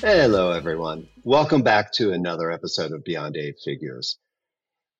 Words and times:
Hello, 0.00 0.50
everyone. 0.50 1.08
Welcome 1.24 1.62
back 1.62 1.90
to 1.92 2.12
another 2.12 2.52
episode 2.52 2.92
of 2.92 3.02
Beyond 3.02 3.34
Eight 3.34 3.56
Figures. 3.64 4.18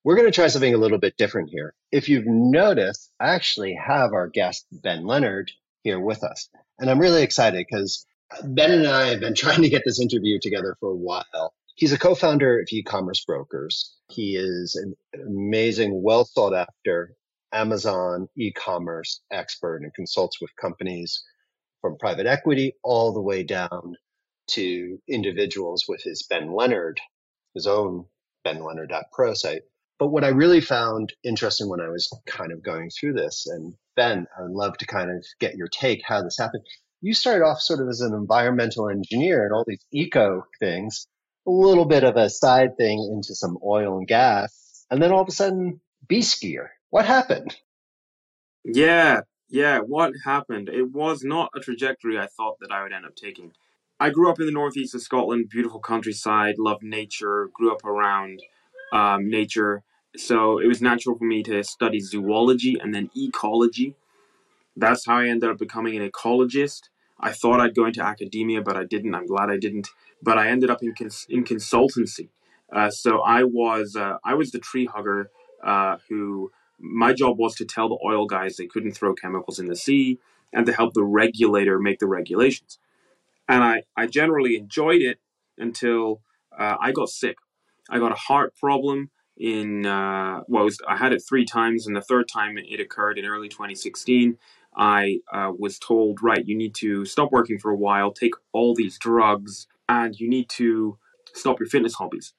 We're 0.04 0.16
going 0.16 0.26
to 0.26 0.34
try 0.34 0.46
something 0.46 0.72
a 0.72 0.78
little 0.78 0.96
bit 0.96 1.18
different 1.18 1.50
here. 1.50 1.74
If 1.92 2.08
you've 2.08 2.26
noticed, 2.26 3.12
I 3.20 3.34
actually 3.34 3.74
have 3.74 4.14
our 4.14 4.26
guest, 4.26 4.64
Ben 4.72 5.06
Leonard, 5.06 5.52
here 5.82 6.00
with 6.00 6.24
us. 6.24 6.48
And 6.78 6.88
I'm 6.90 6.98
really 6.98 7.22
excited 7.22 7.66
because 7.68 8.06
Ben 8.42 8.72
and 8.72 8.86
I 8.86 9.08
have 9.08 9.20
been 9.20 9.34
trying 9.36 9.60
to 9.62 9.68
get 9.68 9.82
this 9.84 10.00
interview 10.00 10.38
together 10.40 10.78
for 10.80 10.92
a 10.92 10.96
while. 10.96 11.52
He's 11.74 11.92
a 11.92 11.98
co 11.98 12.14
founder 12.14 12.58
of 12.58 12.66
e 12.72 12.82
commerce 12.82 13.22
brokers. 13.22 13.94
He 14.08 14.36
is 14.36 14.76
an 14.76 14.94
amazing, 15.26 16.02
well 16.02 16.24
sought 16.24 16.54
after 16.54 17.14
Amazon 17.52 18.28
e 18.34 18.50
commerce 18.50 19.20
expert 19.30 19.82
and 19.82 19.92
consults 19.92 20.40
with 20.40 20.56
companies 20.56 21.22
from 21.82 21.98
private 21.98 22.26
equity 22.26 22.72
all 22.82 23.12
the 23.12 23.20
way 23.20 23.42
down 23.42 23.94
to 24.48 24.98
individuals 25.08 25.84
with 25.88 26.02
his 26.02 26.22
Ben 26.22 26.52
Leonard, 26.52 27.00
his 27.54 27.66
own 27.66 28.06
Ben 28.44 28.62
Leonard.pro 28.62 29.34
site. 29.34 29.62
But 29.98 30.08
what 30.08 30.24
I 30.24 30.28
really 30.28 30.60
found 30.60 31.12
interesting 31.24 31.68
when 31.68 31.80
I 31.80 31.88
was 31.88 32.10
kind 32.26 32.52
of 32.52 32.62
going 32.62 32.90
through 32.90 33.14
this, 33.14 33.46
and 33.46 33.74
Ben, 33.96 34.26
I 34.38 34.42
would 34.42 34.52
love 34.52 34.76
to 34.78 34.86
kind 34.86 35.10
of 35.10 35.24
get 35.40 35.56
your 35.56 35.68
take 35.68 36.02
how 36.04 36.22
this 36.22 36.38
happened. 36.38 36.64
You 37.00 37.14
started 37.14 37.44
off 37.44 37.60
sort 37.60 37.80
of 37.80 37.88
as 37.88 38.00
an 38.02 38.12
environmental 38.12 38.88
engineer 38.88 39.44
and 39.44 39.54
all 39.54 39.64
these 39.66 39.84
eco 39.90 40.46
things, 40.60 41.06
a 41.46 41.50
little 41.50 41.86
bit 41.86 42.04
of 42.04 42.16
a 42.16 42.28
side 42.28 42.76
thing 42.76 43.10
into 43.12 43.34
some 43.34 43.58
oil 43.64 43.98
and 43.98 44.06
gas, 44.06 44.84
and 44.90 45.02
then 45.02 45.12
all 45.12 45.22
of 45.22 45.28
a 45.28 45.32
sudden, 45.32 45.80
beast 46.06 46.40
gear. 46.40 46.72
What 46.90 47.06
happened? 47.06 47.56
Yeah, 48.64 49.20
yeah, 49.48 49.78
what 49.78 50.12
happened? 50.24 50.68
It 50.68 50.90
was 50.92 51.22
not 51.22 51.50
a 51.54 51.60
trajectory 51.60 52.18
I 52.18 52.26
thought 52.26 52.58
that 52.60 52.72
I 52.72 52.82
would 52.82 52.92
end 52.92 53.06
up 53.06 53.16
taking. 53.16 53.52
I 53.98 54.10
grew 54.10 54.28
up 54.30 54.38
in 54.38 54.46
the 54.46 54.52
northeast 54.52 54.94
of 54.94 55.00
Scotland, 55.00 55.48
beautiful 55.48 55.80
countryside, 55.80 56.56
loved 56.58 56.82
nature, 56.82 57.48
grew 57.54 57.72
up 57.72 57.82
around 57.84 58.42
um, 58.92 59.30
nature. 59.30 59.82
So 60.16 60.58
it 60.58 60.66
was 60.66 60.82
natural 60.82 61.16
for 61.16 61.24
me 61.24 61.42
to 61.44 61.64
study 61.64 62.00
zoology 62.00 62.76
and 62.78 62.94
then 62.94 63.10
ecology. 63.16 63.94
That's 64.76 65.06
how 65.06 65.18
I 65.18 65.28
ended 65.28 65.48
up 65.48 65.58
becoming 65.58 65.96
an 65.96 66.08
ecologist. 66.08 66.90
I 67.18 67.32
thought 67.32 67.60
I'd 67.60 67.74
go 67.74 67.86
into 67.86 68.02
academia, 68.02 68.60
but 68.60 68.76
I 68.76 68.84
didn't. 68.84 69.14
I'm 69.14 69.26
glad 69.26 69.48
I 69.48 69.56
didn't. 69.56 69.88
But 70.22 70.36
I 70.36 70.48
ended 70.48 70.68
up 70.68 70.82
in 70.82 70.94
cons- 70.94 71.26
in 71.30 71.44
consultancy. 71.44 72.28
Uh, 72.70 72.90
so 72.90 73.22
I 73.22 73.44
was 73.44 73.96
uh, 73.96 74.18
I 74.22 74.34
was 74.34 74.50
the 74.50 74.58
tree 74.58 74.84
hugger 74.84 75.30
uh, 75.64 75.96
who 76.10 76.52
my 76.78 77.14
job 77.14 77.38
was 77.38 77.54
to 77.56 77.64
tell 77.64 77.88
the 77.88 77.98
oil 78.04 78.26
guys 78.26 78.56
they 78.56 78.66
couldn't 78.66 78.92
throw 78.92 79.14
chemicals 79.14 79.58
in 79.58 79.66
the 79.66 79.76
sea 79.76 80.18
and 80.52 80.66
to 80.66 80.72
help 80.72 80.92
the 80.92 81.04
regulator 81.04 81.78
make 81.78 81.98
the 81.98 82.06
regulations 82.06 82.78
and 83.48 83.62
I, 83.62 83.82
I 83.96 84.06
generally 84.06 84.56
enjoyed 84.56 85.02
it 85.02 85.18
until 85.58 86.22
uh, 86.56 86.76
I 86.80 86.92
got 86.92 87.08
sick. 87.08 87.36
I 87.88 87.98
got 87.98 88.12
a 88.12 88.16
heart 88.16 88.56
problem 88.56 89.10
in 89.36 89.86
uh, 89.86 90.40
well, 90.48 90.64
was, 90.64 90.78
I 90.88 90.96
had 90.96 91.12
it 91.12 91.22
three 91.28 91.44
times, 91.44 91.86
and 91.86 91.94
the 91.94 92.00
third 92.00 92.28
time 92.28 92.56
it 92.58 92.80
occurred 92.80 93.18
in 93.18 93.24
early 93.24 93.48
2016. 93.48 94.38
I 94.76 95.18
uh, 95.32 95.52
was 95.56 95.78
told, 95.78 96.22
right, 96.22 96.46
you 96.46 96.56
need 96.56 96.74
to 96.76 97.04
stop 97.04 97.32
working 97.32 97.58
for 97.58 97.70
a 97.70 97.76
while, 97.76 98.12
take 98.12 98.34
all 98.52 98.74
these 98.74 98.98
drugs, 98.98 99.66
and 99.88 100.18
you 100.18 100.28
need 100.28 100.48
to 100.50 100.98
stop 101.32 101.60
your 101.60 101.68
fitness 101.68 101.94
hobbies. 101.94 102.34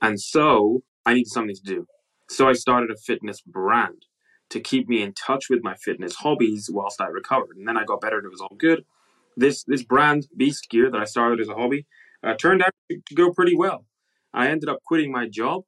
And 0.00 0.20
so 0.20 0.82
I 1.04 1.14
needed 1.14 1.32
something 1.32 1.56
to 1.56 1.62
do. 1.62 1.86
So 2.28 2.48
I 2.48 2.54
started 2.54 2.90
a 2.90 2.96
fitness 2.96 3.40
brand 3.42 4.06
to 4.50 4.60
keep 4.60 4.88
me 4.88 5.02
in 5.02 5.12
touch 5.12 5.50
with 5.50 5.62
my 5.62 5.74
fitness 5.74 6.16
hobbies 6.16 6.70
whilst 6.72 7.00
I 7.00 7.06
recovered. 7.06 7.56
And 7.56 7.66
then 7.66 7.76
I 7.76 7.84
got 7.84 8.00
better 8.00 8.18
and 8.18 8.26
it 8.26 8.30
was 8.30 8.40
all 8.40 8.56
good 8.56 8.84
this 9.36 9.64
this 9.64 9.82
brand 9.82 10.26
Beast 10.36 10.68
Gear 10.70 10.90
that 10.90 11.00
I 11.00 11.04
started 11.04 11.40
as 11.40 11.48
a 11.48 11.54
hobby 11.54 11.86
uh, 12.22 12.34
turned 12.34 12.62
out 12.62 12.72
to 12.90 13.14
go 13.14 13.32
pretty 13.32 13.56
well. 13.56 13.84
I 14.32 14.48
ended 14.48 14.68
up 14.68 14.82
quitting 14.84 15.12
my 15.12 15.28
job, 15.28 15.62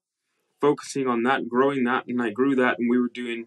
focusing 0.61 1.07
on 1.07 1.23
that, 1.25 1.49
growing 1.49 1.85
that, 1.85 2.05
and 2.09 2.21
I 2.21 2.31
grew 2.31 2.57
that, 2.57 2.79
and 2.79 2.91
we 2.91 2.99
were 2.99 3.11
doing 3.13 3.47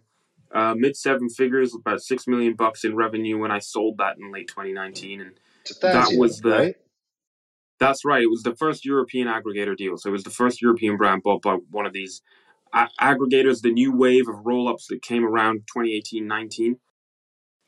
uh, 0.53 0.75
mid 0.77 0.95
seven 0.95 1.29
figures, 1.29 1.75
about 1.75 2.01
six 2.01 2.27
million 2.27 2.53
bucks 2.55 2.83
in 2.83 2.95
revenue 2.95 3.37
when 3.37 3.51
I 3.51 3.59
sold 3.59 3.97
that 3.97 4.17
in 4.17 4.31
late 4.31 4.47
2019, 4.47 5.21
and 5.21 5.31
that 5.81 6.13
was 6.17 6.39
the. 6.39 6.49
Right? 6.49 6.75
That's 7.79 8.03
right. 8.03 8.21
It 8.21 8.29
was 8.29 8.43
the 8.43 8.55
first 8.55 8.83
European 8.85 9.27
aggregator 9.27 9.75
deal. 9.75 9.95
So 9.95 10.09
it 10.09 10.11
was 10.11 10.25
the 10.25 10.29
first 10.29 10.61
European 10.61 10.97
brand 10.97 11.23
bought 11.23 11.41
by 11.41 11.59
one 11.71 11.85
of 11.85 11.93
these 11.93 12.21
a- 12.73 12.89
aggregators, 12.99 13.61
the 13.61 13.71
new 13.71 13.95
wave 13.95 14.27
of 14.27 14.45
roll 14.45 14.67
ups 14.67 14.87
that 14.87 15.01
came 15.01 15.25
around 15.25 15.59
2018 15.73 16.27
19. 16.27 16.77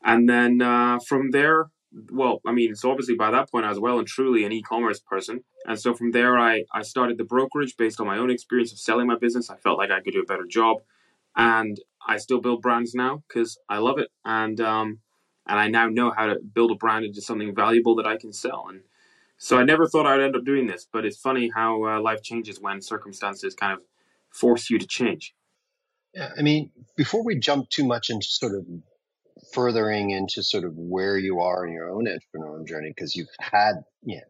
And 0.03 0.27
then 0.27 0.61
uh, 0.61 0.99
from 1.07 1.31
there, 1.31 1.67
well, 2.11 2.41
I 2.45 2.51
mean, 2.51 2.75
so 2.75 2.91
obviously 2.91 3.15
by 3.15 3.31
that 3.31 3.51
point 3.51 3.65
I 3.65 3.69
was 3.69 3.79
well 3.79 3.99
and 3.99 4.07
truly 4.07 4.45
an 4.45 4.51
e-commerce 4.51 4.99
person, 4.99 5.43
and 5.65 5.79
so 5.79 5.93
from 5.93 6.11
there 6.11 6.37
I 6.37 6.63
I 6.73 6.81
started 6.83 7.17
the 7.17 7.23
brokerage 7.23 7.75
based 7.77 7.99
on 7.99 8.07
my 8.07 8.17
own 8.17 8.31
experience 8.31 8.71
of 8.71 8.79
selling 8.79 9.07
my 9.07 9.17
business. 9.17 9.49
I 9.49 9.57
felt 9.57 9.77
like 9.77 9.91
I 9.91 10.01
could 10.01 10.13
do 10.13 10.21
a 10.21 10.25
better 10.25 10.45
job, 10.49 10.77
and 11.35 11.77
I 12.07 12.17
still 12.17 12.41
build 12.41 12.61
brands 12.61 12.93
now 12.95 13.23
because 13.27 13.57
I 13.69 13.79
love 13.79 13.99
it, 13.99 14.09
and 14.23 14.59
um, 14.61 14.99
and 15.47 15.59
I 15.59 15.67
now 15.67 15.87
know 15.87 16.11
how 16.11 16.27
to 16.27 16.39
build 16.39 16.71
a 16.71 16.75
brand 16.75 17.05
into 17.05 17.21
something 17.21 17.53
valuable 17.53 17.95
that 17.95 18.07
I 18.07 18.17
can 18.17 18.31
sell. 18.31 18.67
And 18.69 18.81
so 19.37 19.57
I 19.57 19.63
never 19.63 19.87
thought 19.87 20.05
I'd 20.05 20.21
end 20.21 20.35
up 20.35 20.45
doing 20.45 20.67
this, 20.67 20.87
but 20.91 21.05
it's 21.05 21.17
funny 21.17 21.51
how 21.53 21.83
uh, 21.85 22.01
life 22.01 22.21
changes 22.21 22.59
when 22.59 22.81
circumstances 22.81 23.55
kind 23.55 23.73
of 23.73 23.79
force 24.29 24.69
you 24.69 24.77
to 24.79 24.87
change. 24.87 25.33
Yeah, 26.13 26.29
I 26.37 26.41
mean, 26.41 26.71
before 26.95 27.23
we 27.23 27.39
jump 27.39 27.69
too 27.69 27.85
much 27.85 28.09
into 28.09 28.27
sort 28.27 28.53
of 28.53 28.65
furthering 29.53 30.11
into 30.11 30.43
sort 30.43 30.63
of 30.63 30.73
where 30.75 31.17
you 31.17 31.41
are 31.41 31.65
in 31.65 31.73
your 31.73 31.89
own 31.89 32.05
entrepreneurial 32.05 32.67
journey 32.67 32.91
because 32.95 33.15
you've 33.15 33.27
had 33.39 33.83
you 34.03 34.17
know 34.17 34.21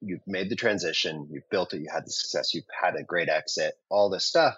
you've 0.00 0.26
made 0.26 0.50
the 0.50 0.56
transition 0.56 1.28
you've 1.30 1.48
built 1.50 1.72
it 1.72 1.80
you 1.80 1.88
had 1.92 2.04
the 2.04 2.10
success 2.10 2.54
you've 2.54 2.64
had 2.82 2.94
a 2.96 3.02
great 3.02 3.28
exit 3.28 3.74
all 3.90 4.10
this 4.10 4.26
stuff. 4.26 4.54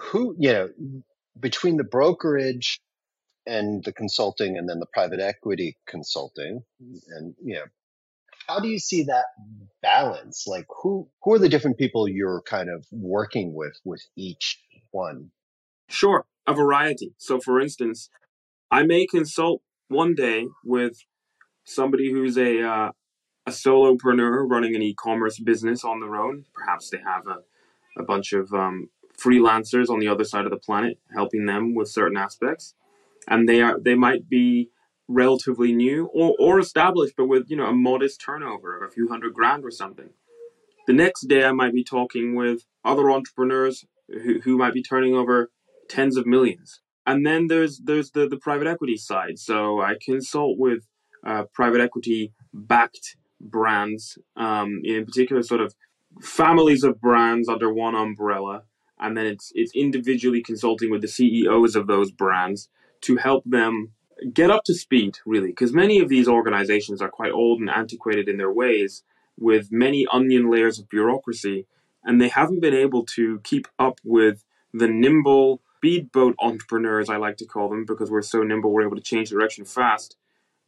Who 0.00 0.34
you 0.38 0.52
know 0.52 0.68
between 1.38 1.76
the 1.76 1.84
brokerage 1.84 2.80
and 3.46 3.82
the 3.84 3.92
consulting 3.92 4.56
and 4.56 4.68
then 4.68 4.78
the 4.78 4.86
private 4.86 5.20
equity 5.20 5.76
consulting 5.86 6.62
and 7.08 7.34
you 7.42 7.54
know 7.54 7.64
how 8.46 8.58
do 8.58 8.68
you 8.68 8.80
see 8.80 9.04
that 9.04 9.26
balance? 9.80 10.44
Like 10.46 10.66
who 10.82 11.08
who 11.22 11.34
are 11.34 11.38
the 11.38 11.48
different 11.48 11.78
people 11.78 12.08
you're 12.08 12.42
kind 12.42 12.68
of 12.68 12.84
working 12.90 13.54
with 13.54 13.78
with 13.84 14.02
each 14.16 14.58
one? 14.90 15.30
Sure 15.88 16.24
a 16.46 16.54
variety. 16.54 17.14
So 17.18 17.40
for 17.40 17.60
instance 17.60 18.08
I 18.70 18.84
may 18.84 19.06
consult 19.06 19.62
one 19.88 20.14
day 20.14 20.46
with 20.64 21.04
somebody 21.64 22.10
who's 22.12 22.38
a 22.38 22.62
uh, 22.62 22.90
a 23.46 23.50
solopreneur 23.50 24.48
running 24.48 24.76
an 24.76 24.82
e-commerce 24.82 25.40
business 25.40 25.84
on 25.84 26.00
their 26.00 26.14
own. 26.14 26.44
Perhaps 26.54 26.90
they 26.90 26.98
have 26.98 27.26
a, 27.26 27.38
a 28.00 28.04
bunch 28.04 28.32
of 28.32 28.52
um, 28.52 28.90
freelancers 29.18 29.88
on 29.88 29.98
the 29.98 30.08
other 30.08 30.24
side 30.24 30.44
of 30.44 30.50
the 30.50 30.56
planet 30.56 30.98
helping 31.12 31.46
them 31.46 31.74
with 31.74 31.88
certain 31.88 32.16
aspects, 32.16 32.74
and 33.26 33.48
they 33.48 33.60
are 33.60 33.78
they 33.78 33.96
might 33.96 34.28
be 34.28 34.70
relatively 35.08 35.72
new 35.72 36.06
or, 36.14 36.36
or 36.38 36.60
established, 36.60 37.14
but 37.16 37.26
with 37.26 37.50
you 37.50 37.56
know 37.56 37.66
a 37.66 37.72
modest 37.72 38.20
turnover 38.20 38.76
of 38.76 38.88
a 38.88 38.92
few 38.92 39.08
hundred 39.08 39.34
grand 39.34 39.64
or 39.64 39.70
something. 39.70 40.10
The 40.86 40.92
next 40.92 41.22
day, 41.22 41.44
I 41.44 41.52
might 41.52 41.74
be 41.74 41.84
talking 41.84 42.34
with 42.34 42.64
other 42.84 43.10
entrepreneurs 43.10 43.84
who, 44.08 44.40
who 44.40 44.56
might 44.56 44.74
be 44.74 44.82
turning 44.82 45.14
over 45.14 45.50
tens 45.88 46.16
of 46.16 46.26
millions 46.26 46.80
and 47.06 47.26
then 47.26 47.46
there's 47.48 47.78
there's 47.78 48.10
the 48.10 48.28
the 48.28 48.36
private 48.36 48.66
equity 48.66 48.96
side. 48.96 49.38
So 49.38 49.80
I 49.80 49.94
consult 50.00 50.58
with 50.58 50.86
uh, 51.26 51.44
private 51.52 51.80
equity 51.80 52.32
backed 52.52 53.16
brands, 53.40 54.18
um, 54.36 54.80
in 54.84 55.04
particular, 55.04 55.42
sort 55.42 55.60
of 55.60 55.74
families 56.20 56.82
of 56.82 57.00
brands 57.00 57.48
under 57.48 57.72
one 57.72 57.94
umbrella, 57.94 58.62
and 58.98 59.16
then 59.16 59.26
it's 59.26 59.52
it's 59.54 59.72
individually 59.74 60.42
consulting 60.42 60.90
with 60.90 61.02
the 61.02 61.08
CEOs 61.08 61.76
of 61.76 61.86
those 61.86 62.10
brands 62.10 62.68
to 63.02 63.16
help 63.16 63.44
them 63.44 63.92
get 64.34 64.50
up 64.50 64.64
to 64.64 64.74
speed, 64.74 65.18
really, 65.24 65.48
because 65.48 65.72
many 65.72 65.98
of 65.98 66.08
these 66.08 66.28
organizations 66.28 67.00
are 67.00 67.08
quite 67.08 67.32
old 67.32 67.60
and 67.60 67.70
antiquated 67.70 68.28
in 68.28 68.36
their 68.36 68.52
ways, 68.52 69.02
with 69.38 69.72
many 69.72 70.06
onion 70.12 70.50
layers 70.50 70.78
of 70.78 70.88
bureaucracy, 70.90 71.66
and 72.04 72.20
they 72.20 72.28
haven't 72.28 72.60
been 72.60 72.74
able 72.74 73.04
to 73.04 73.40
keep 73.40 73.66
up 73.78 73.98
with 74.04 74.44
the 74.72 74.88
nimble 74.88 75.62
speedboat 75.80 76.36
entrepreneurs, 76.38 77.08
I 77.08 77.16
like 77.16 77.38
to 77.38 77.46
call 77.46 77.70
them, 77.70 77.86
because 77.86 78.10
we're 78.10 78.20
so 78.20 78.42
nimble, 78.42 78.70
we're 78.70 78.86
able 78.86 78.96
to 78.96 79.02
change 79.02 79.30
direction 79.30 79.64
fast, 79.64 80.16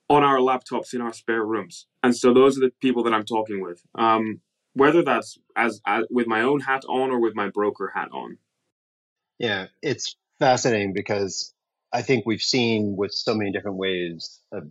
on 0.08 0.24
our 0.24 0.38
laptops 0.38 0.94
in 0.94 1.02
our 1.02 1.12
spare 1.12 1.44
rooms. 1.44 1.86
And 2.02 2.16
so 2.16 2.32
those 2.32 2.56
are 2.56 2.62
the 2.62 2.72
people 2.80 3.02
that 3.04 3.12
I'm 3.12 3.26
talking 3.26 3.60
with. 3.60 3.82
Um, 3.94 4.40
whether 4.72 5.02
that's 5.02 5.38
as, 5.54 5.82
as 5.86 6.06
with 6.10 6.26
my 6.26 6.40
own 6.40 6.60
hat 6.60 6.84
on 6.88 7.10
or 7.10 7.20
with 7.20 7.34
my 7.34 7.50
broker 7.50 7.92
hat 7.94 8.08
on. 8.10 8.38
Yeah, 9.38 9.66
it's 9.82 10.16
fascinating 10.38 10.94
because 10.94 11.52
I 11.92 12.00
think 12.00 12.24
we've 12.24 12.42
seen 12.42 12.96
with 12.96 13.12
so 13.12 13.34
many 13.34 13.52
different 13.52 13.76
ways 13.76 14.40
of 14.50 14.64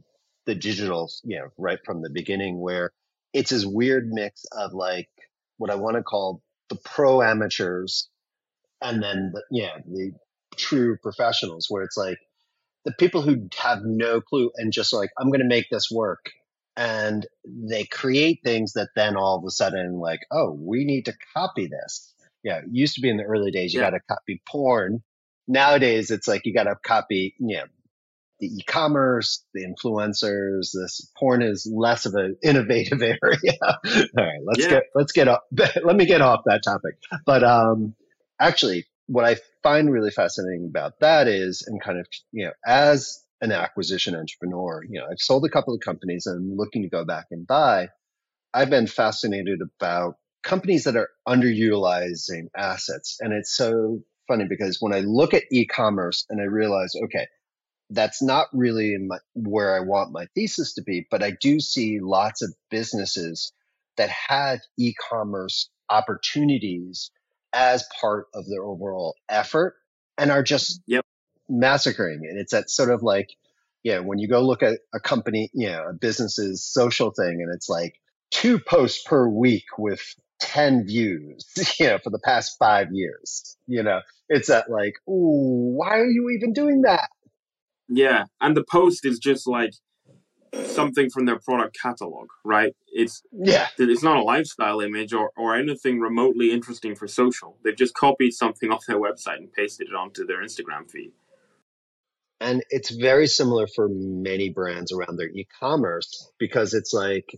the 0.47 0.55
digital, 0.55 1.11
you 1.23 1.37
know, 1.37 1.49
right 1.57 1.77
from 1.85 2.01
the 2.01 2.09
beginning, 2.09 2.59
where 2.59 2.91
it's 3.31 3.51
this 3.51 3.63
weird 3.63 4.09
mix 4.09 4.45
of 4.51 4.73
like 4.73 5.09
what 5.57 5.69
I 5.69 5.75
want 5.75 5.97
to 5.97 6.03
call 6.03 6.41
the 6.69 6.77
pro 6.77 7.21
amateurs 7.21 8.09
and 8.81 9.03
then 9.03 9.31
the, 9.33 9.43
yeah, 9.51 9.77
the 9.85 10.13
true 10.55 10.97
professionals, 10.97 11.67
where 11.69 11.83
it's 11.83 11.97
like 11.97 12.17
the 12.85 12.93
people 12.93 13.21
who 13.21 13.47
have 13.57 13.79
no 13.83 14.21
clue 14.21 14.51
and 14.55 14.73
just 14.73 14.93
like, 14.93 15.09
I'm 15.17 15.29
going 15.29 15.41
to 15.41 15.47
make 15.47 15.67
this 15.69 15.89
work. 15.91 16.31
And 16.77 17.27
they 17.45 17.83
create 17.83 18.39
things 18.43 18.73
that 18.73 18.89
then 18.95 19.17
all 19.17 19.37
of 19.37 19.43
a 19.45 19.51
sudden, 19.51 19.99
like, 19.99 20.21
oh, 20.31 20.51
we 20.51 20.85
need 20.85 21.05
to 21.05 21.13
copy 21.33 21.67
this. 21.67 22.13
Yeah, 22.43 22.59
it 22.59 22.65
used 22.71 22.95
to 22.95 23.01
be 23.01 23.09
in 23.09 23.17
the 23.17 23.23
early 23.23 23.51
days, 23.51 23.73
you 23.73 23.81
yeah. 23.81 23.91
got 23.91 23.97
to 23.97 24.03
copy 24.07 24.41
porn. 24.47 25.03
Nowadays, 25.47 26.11
it's 26.11 26.27
like 26.27 26.45
you 26.45 26.53
got 26.53 26.63
to 26.63 26.75
copy, 26.83 27.35
you 27.39 27.57
know, 27.57 27.65
the 28.39 28.47
e-commerce, 28.47 29.45
the 29.53 29.65
influencers. 29.65 30.71
This 30.73 31.07
porn 31.17 31.41
is 31.43 31.69
less 31.71 32.05
of 32.05 32.15
an 32.15 32.37
innovative 32.43 33.01
area. 33.01 33.57
All 33.61 33.77
right, 34.17 34.41
let's 34.43 34.63
yeah. 34.63 34.69
get 34.69 34.83
let's 34.95 35.11
get 35.11 35.27
off. 35.27 35.41
let 35.83 35.95
me 35.95 36.05
get 36.05 36.21
off 36.21 36.41
that 36.45 36.63
topic. 36.63 36.95
But 37.25 37.43
um, 37.43 37.95
actually, 38.39 38.85
what 39.07 39.25
I 39.25 39.37
find 39.63 39.91
really 39.91 40.11
fascinating 40.11 40.67
about 40.69 40.99
that 41.01 41.27
is, 41.27 41.63
and 41.67 41.81
kind 41.81 41.99
of, 41.99 42.07
you 42.31 42.45
know, 42.45 42.51
as 42.65 43.23
an 43.41 43.51
acquisition 43.51 44.15
entrepreneur, 44.15 44.83
you 44.87 44.99
know, 44.99 45.07
I've 45.09 45.19
sold 45.19 45.45
a 45.45 45.49
couple 45.49 45.73
of 45.73 45.81
companies 45.81 46.25
and 46.25 46.37
I'm 46.37 46.57
looking 46.57 46.83
to 46.83 46.89
go 46.89 47.03
back 47.03 47.25
and 47.31 47.45
buy. 47.45 47.89
I've 48.53 48.69
been 48.69 48.87
fascinated 48.87 49.59
about 49.61 50.15
companies 50.43 50.83
that 50.83 50.95
are 50.95 51.09
underutilizing 51.27 52.47
assets. 52.55 53.17
And 53.19 53.33
it's 53.33 53.55
so 53.55 54.01
funny 54.27 54.45
because 54.47 54.77
when 54.79 54.93
I 54.93 54.99
look 54.99 55.33
at 55.33 55.43
e-commerce 55.51 56.25
and 56.29 56.39
I 56.39 56.45
realize, 56.45 56.93
okay, 57.05 57.27
that's 57.89 58.21
not 58.21 58.47
really 58.53 58.95
my, 58.97 59.17
where 59.33 59.75
I 59.75 59.81
want 59.81 60.13
my 60.13 60.27
thesis 60.35 60.75
to 60.75 60.83
be, 60.83 61.05
but 61.11 61.23
I 61.23 61.31
do 61.31 61.59
see 61.59 61.99
lots 62.01 62.41
of 62.41 62.53
businesses 62.69 63.51
that 63.97 64.09
have 64.09 64.59
e-commerce 64.77 65.69
opportunities 65.89 67.11
as 67.53 67.85
part 67.99 68.27
of 68.33 68.47
their 68.47 68.63
overall 68.63 69.15
effort 69.29 69.75
and 70.17 70.31
are 70.31 70.43
just 70.43 70.81
yep. 70.87 71.05
massacring 71.49 72.21
it. 72.23 72.37
It's 72.37 72.51
that 72.51 72.69
sort 72.69 72.91
of 72.91 73.03
like, 73.03 73.29
yeah, 73.83 73.99
when 73.99 74.19
you 74.19 74.27
go 74.27 74.41
look 74.41 74.63
at 74.63 74.79
a 74.93 74.99
company, 74.99 75.49
you 75.53 75.67
know, 75.67 75.87
a 75.89 75.93
business's 75.93 76.63
social 76.63 77.11
thing 77.11 77.41
and 77.41 77.53
it's 77.53 77.69
like 77.69 77.95
two 78.29 78.59
posts 78.59 79.03
per 79.05 79.27
week 79.27 79.65
with 79.77 80.01
10 80.41 80.85
views, 80.85 81.45
you 81.79 81.87
know, 81.87 81.97
for 81.97 82.09
the 82.09 82.19
past 82.19 82.57
five 82.57 82.87
years, 82.91 83.57
you 83.67 83.83
know, 83.83 84.01
it's 84.29 84.47
that 84.47 84.69
like, 84.69 84.95
ooh, 85.07 85.75
why 85.75 85.99
are 85.99 86.09
you 86.09 86.29
even 86.29 86.53
doing 86.53 86.81
that? 86.83 87.09
Yeah. 87.89 88.25
And 88.39 88.55
the 88.55 88.63
post 88.63 89.05
is 89.05 89.19
just 89.19 89.47
like, 89.47 89.73
something 90.65 91.09
from 91.09 91.25
their 91.25 91.39
product 91.39 91.77
catalog, 91.81 92.29
right? 92.43 92.75
It's 92.87 93.23
yeah, 93.31 93.67
it's 93.77 94.03
not 94.03 94.17
a 94.17 94.23
lifestyle 94.23 94.81
image 94.81 95.13
or, 95.13 95.31
or 95.37 95.55
anything 95.55 95.99
remotely 95.99 96.51
interesting 96.51 96.95
for 96.95 97.07
social. 97.07 97.57
They've 97.63 97.75
just 97.75 97.93
copied 97.93 98.31
something 98.31 98.71
off 98.71 98.85
their 98.85 98.99
website 98.99 99.37
and 99.37 99.51
pasted 99.51 99.87
it 99.89 99.95
onto 99.95 100.25
their 100.25 100.43
Instagram 100.43 100.89
feed. 100.89 101.11
And 102.39 102.63
it's 102.69 102.89
very 102.89 103.27
similar 103.27 103.67
for 103.67 103.87
many 103.87 104.49
brands 104.49 104.91
around 104.91 105.17
their 105.17 105.29
e-commerce 105.29 106.31
because 106.39 106.73
it's 106.73 106.91
like 106.91 107.35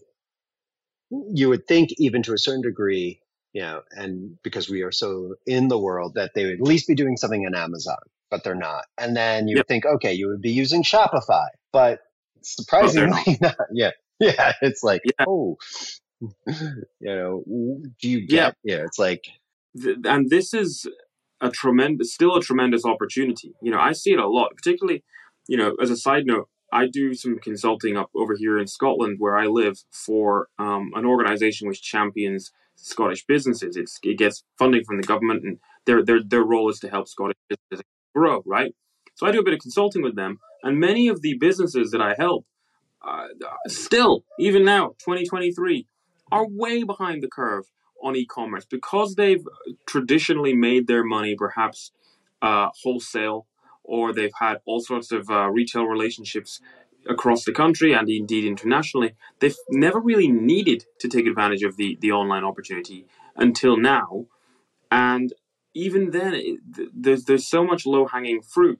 you 1.09 1.49
would 1.49 1.67
think 1.67 1.89
even 1.97 2.23
to 2.23 2.33
a 2.33 2.37
certain 2.37 2.61
degree, 2.61 3.19
you 3.51 3.61
know, 3.61 3.81
and 3.91 4.37
because 4.43 4.69
we 4.69 4.81
are 4.81 4.93
so 4.93 5.35
in 5.45 5.67
the 5.67 5.77
world 5.77 6.13
that 6.15 6.31
they 6.33 6.45
would 6.45 6.53
at 6.53 6.61
least 6.61 6.87
be 6.87 6.95
doing 6.95 7.17
something 7.17 7.45
on 7.45 7.53
Amazon, 7.53 7.97
but 8.31 8.43
they're 8.43 8.55
not. 8.55 8.85
And 8.97 9.15
then 9.15 9.47
you 9.49 9.57
yep. 9.57 9.67
think, 9.67 9.85
okay, 9.85 10.13
you 10.13 10.29
would 10.29 10.41
be 10.41 10.53
using 10.53 10.83
Shopify, 10.83 11.47
but 11.73 11.99
surprisingly 12.45 13.21
oh, 13.27 13.35
not. 13.41 13.55
Yeah, 13.71 13.91
yeah. 14.19 14.53
It's 14.61 14.83
like, 14.83 15.01
yeah. 15.05 15.25
oh, 15.27 15.57
you 16.47 16.85
know, 17.01 17.43
do 18.01 18.09
you 18.09 18.27
get? 18.27 18.55
Yeah, 18.63 18.75
yeah 18.75 18.83
it's 18.83 18.99
like, 18.99 19.25
and 19.75 20.29
this 20.29 20.53
is 20.53 20.87
a 21.41 21.49
tremendous, 21.49 22.13
still 22.13 22.35
a 22.35 22.41
tremendous 22.41 22.85
opportunity. 22.85 23.53
You 23.61 23.71
know, 23.71 23.79
I 23.79 23.91
see 23.91 24.13
it 24.13 24.19
a 24.19 24.27
lot, 24.27 24.55
particularly, 24.55 25.03
you 25.47 25.57
know, 25.57 25.75
as 25.81 25.89
a 25.89 25.97
side 25.97 26.25
note. 26.25 26.49
I 26.71 26.87
do 26.87 27.13
some 27.13 27.37
consulting 27.37 27.97
up 27.97 28.09
over 28.15 28.35
here 28.35 28.57
in 28.57 28.65
Scotland, 28.65 29.17
where 29.19 29.37
I 29.37 29.45
live, 29.45 29.77
for 29.91 30.47
um, 30.57 30.91
an 30.95 31.05
organisation 31.05 31.67
which 31.67 31.83
champions 31.83 32.51
Scottish 32.75 33.25
businesses. 33.27 33.77
It's, 33.77 33.99
it 34.01 34.17
gets 34.17 34.43
funding 34.57 34.83
from 34.83 34.97
the 34.97 35.07
government, 35.07 35.43
and 35.43 35.59
their 35.85 36.03
their 36.03 36.23
their 36.23 36.43
role 36.43 36.69
is 36.69 36.79
to 36.79 36.89
help 36.89 37.07
Scottish 37.07 37.37
businesses 37.47 37.85
grow. 38.15 38.41
Right. 38.45 38.73
So 39.15 39.27
I 39.27 39.31
do 39.31 39.39
a 39.39 39.43
bit 39.43 39.53
of 39.53 39.59
consulting 39.59 40.01
with 40.01 40.15
them, 40.15 40.39
and 40.63 40.79
many 40.79 41.07
of 41.07 41.21
the 41.21 41.35
businesses 41.35 41.91
that 41.91 42.01
I 42.01 42.15
help, 42.17 42.45
uh, 43.05 43.27
still, 43.67 44.23
even 44.39 44.63
now, 44.63 44.89
2023, 44.99 45.87
are 46.31 46.47
way 46.47 46.83
behind 46.83 47.21
the 47.21 47.27
curve 47.27 47.65
on 48.01 48.15
e-commerce 48.15 48.65
because 48.65 49.15
they've 49.15 49.45
traditionally 49.85 50.53
made 50.53 50.87
their 50.87 51.03
money 51.03 51.35
perhaps 51.35 51.91
uh, 52.41 52.69
wholesale, 52.81 53.45
or 53.83 54.13
they've 54.13 54.33
had 54.39 54.57
all 54.65 54.79
sorts 54.79 55.11
of 55.11 55.29
uh, 55.29 55.49
retail 55.49 55.83
relationships 55.83 56.59
across 57.07 57.43
the 57.43 57.51
country 57.51 57.93
and 57.93 58.09
indeed 58.09 58.45
internationally. 58.45 59.13
They've 59.39 59.55
never 59.69 59.99
really 59.99 60.29
needed 60.29 60.85
to 60.99 61.07
take 61.07 61.27
advantage 61.27 61.63
of 61.63 61.77
the 61.77 61.97
the 61.99 62.11
online 62.11 62.43
opportunity 62.43 63.05
until 63.35 63.77
now, 63.77 64.25
and 64.91 65.33
even 65.73 66.11
then, 66.11 66.33
it, 66.33 66.59
there's 66.93 67.25
there's 67.25 67.47
so 67.47 67.63
much 67.63 67.85
low 67.85 68.07
hanging 68.07 68.41
fruit 68.41 68.79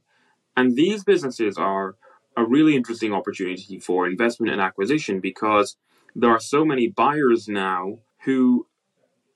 and 0.56 0.76
these 0.76 1.04
businesses 1.04 1.58
are 1.58 1.96
a 2.36 2.44
really 2.44 2.76
interesting 2.76 3.14
opportunity 3.14 3.80
for 3.80 4.08
investment 4.08 4.52
and 4.52 4.62
acquisition 4.62 5.20
because 5.20 5.78
there 6.16 6.32
are 6.32 6.40
so 6.40 6.66
many 6.66 6.88
buyers 6.88 7.48
now 7.48 8.00
who 8.26 8.68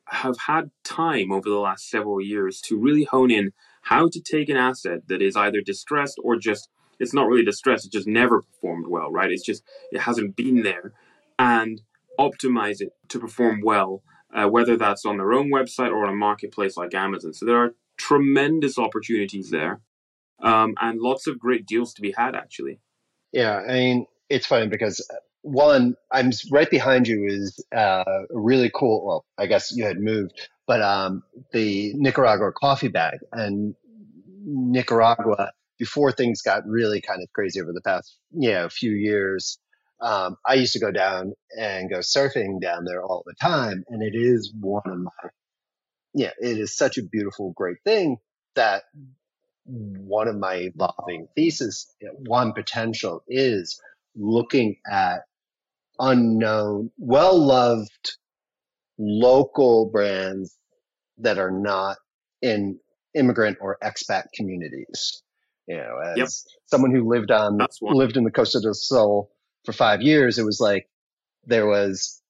have 0.10 0.38
had 0.48 0.72
time 0.84 1.32
over 1.32 1.50
the 1.50 1.58
last 1.58 1.90
several 1.90 2.22
years 2.22 2.62
to 2.62 2.78
really 2.78 3.04
hone 3.04 3.30
in 3.30 3.52
how 3.82 4.08
to 4.08 4.22
take 4.22 4.50
an 4.50 4.58
asset 4.58 5.08
that 5.08 5.22
is 5.22 5.36
either 5.36 5.62
distressed 5.62 6.18
or 6.24 6.38
just 6.38 6.70
it's 7.00 7.14
not 7.14 7.28
really 7.28 7.44
distressed 7.44 7.86
it 7.86 7.92
just 7.92 8.08
never 8.08 8.42
performed 8.42 8.88
well 8.88 9.12
right? 9.12 9.32
It's 9.32 9.46
just 9.46 9.64
it 9.92 10.02
hasn't 10.02 10.36
been 10.36 10.64
there 10.64 10.94
and 11.38 11.82
optimize 12.20 12.82
it 12.82 12.94
to 13.10 13.20
perform 13.20 13.62
well 13.64 14.02
uh, 14.34 14.48
whether 14.48 14.78
that's 14.78 15.06
on 15.06 15.18
their 15.18 15.34
own 15.34 15.52
website 15.52 15.92
or 15.92 16.06
on 16.06 16.14
a 16.14 16.16
marketplace 16.16 16.78
like 16.78 16.94
amazon. 16.94 17.34
So 17.34 17.46
there 17.46 17.58
are 17.64 17.72
tremendous 17.98 18.78
opportunities 18.78 19.50
there 19.50 19.82
um, 20.42 20.76
and 20.80 21.00
lots 21.00 21.28
of 21.28 21.40
great 21.40 21.66
deals 21.66 21.94
to 21.96 22.02
be 22.02 22.14
had 22.16 22.36
actually. 22.36 22.80
Yeah, 23.32 23.58
I 23.58 23.74
mean 23.74 24.06
it's 24.30 24.46
funny 24.46 24.68
because 24.68 25.06
one, 25.42 25.96
I'm 26.12 26.32
right 26.52 26.70
behind 26.70 27.08
you 27.08 27.26
is 27.28 27.64
uh, 27.76 28.04
really 28.30 28.70
cool. 28.74 29.06
Well, 29.06 29.26
I 29.38 29.46
guess 29.48 29.72
you 29.74 29.86
had 29.86 29.98
moved, 30.00 30.34
but 30.66 30.82
um, 30.82 31.24
the 31.54 31.94
Nicaragua 31.96 32.52
coffee 32.52 32.90
bag 32.90 33.20
and 33.32 33.74
Nicaragua 34.44 35.52
before 35.80 36.12
things 36.12 36.42
got 36.42 36.68
really 36.68 37.02
kind 37.02 37.22
of 37.22 37.32
crazy 37.34 37.62
over 37.62 37.72
the 37.74 37.82
past 37.82 38.18
yeah 38.32 38.68
few 38.70 38.92
years. 38.92 39.60
Um, 40.00 40.36
I 40.46 40.56
used 40.56 40.74
to 40.74 40.80
go 40.80 40.92
down 40.92 41.34
and 41.58 41.90
go 41.90 42.00
surfing 42.00 42.62
down 42.62 42.86
there 42.86 43.02
all 43.02 43.24
the 43.26 43.34
time, 43.42 43.84
and 43.88 44.04
it 44.04 44.16
is 44.16 44.54
one 44.60 44.84
of 44.86 45.00
my 45.00 45.30
yeah, 46.14 46.32
it 46.40 46.58
is 46.58 46.76
such 46.76 46.98
a 46.98 47.04
beautiful, 47.04 47.54
great 47.56 47.78
thing 47.86 48.18
that 48.56 48.84
one 49.68 50.28
of 50.28 50.38
my 50.38 50.70
loving 50.78 51.28
thesis, 51.36 51.94
one 52.26 52.54
potential 52.54 53.24
is 53.28 53.82
looking 54.16 54.78
at 54.90 55.22
unknown, 56.00 56.92
well 56.98 57.38
loved 57.38 58.18
local 58.98 59.90
brands 59.92 60.58
that 61.20 61.38
are 61.38 61.52
not 61.52 61.98
in 62.42 62.80
immigrant 63.14 63.58
or 63.62 63.78
expat 63.84 64.26
communities. 64.34 65.22
You 65.68 65.78
know, 65.78 65.98
as 66.04 66.18
yep. 66.18 66.30
someone 66.66 66.92
who 66.92 67.10
lived 67.10 67.32
on 67.32 67.60
lived 67.82 68.16
in 68.16 68.24
the 68.24 68.32
Costa 68.32 68.62
del 68.62 68.74
Sol 68.74 69.30
for 69.66 69.74
five 69.74 70.02
years, 70.02 70.38
it 70.38 70.46
was 70.46 70.62
like 70.62 70.88
there 71.46 71.68
was, 71.68 72.22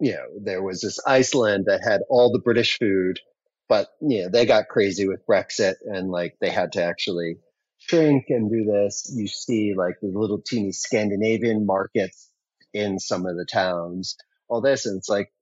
you 0.00 0.12
know, 0.12 0.24
there 0.42 0.62
was 0.62 0.80
this 0.80 0.98
Iceland 1.06 1.64
that 1.66 1.82
had 1.86 2.00
all 2.08 2.32
the 2.32 2.38
British 2.38 2.78
food 2.78 3.20
but 3.68 3.88
you 4.00 4.22
know, 4.24 4.28
they 4.30 4.46
got 4.46 4.68
crazy 4.68 5.08
with 5.08 5.26
Brexit 5.26 5.76
and 5.84 6.10
like 6.10 6.36
they 6.40 6.50
had 6.50 6.72
to 6.72 6.82
actually 6.84 7.38
shrink 7.78 8.26
and 8.28 8.50
do 8.50 8.64
this. 8.64 9.12
You 9.16 9.26
see 9.28 9.74
like 9.76 9.96
the 10.00 10.08
little 10.08 10.40
teeny 10.40 10.72
Scandinavian 10.72 11.66
markets 11.66 12.30
in 12.74 12.98
some 12.98 13.26
of 13.26 13.36
the 13.36 13.46
towns, 13.46 14.16
all 14.48 14.60
this. 14.60 14.86
And 14.86 14.98
it's 14.98 15.08
like, 15.08 15.32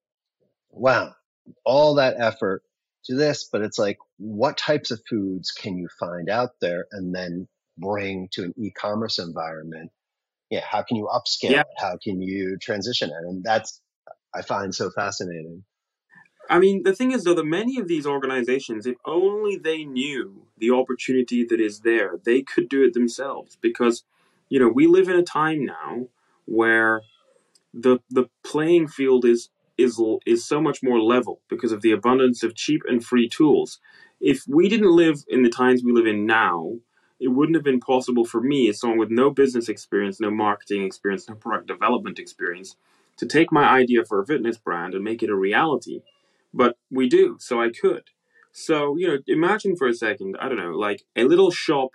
wow, 0.70 1.12
all 1.64 1.96
that 1.96 2.16
effort 2.18 2.62
to 3.06 3.16
this, 3.16 3.48
but 3.50 3.62
it's 3.62 3.78
like, 3.78 3.98
what 4.18 4.58
types 4.58 4.90
of 4.90 5.00
foods 5.08 5.52
can 5.52 5.78
you 5.78 5.88
find 5.98 6.28
out 6.30 6.50
there 6.60 6.86
and 6.92 7.14
then 7.14 7.48
bring 7.78 8.28
to 8.32 8.44
an 8.44 8.54
e-commerce 8.58 9.18
environment 9.18 9.90
yeah, 10.50 10.62
how 10.68 10.82
can 10.82 10.96
you 10.96 11.06
upscale 11.06 11.50
Yeah. 11.52 11.60
it? 11.60 11.66
How 11.78 11.96
can 12.02 12.20
you 12.20 12.58
transition 12.60 13.10
it? 13.10 13.28
And 13.28 13.42
that's 13.44 13.80
I 14.34 14.42
find 14.42 14.74
so 14.74 14.90
fascinating. 14.90 15.64
I 16.50 16.58
mean, 16.58 16.82
the 16.82 16.94
thing 16.94 17.12
is, 17.12 17.24
though, 17.24 17.34
that 17.34 17.46
many 17.46 17.78
of 17.78 17.86
these 17.88 18.06
organizations, 18.06 18.84
if 18.84 18.96
only 19.04 19.56
they 19.56 19.84
knew 19.84 20.42
the 20.58 20.72
opportunity 20.72 21.44
that 21.44 21.60
is 21.60 21.80
there, 21.80 22.18
they 22.24 22.42
could 22.42 22.68
do 22.68 22.84
it 22.84 22.92
themselves. 22.92 23.56
Because, 23.60 24.04
you 24.48 24.58
know, 24.58 24.68
we 24.68 24.88
live 24.88 25.08
in 25.08 25.16
a 25.16 25.22
time 25.22 25.64
now 25.64 26.08
where 26.46 27.02
the 27.72 27.98
the 28.10 28.28
playing 28.42 28.88
field 28.88 29.24
is 29.24 29.48
is 29.78 30.00
is 30.26 30.44
so 30.44 30.60
much 30.60 30.82
more 30.82 31.00
level 31.00 31.40
because 31.48 31.72
of 31.72 31.82
the 31.82 31.92
abundance 31.92 32.42
of 32.42 32.56
cheap 32.56 32.82
and 32.88 33.04
free 33.04 33.28
tools. 33.28 33.78
If 34.20 34.42
we 34.48 34.68
didn't 34.68 34.94
live 34.94 35.24
in 35.28 35.42
the 35.44 35.48
times 35.50 35.82
we 35.82 35.92
live 35.92 36.06
in 36.06 36.26
now, 36.26 36.78
it 37.20 37.28
wouldn't 37.28 37.56
have 37.56 37.64
been 37.64 37.80
possible 37.80 38.24
for 38.24 38.40
me, 38.40 38.68
as 38.68 38.80
someone 38.80 38.98
with 38.98 39.10
no 39.10 39.30
business 39.30 39.68
experience, 39.68 40.20
no 40.20 40.30
marketing 40.30 40.84
experience, 40.84 41.28
no 41.28 41.36
product 41.36 41.68
development 41.68 42.18
experience, 42.18 42.76
to 43.18 43.26
take 43.26 43.52
my 43.52 43.64
idea 43.68 44.04
for 44.04 44.20
a 44.20 44.26
fitness 44.26 44.58
brand 44.58 44.94
and 44.94 45.04
make 45.04 45.22
it 45.22 45.30
a 45.30 45.34
reality. 45.34 46.02
But 46.52 46.76
we 46.90 47.08
do, 47.08 47.36
so 47.38 47.60
I 47.60 47.70
could. 47.70 48.04
So, 48.52 48.96
you 48.96 49.06
know, 49.06 49.18
imagine 49.26 49.76
for 49.76 49.86
a 49.86 49.94
second, 49.94 50.36
I 50.40 50.48
don't 50.48 50.58
know, 50.58 50.72
like 50.72 51.02
a 51.14 51.24
little 51.24 51.50
shop 51.50 51.90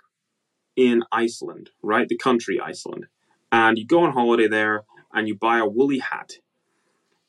in 0.74 1.02
Iceland, 1.12 1.70
right? 1.82 2.08
The 2.08 2.16
country 2.16 2.60
Iceland. 2.60 3.06
And 3.52 3.78
you 3.78 3.86
go 3.86 4.02
on 4.04 4.12
holiday 4.12 4.48
there 4.48 4.84
and 5.12 5.28
you 5.28 5.34
buy 5.34 5.58
a 5.58 5.66
woolly 5.66 5.98
hat. 5.98 6.34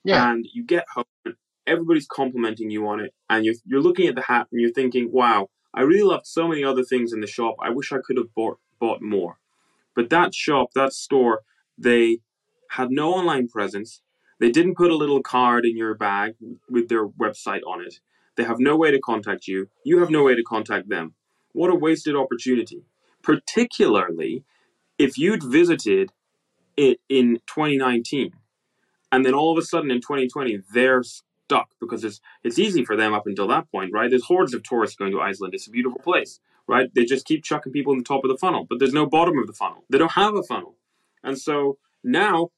Yeah. 0.04 0.32
And 0.32 0.46
you 0.54 0.64
get 0.64 0.86
home 0.94 1.06
and 1.26 1.36
everybody's 1.66 2.08
complimenting 2.08 2.70
you 2.70 2.88
on 2.88 3.00
it. 3.00 3.14
And 3.30 3.46
you're, 3.46 3.56
you're 3.66 3.82
looking 3.82 4.08
at 4.08 4.16
the 4.16 4.24
hat 4.24 4.48
and 4.52 4.62
you're 4.62 4.72
thinking, 4.72 5.12
wow, 5.12 5.50
I 5.74 5.82
really 5.82 6.04
loved 6.04 6.26
so 6.26 6.48
many 6.48 6.64
other 6.64 6.84
things 6.84 7.12
in 7.12 7.20
the 7.20 7.28
shop. 7.28 7.56
I 7.62 7.70
wish 7.70 7.92
I 7.92 7.98
could 8.04 8.18
have 8.18 8.34
bought, 8.34 8.60
bought 8.80 9.02
more. 9.02 9.40
But 9.96 10.10
that 10.10 10.34
shop, 10.34 10.70
that 10.76 10.94
store, 10.94 11.42
they 11.78 12.20
had 12.72 12.92
no 12.92 13.14
online 13.14 13.48
presence. 13.48 14.02
They 14.40 14.52
didn't 14.52 14.76
put 14.76 14.92
a 14.92 14.96
little 14.96 15.22
card 15.22 15.66
in 15.66 15.76
your 15.76 15.96
bag 15.96 16.36
with 16.70 16.90
their 16.90 17.08
website 17.08 17.62
on 17.68 17.82
it. 17.82 18.00
They 18.36 18.44
have 18.44 18.60
no 18.60 18.78
way 18.78 18.92
to 18.92 19.00
contact 19.00 19.48
you. 19.48 19.70
You 19.84 20.00
have 20.00 20.12
no 20.12 20.24
way 20.24 20.36
to 20.36 20.44
contact 20.44 20.90
them. 20.90 21.16
What 21.54 21.72
a 21.72 21.76
wasted 21.76 22.16
opportunity. 22.16 22.84
Particularly 23.24 24.44
if 24.98 25.18
you'd 25.18 25.44
visited 25.44 26.12
it 26.76 27.00
in 27.10 27.40
2019 27.48 28.34
and 29.12 29.26
then 29.26 29.34
all 29.34 29.52
of 29.52 29.58
a 29.58 29.66
sudden 29.66 29.90
in 29.90 29.98
2020 29.98 30.60
they're 30.72 31.04
stuck 31.04 31.70
because 31.80 32.04
it's 32.04 32.20
it's 32.44 32.60
easy 32.60 32.84
for 32.86 32.96
them 32.96 33.14
up 33.14 33.26
until 33.26 33.48
that 33.48 33.72
point, 33.72 33.92
right? 33.94 34.10
There's 34.10 34.26
hordes 34.26 34.54
of 34.54 34.64
tourists 34.64 34.96
going 34.96 35.12
to 35.12 35.22
Iceland. 35.22 35.54
It's 35.54 35.68
a 35.68 35.72
beautiful 35.72 36.00
place, 36.00 36.40
right? 36.68 36.90
They 36.94 37.06
just 37.06 37.26
keep 37.26 37.44
chucking 37.44 37.72
people 37.72 37.94
in 37.94 38.00
the 38.00 38.06
top 38.06 38.24
of 38.24 38.30
the 38.30 38.38
funnel, 38.38 38.66
but 38.70 38.80
there's 38.80 38.94
no 38.94 39.06
bottom 39.06 39.38
of 39.38 39.48
the 39.48 39.54
funnel. 39.54 39.84
They 39.90 39.98
don't 39.98 40.12
have 40.12 40.36
a 40.36 40.44
funnel. 40.44 40.76
And 41.24 41.40
so 41.40 41.78
now 42.04 42.50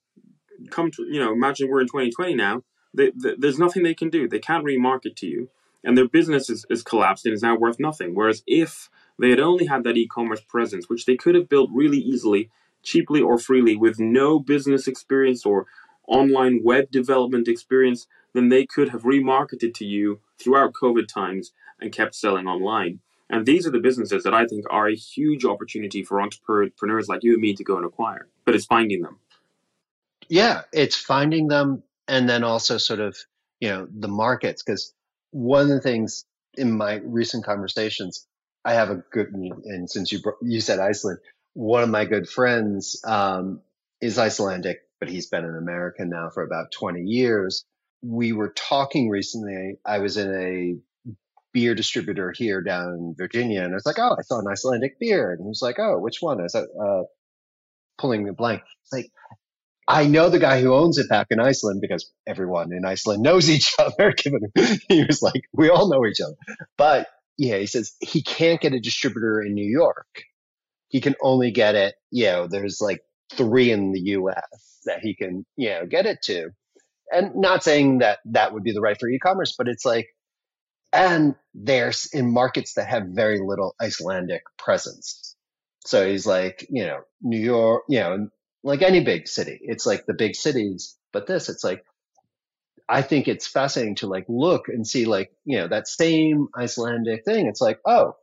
come 0.69 0.91
to 0.91 1.03
you 1.03 1.19
know 1.19 1.31
imagine 1.33 1.69
we're 1.69 1.81
in 1.81 1.87
2020 1.87 2.35
now 2.35 2.63
they, 2.93 3.11
they, 3.15 3.35
there's 3.37 3.59
nothing 3.59 3.83
they 3.83 3.93
can 3.93 4.09
do. 4.09 4.27
They 4.27 4.39
can't 4.39 4.65
remarket 4.65 5.15
to 5.17 5.27
you 5.27 5.49
and 5.83 5.97
their 5.97 6.07
business 6.07 6.49
is, 6.49 6.65
is 6.69 6.83
collapsed 6.83 7.25
and 7.25 7.33
is 7.33 7.41
now 7.41 7.55
worth 7.55 7.79
nothing. 7.79 8.15
Whereas 8.15 8.43
if 8.47 8.89
they 9.17 9.29
had 9.29 9.39
only 9.39 9.65
had 9.65 9.83
that 9.83 9.97
e-commerce 9.97 10.41
presence 10.41 10.89
which 10.89 11.05
they 11.05 11.15
could 11.15 11.35
have 11.35 11.49
built 11.49 11.69
really 11.73 11.99
easily 11.99 12.49
cheaply 12.83 13.21
or 13.21 13.37
freely 13.37 13.75
with 13.75 13.99
no 13.99 14.39
business 14.39 14.87
experience 14.87 15.45
or 15.45 15.67
online 16.07 16.61
web 16.63 16.89
development 16.89 17.47
experience 17.47 18.07
then 18.33 18.49
they 18.49 18.65
could 18.65 18.89
have 18.89 19.03
remarketed 19.03 19.73
to 19.73 19.85
you 19.85 20.19
throughout 20.39 20.73
covid 20.73 21.07
times 21.07 21.51
and 21.79 21.91
kept 21.91 22.15
selling 22.15 22.47
online. 22.47 22.99
And 23.29 23.45
these 23.45 23.67
are 23.67 23.71
the 23.71 23.79
businesses 23.79 24.23
that 24.23 24.33
i 24.33 24.45
think 24.45 24.65
are 24.69 24.87
a 24.87 24.95
huge 24.95 25.45
opportunity 25.45 26.03
for 26.03 26.21
entrepreneurs 26.21 27.07
like 27.07 27.23
you 27.23 27.33
and 27.33 27.41
me 27.41 27.53
to 27.53 27.63
go 27.63 27.77
and 27.77 27.85
acquire. 27.85 28.27
But 28.45 28.55
it's 28.55 28.65
finding 28.65 29.01
them 29.01 29.19
yeah, 30.29 30.61
it's 30.71 30.95
finding 30.95 31.47
them 31.47 31.83
and 32.07 32.29
then 32.29 32.43
also 32.43 32.77
sort 32.77 32.99
of, 32.99 33.17
you 33.59 33.69
know, 33.69 33.87
the 33.91 34.07
markets. 34.07 34.63
Because 34.63 34.93
one 35.31 35.63
of 35.63 35.69
the 35.69 35.81
things 35.81 36.25
in 36.55 36.77
my 36.77 36.95
recent 37.03 37.43
conversations, 37.43 38.25
I 38.63 38.73
have 38.73 38.89
a 38.89 39.03
good, 39.11 39.29
and 39.33 39.89
since 39.89 40.11
you 40.11 40.19
you 40.41 40.61
said 40.61 40.79
Iceland, 40.79 41.19
one 41.53 41.83
of 41.83 41.89
my 41.89 42.05
good 42.05 42.29
friends 42.29 43.01
um, 43.05 43.61
is 44.01 44.19
Icelandic, 44.19 44.81
but 44.99 45.09
he's 45.09 45.27
been 45.27 45.45
an 45.45 45.57
American 45.57 46.09
now 46.09 46.29
for 46.29 46.43
about 46.43 46.71
20 46.71 47.01
years. 47.01 47.65
We 48.01 48.31
were 48.31 48.53
talking 48.55 49.09
recently. 49.09 49.79
I 49.85 49.99
was 49.99 50.17
in 50.17 50.33
a 50.33 51.15
beer 51.51 51.73
distributor 51.73 52.31
here 52.35 52.61
down 52.61 52.93
in 52.93 53.15
Virginia, 53.17 53.63
and 53.63 53.73
I 53.73 53.75
was 53.75 53.85
like, 53.85 53.99
"Oh, 53.99 54.15
I 54.17 54.21
saw 54.21 54.39
an 54.39 54.47
Icelandic 54.47 54.99
beer," 54.99 55.31
and 55.31 55.41
he 55.41 55.47
was 55.47 55.61
like, 55.61 55.79
"Oh, 55.79 55.97
which 55.99 56.17
one?" 56.21 56.39
I 56.39 56.43
was 56.43 56.55
uh, 56.55 57.03
pulling 57.97 58.25
the 58.25 58.33
blank. 58.33 58.61
It's 58.83 58.93
like 58.93 59.11
I 59.89 60.05
know 60.05 60.29
the 60.29 60.37
guy 60.37 60.61
who 60.61 60.75
owns 60.75 60.99
it 60.99 61.09
back 61.09 61.27
in 61.31 61.39
Iceland 61.39 61.81
because 61.81 62.09
everyone 62.27 62.71
in 62.71 62.85
Iceland 62.85 63.23
knows 63.23 63.49
each 63.49 63.73
other. 63.79 64.13
Given 64.13 64.41
he 64.87 65.03
was 65.03 65.21
like, 65.21 65.41
we 65.51 65.69
all 65.69 65.89
know 65.89 66.05
each 66.05 66.21
other. 66.21 66.35
But 66.77 67.07
yeah, 67.37 67.57
he 67.57 67.65
says 67.65 67.95
he 67.99 68.21
can't 68.21 68.61
get 68.61 68.73
a 68.73 68.79
distributor 68.79 69.41
in 69.41 69.55
New 69.55 69.69
York. 69.69 70.23
He 70.89 71.01
can 71.01 71.15
only 71.21 71.51
get 71.51 71.75
it, 71.75 71.95
you 72.11 72.25
know, 72.25 72.47
there's 72.47 72.79
like 72.81 73.01
three 73.33 73.71
in 73.71 73.91
the 73.91 73.99
US 74.01 74.79
that 74.85 74.99
he 75.01 75.15
can, 75.15 75.45
you 75.55 75.69
know, 75.69 75.85
get 75.85 76.05
it 76.05 76.21
to. 76.23 76.49
And 77.11 77.35
not 77.35 77.63
saying 77.63 77.99
that 77.99 78.19
that 78.25 78.53
would 78.53 78.63
be 78.63 78.71
the 78.71 78.81
right 78.81 78.97
for 78.99 79.09
e-commerce, 79.09 79.55
but 79.57 79.67
it's 79.67 79.85
like, 79.85 80.07
and 80.93 81.35
there's 81.53 82.09
in 82.13 82.31
markets 82.31 82.73
that 82.73 82.87
have 82.87 83.03
very 83.07 83.39
little 83.39 83.75
Icelandic 83.81 84.43
presence. 84.57 85.35
So 85.85 86.07
he's 86.07 86.25
like, 86.25 86.67
you 86.69 86.85
know, 86.85 87.01
New 87.21 87.39
York, 87.39 87.83
you 87.87 87.99
know, 87.99 88.29
like 88.63 88.81
any 88.81 89.03
big 89.03 89.27
city. 89.27 89.59
It's 89.61 89.85
like 89.85 90.05
the 90.05 90.13
big 90.13 90.35
cities, 90.35 90.97
but 91.13 91.27
this, 91.27 91.49
it's 91.49 91.63
like, 91.63 91.83
I 92.89 93.01
think 93.03 93.27
it's 93.27 93.47
fascinating 93.47 93.95
to 93.95 94.07
like 94.07 94.25
look 94.27 94.67
and 94.67 94.85
see 94.87 95.05
like, 95.05 95.31
you 95.45 95.57
know, 95.59 95.67
that 95.67 95.87
same 95.87 96.47
Icelandic 96.57 97.23
thing. 97.23 97.47
It's 97.47 97.61
like, 97.61 97.79
oh, 97.85 98.13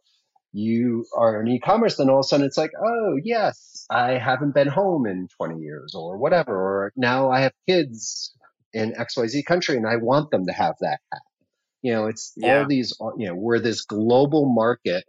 you 0.53 1.07
are 1.17 1.41
in 1.41 1.49
e-commerce, 1.49 1.97
then 1.97 2.11
all 2.11 2.21
of 2.21 2.25
a 2.25 2.29
sudden 2.29 2.47
it's 2.47 2.57
like, 2.59 2.73
oh 2.83 3.19
yes, 3.23 3.87
I 3.91 4.13
haven't 4.19 4.55
been 4.55 4.69
home 4.69 5.07
in 5.07 5.29
20 5.37 5.61
years 5.61 5.95
or 5.95 6.19
whatever, 6.19 6.55
or 6.55 6.93
now 6.97 7.31
I 7.31 7.41
have 7.41 7.53
kids 7.69 8.33
in 8.73 8.93
XYZ 8.95 9.45
country 9.45 9.77
and 9.77 9.87
I 9.87 9.97
want 9.97 10.31
them 10.31 10.47
to 10.47 10.53
have 10.53 10.77
that 10.81 10.99
hat. 11.13 11.23
You 11.83 11.93
know, 11.93 12.07
it's 12.07 12.33
Yeah. 12.37 12.63
all 12.63 12.67
these, 12.69 12.95
uh, 13.01 13.11
you 13.19 13.29
know, 13.29 13.35
we're 13.35 13.61
this 13.61 13.85
global 13.85 14.47
market, 14.53 15.05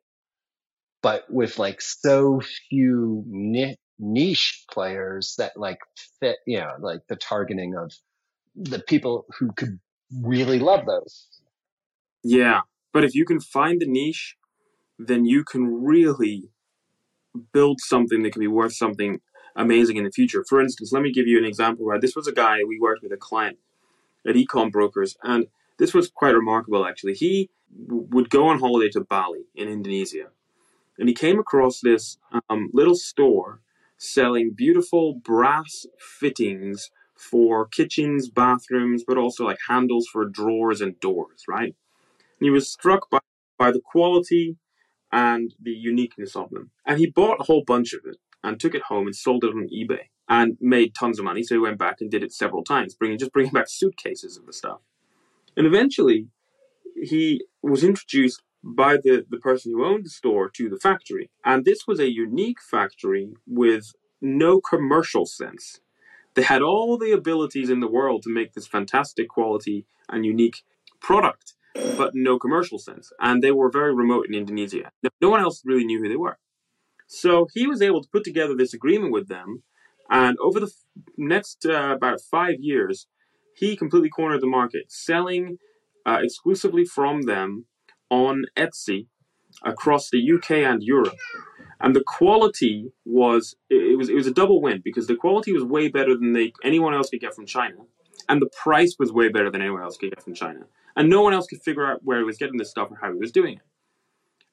but 1.01 1.25
with 1.31 1.59
like 1.59 1.81
so 1.81 2.41
few 2.69 3.23
ni- 3.27 3.77
niche 3.99 4.65
players 4.71 5.35
that 5.37 5.57
like 5.57 5.79
fit, 6.19 6.37
you 6.45 6.59
know, 6.59 6.73
like 6.79 7.01
the 7.07 7.15
targeting 7.15 7.75
of 7.75 7.91
the 8.55 8.79
people 8.79 9.25
who 9.39 9.51
could 9.53 9.79
really 10.21 10.59
love 10.59 10.85
those. 10.85 11.27
Yeah, 12.23 12.61
but 12.93 13.03
if 13.03 13.15
you 13.15 13.25
can 13.25 13.39
find 13.39 13.81
the 13.81 13.87
niche, 13.87 14.35
then 14.97 15.25
you 15.25 15.43
can 15.43 15.83
really 15.83 16.49
build 17.53 17.79
something 17.81 18.23
that 18.23 18.33
can 18.33 18.39
be 18.39 18.47
worth 18.47 18.73
something 18.73 19.19
amazing 19.55 19.97
in 19.97 20.03
the 20.03 20.11
future. 20.11 20.43
For 20.47 20.61
instance, 20.61 20.91
let 20.91 21.03
me 21.03 21.11
give 21.11 21.27
you 21.27 21.37
an 21.37 21.45
example 21.45 21.85
where 21.85 21.99
this 21.99 22.15
was 22.15 22.27
a 22.27 22.31
guy 22.31 22.63
we 22.63 22.79
worked 22.79 23.03
with 23.03 23.11
a 23.11 23.17
client 23.17 23.57
at 24.27 24.35
Ecom 24.35 24.71
Brokers, 24.71 25.15
and 25.23 25.47
this 25.77 25.93
was 25.93 26.09
quite 26.09 26.35
remarkable 26.35 26.85
actually. 26.85 27.13
He 27.13 27.49
w- 27.87 28.07
would 28.11 28.29
go 28.29 28.47
on 28.47 28.59
holiday 28.59 28.89
to 28.89 29.01
Bali 29.01 29.45
in 29.55 29.67
Indonesia, 29.67 30.27
and 30.97 31.07
he 31.07 31.13
came 31.13 31.39
across 31.39 31.79
this 31.81 32.17
um, 32.49 32.69
little 32.73 32.95
store 32.95 33.61
selling 33.97 34.51
beautiful 34.55 35.15
brass 35.15 35.85
fittings 35.99 36.89
for 37.15 37.67
kitchens, 37.67 38.29
bathrooms, 38.29 39.03
but 39.05 39.17
also 39.17 39.45
like 39.45 39.57
handles 39.67 40.07
for 40.07 40.25
drawers 40.25 40.81
and 40.81 40.99
doors, 40.99 41.43
right? 41.47 41.75
And 42.39 42.45
he 42.45 42.49
was 42.49 42.69
struck 42.69 43.09
by, 43.09 43.19
by 43.57 43.71
the 43.71 43.81
quality 43.81 44.57
and 45.11 45.53
the 45.61 45.71
uniqueness 45.71 46.35
of 46.35 46.49
them. 46.51 46.71
And 46.85 46.99
he 46.99 47.07
bought 47.07 47.39
a 47.39 47.43
whole 47.43 47.63
bunch 47.65 47.93
of 47.93 48.01
it 48.05 48.17
and 48.43 48.59
took 48.59 48.75
it 48.75 48.83
home 48.83 49.07
and 49.07 49.15
sold 49.15 49.43
it 49.43 49.47
on 49.47 49.69
eBay 49.73 50.09
and 50.29 50.57
made 50.59 50.93
tons 50.93 51.19
of 51.19 51.25
money. 51.25 51.43
So 51.43 51.55
he 51.55 51.59
went 51.59 51.79
back 51.79 51.97
and 52.01 52.11
did 52.11 52.23
it 52.23 52.33
several 52.33 52.63
times, 52.63 52.93
bringing 52.93 53.17
just 53.17 53.33
bringing 53.33 53.53
back 53.53 53.67
suitcases 53.67 54.37
of 54.37 54.45
the 54.45 54.53
stuff. 54.53 54.79
And 55.55 55.65
eventually, 55.65 56.27
he 57.01 57.43
was 57.63 57.83
introduced 57.83 58.43
by 58.63 58.97
the, 58.97 59.25
the 59.29 59.37
person 59.37 59.71
who 59.71 59.85
owned 59.85 60.05
the 60.05 60.09
store 60.09 60.49
to 60.49 60.69
the 60.69 60.77
factory. 60.77 61.29
And 61.45 61.65
this 61.65 61.87
was 61.87 61.99
a 61.99 62.11
unique 62.11 62.61
factory 62.61 63.33
with 63.45 63.93
no 64.21 64.59
commercial 64.59 65.25
sense. 65.25 65.79
They 66.33 66.43
had 66.43 66.61
all 66.61 66.97
the 66.97 67.11
abilities 67.11 67.69
in 67.69 67.79
the 67.79 67.87
world 67.89 68.23
to 68.23 68.33
make 68.33 68.53
this 68.53 68.67
fantastic 68.67 69.27
quality 69.27 69.85
and 70.09 70.25
unique 70.25 70.63
product, 70.99 71.53
but 71.97 72.11
no 72.13 72.37
commercial 72.37 72.77
sense. 72.77 73.11
And 73.19 73.41
they 73.41 73.51
were 73.51 73.71
very 73.71 73.93
remote 73.93 74.27
in 74.27 74.35
Indonesia. 74.35 74.91
No- 75.01 75.29
one 75.29 75.41
else 75.41 75.63
really 75.65 75.85
knew 75.85 76.01
who 76.01 76.09
they 76.09 76.15
were. 76.15 76.37
So 77.07 77.47
he 77.53 77.67
was 77.67 77.81
able 77.81 78.01
to 78.03 78.09
put 78.09 78.23
together 78.23 78.55
this 78.55 78.73
agreement 78.73 79.13
with 79.13 79.27
them. 79.29 79.63
And 80.09 80.37
over 80.39 80.59
the 80.59 80.67
f- 80.67 81.05
next 81.17 81.65
uh, 81.65 81.93
about 81.95 82.21
five 82.21 82.55
years, 82.59 83.07
he 83.55 83.75
completely 83.75 84.09
cornered 84.09 84.41
the 84.41 84.47
market, 84.47 84.91
selling 84.91 85.57
uh, 86.05 86.19
exclusively 86.21 86.85
from 86.85 87.23
them 87.23 87.65
on 88.09 88.45
Etsy 88.55 89.07
across 89.63 90.09
the 90.09 90.31
UK 90.31 90.51
and 90.51 90.83
Europe. 90.83 91.17
and 91.79 91.95
the 91.95 92.03
quality 92.03 92.91
was 93.05 93.55
it 93.69 93.97
was 93.97 94.09
it 94.09 94.15
was 94.15 94.27
a 94.27 94.33
double 94.33 94.61
win 94.61 94.81
because 94.83 95.07
the 95.07 95.15
quality 95.15 95.53
was 95.53 95.63
way 95.63 95.87
better 95.87 96.15
than 96.15 96.33
they 96.33 96.51
anyone 96.63 96.93
else 96.93 97.09
could 97.09 97.21
get 97.21 97.35
from 97.35 97.45
China, 97.45 97.77
and 98.27 98.41
the 98.41 98.49
price 98.63 98.95
was 98.99 99.11
way 99.11 99.29
better 99.29 99.51
than 99.51 99.61
anyone 99.61 99.81
else 99.81 99.97
could 99.97 100.09
get 100.09 100.23
from 100.23 100.33
China, 100.33 100.61
and 100.95 101.09
no 101.09 101.21
one 101.21 101.33
else 101.33 101.47
could 101.47 101.61
figure 101.61 101.85
out 101.85 102.01
where 102.03 102.19
he 102.19 102.23
was 102.23 102.37
getting 102.37 102.57
this 102.57 102.69
stuff 102.69 102.89
or 102.91 102.97
how 103.01 103.11
he 103.11 103.19
was 103.19 103.31
doing 103.31 103.55
it, 103.55 103.65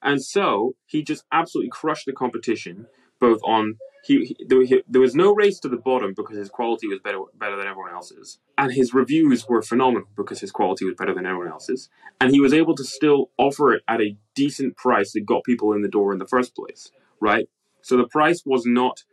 and 0.01 0.23
so 0.23 0.75
he 0.85 1.03
just 1.03 1.23
absolutely 1.31 1.69
crushed 1.69 2.05
the 2.05 2.13
competition 2.13 2.87
both 3.19 3.39
on 3.43 3.77
he, 4.03 4.25
he, 4.25 4.45
there, 4.47 4.63
he, 4.63 4.83
there, 4.87 5.01
was 5.01 5.15
no 5.15 5.33
race 5.33 5.59
to 5.61 5.67
the 5.67 5.77
bottom 5.77 6.13
because 6.15 6.37
his 6.37 6.49
quality 6.49 6.87
was 6.87 6.99
better 7.03 7.17
better 7.39 7.57
than 7.57 7.65
everyone 7.65 7.91
else's, 7.91 8.37
and 8.57 8.71
his 8.71 8.93
reviews 8.93 9.47
were 9.49 9.63
phenomenal 9.63 10.07
because 10.15 10.39
his 10.39 10.51
quality 10.51 10.85
was 10.85 10.93
better 10.95 11.13
than 11.13 11.25
everyone 11.25 11.51
else's, 11.51 11.89
and 12.21 12.31
he 12.31 12.39
was 12.39 12.53
able 12.53 12.75
to 12.75 12.83
still 12.83 13.31
offer 13.39 13.73
it 13.73 13.83
at 13.87 14.01
a 14.01 14.15
decent 14.35 14.77
price 14.77 15.13
that 15.13 15.25
got 15.25 15.43
people 15.43 15.73
in 15.73 15.81
the 15.81 15.87
door 15.87 16.13
in 16.13 16.19
the 16.19 16.27
first 16.27 16.55
place 16.55 16.91
right? 17.19 17.49
So 17.81 17.97
the 17.97 18.07
price 18.07 18.43
was 18.45 18.65
not. 18.65 19.03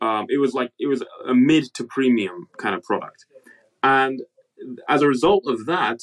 Um, 0.00 0.26
it 0.28 0.38
was 0.38 0.54
like 0.54 0.72
it 0.78 0.86
was 0.86 1.02
a 1.28 1.34
mid 1.34 1.74
to 1.74 1.84
premium 1.84 2.48
kind 2.56 2.74
of 2.74 2.82
product, 2.82 3.26
and 3.82 4.22
as 4.88 5.02
a 5.02 5.06
result 5.06 5.44
of 5.46 5.66
that, 5.66 6.00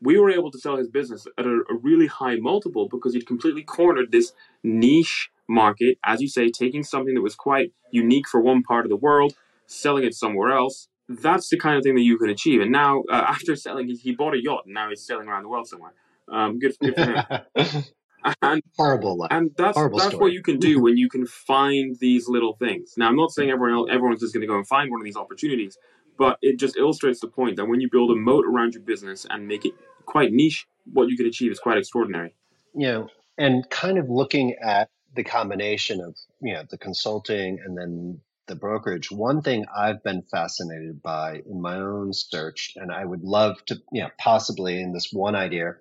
we 0.00 0.18
were 0.18 0.30
able 0.30 0.50
to 0.50 0.58
sell 0.58 0.76
his 0.76 0.88
business 0.88 1.26
at 1.38 1.46
a, 1.46 1.62
a 1.70 1.74
really 1.74 2.06
high 2.06 2.36
multiple 2.36 2.88
because 2.90 3.14
he'd 3.14 3.26
completely 3.26 3.62
cornered 3.62 4.12
this 4.12 4.32
niche 4.62 5.30
market, 5.48 5.98
as 6.04 6.20
you 6.20 6.28
say, 6.28 6.50
taking 6.50 6.82
something 6.82 7.14
that 7.14 7.22
was 7.22 7.34
quite 7.34 7.72
unique 7.90 8.28
for 8.28 8.40
one 8.40 8.62
part 8.62 8.84
of 8.84 8.90
the 8.90 8.96
world, 8.96 9.34
selling 9.66 10.04
it 10.04 10.14
somewhere 10.14 10.52
else. 10.52 10.88
That's 11.08 11.48
the 11.48 11.58
kind 11.58 11.76
of 11.76 11.82
thing 11.82 11.94
that 11.94 12.02
you 12.02 12.18
can 12.18 12.28
achieve. 12.28 12.60
And 12.60 12.70
now, 12.70 13.02
uh, 13.10 13.14
after 13.28 13.56
selling, 13.56 13.88
he, 13.88 14.14
bought 14.14 14.34
a 14.34 14.42
yacht, 14.42 14.64
and 14.66 14.74
now 14.74 14.90
he's 14.90 15.04
sailing 15.04 15.28
around 15.28 15.44
the 15.44 15.48
world 15.48 15.66
somewhere. 15.66 15.94
Um, 16.30 16.58
good, 16.58 16.74
good 16.80 16.94
for 16.94 17.64
him. 17.64 17.84
and 18.42 18.62
horrible 18.76 19.16
life. 19.16 19.28
And 19.30 19.50
that's 19.56 19.76
horrible 19.76 19.98
that's 19.98 20.10
story. 20.10 20.20
what 20.20 20.32
you 20.32 20.42
can 20.42 20.58
do 20.58 20.80
when 20.82 20.96
you 20.96 21.08
can 21.08 21.26
find 21.26 21.96
these 22.00 22.28
little 22.28 22.54
things. 22.56 22.94
Now, 22.96 23.08
I'm 23.08 23.16
not 23.16 23.30
saying 23.30 23.50
everyone 23.50 23.78
else, 23.78 23.88
everyone's 23.90 24.20
just 24.20 24.34
going 24.34 24.42
to 24.42 24.46
go 24.46 24.56
and 24.56 24.66
find 24.66 24.90
one 24.90 25.00
of 25.00 25.04
these 25.04 25.16
opportunities, 25.16 25.78
but 26.18 26.38
it 26.42 26.58
just 26.58 26.76
illustrates 26.76 27.20
the 27.20 27.28
point 27.28 27.56
that 27.56 27.66
when 27.66 27.80
you 27.80 27.88
build 27.90 28.10
a 28.10 28.14
moat 28.14 28.44
around 28.46 28.74
your 28.74 28.82
business 28.82 29.26
and 29.30 29.46
make 29.46 29.64
it 29.64 29.72
quite 30.04 30.32
niche, 30.32 30.66
what 30.92 31.08
you 31.08 31.16
can 31.16 31.26
achieve 31.26 31.52
is 31.52 31.58
quite 31.58 31.78
extraordinary. 31.78 32.34
You 32.74 32.86
know, 32.86 33.08
and 33.38 33.68
kind 33.70 33.98
of 33.98 34.10
looking 34.10 34.54
at 34.60 34.90
the 35.18 35.24
combination 35.24 36.00
of 36.00 36.16
you 36.40 36.54
know 36.54 36.62
the 36.70 36.78
consulting 36.78 37.58
and 37.64 37.76
then 37.76 38.20
the 38.46 38.54
brokerage. 38.54 39.10
One 39.10 39.42
thing 39.42 39.66
I've 39.76 40.02
been 40.04 40.22
fascinated 40.22 41.02
by 41.02 41.42
in 41.44 41.60
my 41.60 41.74
own 41.74 42.12
search, 42.12 42.72
and 42.76 42.90
I 42.92 43.04
would 43.04 43.24
love 43.24 43.62
to, 43.66 43.82
you 43.92 44.02
know, 44.02 44.10
possibly 44.18 44.80
in 44.80 44.92
this 44.92 45.08
one 45.12 45.34
idea 45.34 45.74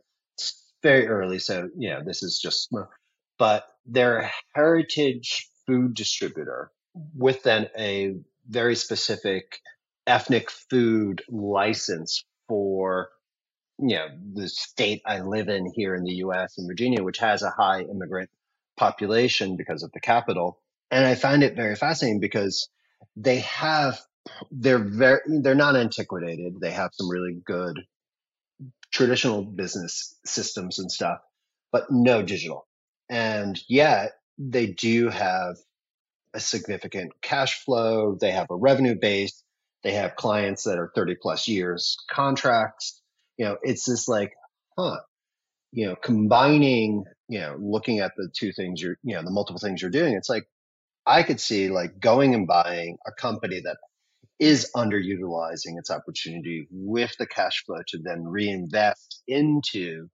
very 0.82 1.08
early, 1.08 1.38
so 1.38 1.70
you 1.78 1.90
know 1.92 2.04
this 2.04 2.24
is 2.24 2.40
just, 2.40 2.74
but 3.38 3.68
they're 3.86 4.18
a 4.18 4.32
heritage 4.56 5.48
food 5.68 5.94
distributor 5.94 6.72
with 7.16 7.44
then 7.44 7.70
a 7.78 8.16
very 8.50 8.76
specific 8.76 9.60
ethnic 10.08 10.50
food 10.50 11.22
license 11.30 12.24
for 12.48 13.10
you 13.78 13.96
know 13.98 14.08
the 14.34 14.50
state 14.50 15.04
I 15.06 15.20
live 15.22 15.48
in 15.48 15.72
here 15.76 15.94
in 15.94 16.04
the 16.04 16.16
U.S. 16.26 16.58
in 16.58 16.66
Virginia, 16.66 17.04
which 17.04 17.20
has 17.20 17.44
a 17.44 17.52
high 17.52 17.82
immigrant 17.82 18.32
population 18.78 19.58
because 19.58 19.84
of 19.84 19.92
the 19.92 20.00
capital, 20.00 20.60
and 20.92 21.06
I 21.06 21.16
find 21.16 21.44
it 21.44 21.56
very 21.56 21.76
fascinating 21.76 22.20
because 22.20 22.70
they 23.16 23.40
have 23.40 24.00
they're 24.52 24.80
very 24.80 25.20
they're 25.42 25.56
not 25.56 25.76
antiquated. 25.76 26.60
They 26.60 26.72
have 26.72 26.92
some 26.94 27.10
really 27.10 27.38
good 27.46 27.80
traditional 28.92 29.44
business 29.44 30.18
systems 30.26 30.80
and 30.80 30.92
stuff, 30.92 31.20
but 31.72 31.92
no 31.92 32.22
digital. 32.24 32.68
And 33.10 33.60
yet 33.68 34.14
they 34.38 34.68
do 34.68 35.10
have 35.10 35.58
a 36.34 36.40
significant 36.40 37.12
cash 37.22 37.64
flow. 37.64 38.18
They 38.20 38.32
have 38.32 38.48
a 38.50 38.56
revenue 38.56 38.96
base. 39.00 39.44
They 39.84 39.94
have 39.94 40.16
clients 40.16 40.64
that 40.64 40.78
are 40.78 40.92
30 40.96 41.16
plus 41.22 41.48
years 41.48 41.98
contracts. 42.10 43.02
You 43.38 43.46
know, 43.46 43.58
it's 43.62 43.86
just 43.86 44.10
like, 44.10 44.34
huh, 44.78 45.00
you 45.72 45.88
know, 45.88 45.96
combining, 45.96 47.06
you 47.28 47.40
know, 47.40 47.58
looking 47.60 48.00
at 48.00 48.14
the 48.16 48.30
two 48.34 48.52
things 48.54 48.82
you're, 48.82 48.98
you 49.04 49.16
know, 49.16 49.24
the 49.24 49.32
multiple 49.32 49.60
things 49.60 49.82
you're 49.82 49.92
doing. 49.92 50.14
It's 50.14 50.30
like, 50.30 50.48
I 51.06 51.24
could 51.24 51.40
see 51.40 51.70
like 51.70 52.00
going 52.00 52.34
and 52.34 52.48
buying 52.48 52.98
a 53.08 53.12
company 53.12 53.62
that 53.62 53.78
is 54.40 54.72
underutilizing 54.76 55.78
its 55.78 55.90
opportunity 55.90 56.68
with 56.70 57.16
the 57.18 57.26
cash 57.26 57.64
flow 57.66 57.80
to 57.88 57.98
then 57.98 58.24
reinvest 58.24 59.24
into 59.28 60.08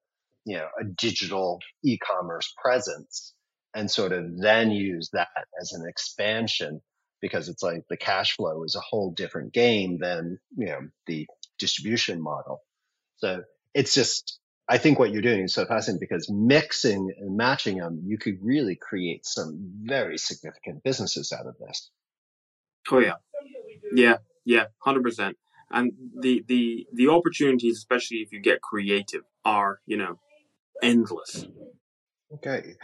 you 0.46 0.58
know 0.58 0.68
a 0.80 0.84
digital 0.84 1.60
e-commerce 1.84 2.54
presence 2.62 3.34
and 3.76 3.90
sort 3.90 4.12
of 4.12 4.38
then 4.38 4.72
use 4.72 5.10
that 5.14 5.30
as 5.60 5.74
an 5.74 5.86
expansion 5.88 6.82
because 7.22 7.50
it's 7.50 7.64
like 7.64 7.84
the 7.90 7.98
cash 7.98 8.36
flow 8.36 8.64
is 8.64 8.76
a 8.76 8.82
whole 8.82 9.12
different 9.12 9.54
game 9.54 9.98
than 10.00 10.38
you 10.58 10.68
know 10.68 10.80
the 11.08 11.28
distribution 11.60 12.22
model 12.22 12.62
so 13.18 13.42
it's 13.74 13.94
just 13.94 14.40
i 14.70 14.78
think 14.78 15.00
what 15.00 15.12
you're 15.12 15.22
doing 15.22 15.42
is 15.42 15.54
so 15.54 15.66
fascinating 15.66 16.00
because 16.00 16.30
mixing 16.30 17.12
and 17.20 17.36
matching 17.38 17.78
them 17.78 18.02
you 18.06 18.18
could 18.18 18.38
really 18.42 18.76
create 18.76 19.26
some 19.26 19.72
very 19.84 20.18
significant 20.18 20.84
businesses 20.84 21.32
out 21.32 21.46
of 21.46 21.56
this 21.60 21.92
oh 22.92 23.00
yeah 23.00 23.14
yeah, 23.94 24.18
yeah, 24.46 24.66
hundred 24.80 25.04
percent. 25.04 25.38
And 25.72 25.94
the 26.20 26.44
the 26.48 26.88
the 26.94 27.08
opportunities, 27.10 27.78
especially 27.78 28.18
if 28.18 28.32
you 28.32 28.42
get 28.42 28.62
creative, 28.62 29.24
are 29.46 29.80
you 29.86 29.98
know 29.98 30.20
endless. 30.82 31.46
Okay. 32.36 32.76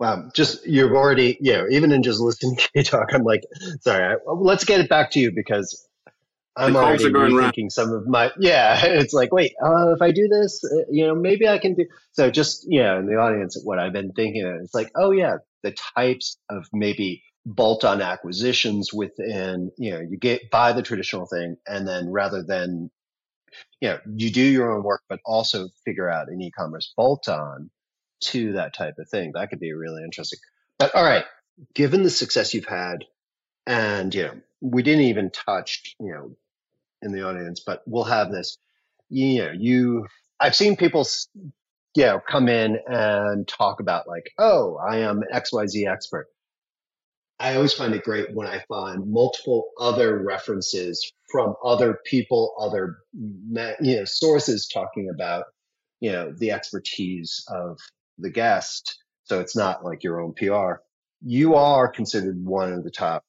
Wow, 0.00 0.28
just 0.34 0.66
you've 0.66 0.92
already, 0.92 1.38
yeah. 1.40 1.64
Even 1.70 1.92
in 1.92 2.02
just 2.02 2.20
listening 2.20 2.56
to 2.56 2.68
you 2.74 2.82
talk, 2.82 3.14
I'm 3.14 3.22
like, 3.22 3.42
sorry. 3.80 4.04
I, 4.04 4.16
let's 4.32 4.64
get 4.64 4.80
it 4.80 4.88
back 4.88 5.12
to 5.12 5.20
you 5.20 5.32
because 5.32 5.86
I'm 6.56 6.76
already 6.76 7.04
rethinking 7.04 7.70
some 7.70 7.92
of 7.92 8.06
my. 8.06 8.30
Yeah, 8.38 8.78
it's 8.84 9.12
like, 9.12 9.32
wait, 9.32 9.54
uh, 9.62 9.92
if 9.92 10.02
I 10.02 10.12
do 10.12 10.28
this, 10.28 10.62
uh, 10.64 10.84
you 10.90 11.06
know, 11.06 11.14
maybe 11.14 11.48
I 11.48 11.58
can 11.58 11.74
do. 11.74 11.86
So 12.12 12.30
just 12.30 12.66
yeah, 12.68 12.98
in 12.98 13.06
the 13.06 13.16
audience, 13.16 13.60
what 13.62 13.78
I've 13.78 13.92
been 13.92 14.12
thinking, 14.12 14.44
of, 14.44 14.60
it's 14.62 14.74
like, 14.74 14.90
oh 14.94 15.10
yeah, 15.10 15.38
the 15.62 15.72
types 15.72 16.36
of 16.48 16.66
maybe 16.72 17.24
bolt-on 17.46 18.00
acquisitions 18.00 18.92
within, 18.92 19.70
you 19.76 19.92
know, 19.92 20.00
you 20.00 20.16
get 20.16 20.50
buy 20.50 20.72
the 20.72 20.82
traditional 20.82 21.26
thing 21.26 21.56
and 21.66 21.86
then 21.86 22.10
rather 22.10 22.42
than, 22.42 22.90
you 23.80 23.88
know, 23.88 23.98
you 24.16 24.30
do 24.30 24.42
your 24.42 24.72
own 24.72 24.82
work, 24.82 25.02
but 25.08 25.20
also 25.24 25.68
figure 25.84 26.08
out 26.08 26.28
an 26.28 26.40
e-commerce 26.40 26.92
bolt-on 26.96 27.70
to 28.20 28.52
that 28.52 28.74
type 28.74 28.94
of 28.98 29.08
thing. 29.10 29.32
That 29.34 29.50
could 29.50 29.60
be 29.60 29.72
really 29.72 30.02
interesting. 30.02 30.38
But 30.78 30.94
all 30.94 31.04
right, 31.04 31.24
given 31.74 32.02
the 32.02 32.10
success 32.10 32.54
you've 32.54 32.64
had 32.64 33.04
and, 33.66 34.14
you 34.14 34.22
know, 34.22 34.34
we 34.60 34.82
didn't 34.82 35.04
even 35.04 35.30
touch, 35.30 35.94
you 36.00 36.12
know, 36.12 36.36
in 37.04 37.12
the 37.12 37.22
audience, 37.22 37.60
but 37.60 37.82
we'll 37.86 38.04
have 38.04 38.32
this, 38.32 38.58
you 39.08 39.44
know, 39.44 39.52
you, 39.52 40.06
I've 40.40 40.56
seen 40.56 40.76
people, 40.76 41.06
you 41.94 42.04
know, 42.04 42.20
come 42.28 42.48
in 42.48 42.78
and 42.86 43.46
talk 43.46 43.80
about 43.80 44.08
like, 44.08 44.30
oh, 44.38 44.76
I 44.76 44.98
am 44.98 45.22
an 45.22 45.28
XYZ 45.32 45.86
expert 45.86 46.28
I 47.40 47.56
always 47.56 47.72
find 47.72 47.94
it 47.94 48.04
great 48.04 48.32
when 48.32 48.46
I 48.46 48.64
find 48.68 49.10
multiple 49.10 49.68
other 49.78 50.22
references 50.22 51.12
from 51.30 51.54
other 51.64 51.98
people, 52.04 52.54
other 52.58 52.98
you 53.12 53.96
know 53.96 54.04
sources 54.04 54.68
talking 54.68 55.10
about 55.12 55.44
you 56.00 56.12
know 56.12 56.32
the 56.32 56.52
expertise 56.52 57.44
of 57.48 57.78
the 58.18 58.30
guest. 58.30 59.02
So 59.24 59.40
it's 59.40 59.56
not 59.56 59.84
like 59.84 60.04
your 60.04 60.20
own 60.20 60.34
PR. 60.34 60.82
You 61.22 61.54
are 61.54 61.88
considered 61.88 62.44
one 62.44 62.72
of 62.72 62.84
the 62.84 62.90
top 62.90 63.24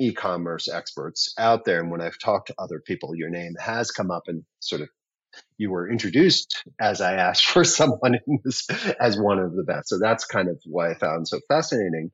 e-commerce 0.00 0.68
experts 0.68 1.34
out 1.38 1.64
there. 1.64 1.80
And 1.80 1.90
when 1.90 2.00
I've 2.00 2.18
talked 2.18 2.48
to 2.48 2.54
other 2.58 2.80
people, 2.84 3.14
your 3.14 3.30
name 3.30 3.54
has 3.60 3.90
come 3.90 4.10
up 4.10 4.24
and 4.26 4.42
sort 4.60 4.82
of 4.82 4.88
you 5.58 5.70
were 5.70 5.88
introduced 5.88 6.64
as 6.80 7.00
I 7.00 7.14
asked 7.14 7.46
for 7.46 7.64
someone 7.64 8.18
this, 8.44 8.66
as 9.00 9.18
one 9.18 9.38
of 9.38 9.54
the 9.54 9.62
best. 9.62 9.88
So 9.88 9.98
that's 10.00 10.24
kind 10.24 10.48
of 10.48 10.60
why 10.64 10.90
I 10.90 10.94
found 10.94 11.28
so 11.28 11.38
fascinating 11.48 12.10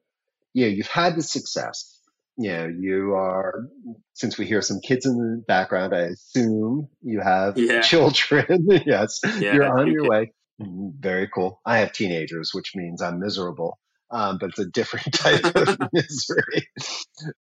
you 0.57 0.63
know, 0.63 0.73
you've 0.73 0.87
had 0.87 1.17
the 1.17 1.23
success. 1.23 2.01
You 2.39 2.53
know, 2.53 2.67
you 2.67 3.15
are, 3.15 3.69
since 4.15 4.39
we 4.39 4.47
hear 4.47 4.63
some 4.63 4.81
kids 4.81 5.05
in 5.05 5.19
the 5.19 5.45
background, 5.47 5.95
I 5.95 6.01
assume 6.01 6.89
you 7.03 7.21
have 7.21 7.59
yeah. 7.59 7.81
children. 7.83 8.67
yes, 8.87 9.21
yeah, 9.39 9.55
you're 9.55 9.79
on 9.79 9.93
your 9.93 10.09
way. 10.09 10.33
Mm-hmm. 10.61 10.99
Very 10.99 11.29
cool. 11.29 11.61
I 11.67 11.79
have 11.79 11.93
teenagers, 11.93 12.53
which 12.55 12.75
means 12.75 13.03
I'm 13.03 13.21
miserable. 13.21 13.79
Um, 14.11 14.39
but 14.39 14.51
it's 14.51 14.59
a 14.59 14.67
different 14.67 15.13
type 15.13 15.45
of 15.57 15.79
misery. 15.93 16.69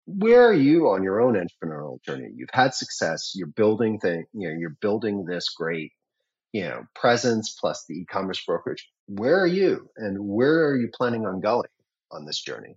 Where 0.06 0.46
are 0.48 0.54
you 0.54 0.88
on 0.90 1.02
your 1.02 1.20
own 1.20 1.34
entrepreneurial 1.34 2.02
journey? 2.04 2.28
You've 2.34 2.50
had 2.52 2.74
success. 2.74 3.32
You're 3.34 3.48
building 3.48 3.98
thing. 3.98 4.24
You 4.32 4.48
know, 4.48 4.54
you're 4.58 4.76
building 4.80 5.24
this 5.24 5.48
great, 5.48 5.92
you 6.52 6.64
know, 6.64 6.84
presence 6.94 7.56
plus 7.60 7.84
the 7.88 7.94
e-commerce 7.96 8.42
brokerage. 8.46 8.88
Where 9.06 9.40
are 9.40 9.46
you, 9.46 9.88
and 9.96 10.18
where 10.20 10.68
are 10.68 10.76
you 10.76 10.88
planning 10.94 11.26
on 11.26 11.40
going 11.40 11.68
on 12.12 12.24
this 12.24 12.40
journey? 12.40 12.76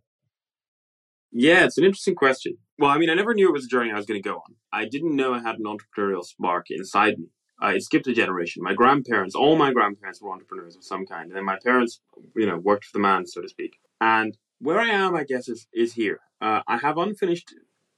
Yeah, 1.31 1.65
it's 1.65 1.77
an 1.77 1.83
interesting 1.83 2.15
question. 2.15 2.57
Well, 2.79 2.89
I 2.89 2.97
mean, 2.97 3.09
I 3.09 3.13
never 3.13 3.33
knew 3.33 3.49
it 3.49 3.53
was 3.53 3.65
a 3.65 3.69
journey 3.69 3.91
I 3.91 3.97
was 3.97 4.05
going 4.05 4.21
to 4.21 4.27
go 4.27 4.35
on. 4.35 4.55
I 4.71 4.85
didn't 4.85 5.15
know 5.15 5.33
I 5.33 5.41
had 5.41 5.57
an 5.59 5.65
entrepreneurial 5.65 6.23
spark 6.23 6.67
inside 6.69 7.19
me. 7.19 7.27
I 7.59 7.77
skipped 7.79 8.07
a 8.07 8.13
generation. 8.13 8.63
My 8.63 8.73
grandparents, 8.73 9.35
all 9.35 9.55
my 9.55 9.71
grandparents 9.71 10.21
were 10.21 10.31
entrepreneurs 10.31 10.75
of 10.75 10.83
some 10.83 11.05
kind. 11.05 11.27
And 11.27 11.35
then 11.35 11.45
my 11.45 11.57
parents, 11.63 12.01
you 12.35 12.45
know, 12.45 12.57
worked 12.57 12.85
for 12.85 12.93
the 12.93 13.01
man, 13.01 13.25
so 13.25 13.41
to 13.41 13.49
speak. 13.49 13.79
And 14.01 14.37
where 14.59 14.79
I 14.79 14.89
am, 14.89 15.15
I 15.15 15.23
guess, 15.23 15.47
is 15.47 15.67
is 15.73 15.93
here. 15.93 16.19
Uh, 16.41 16.61
I 16.67 16.77
have 16.77 16.97
unfinished 16.97 17.53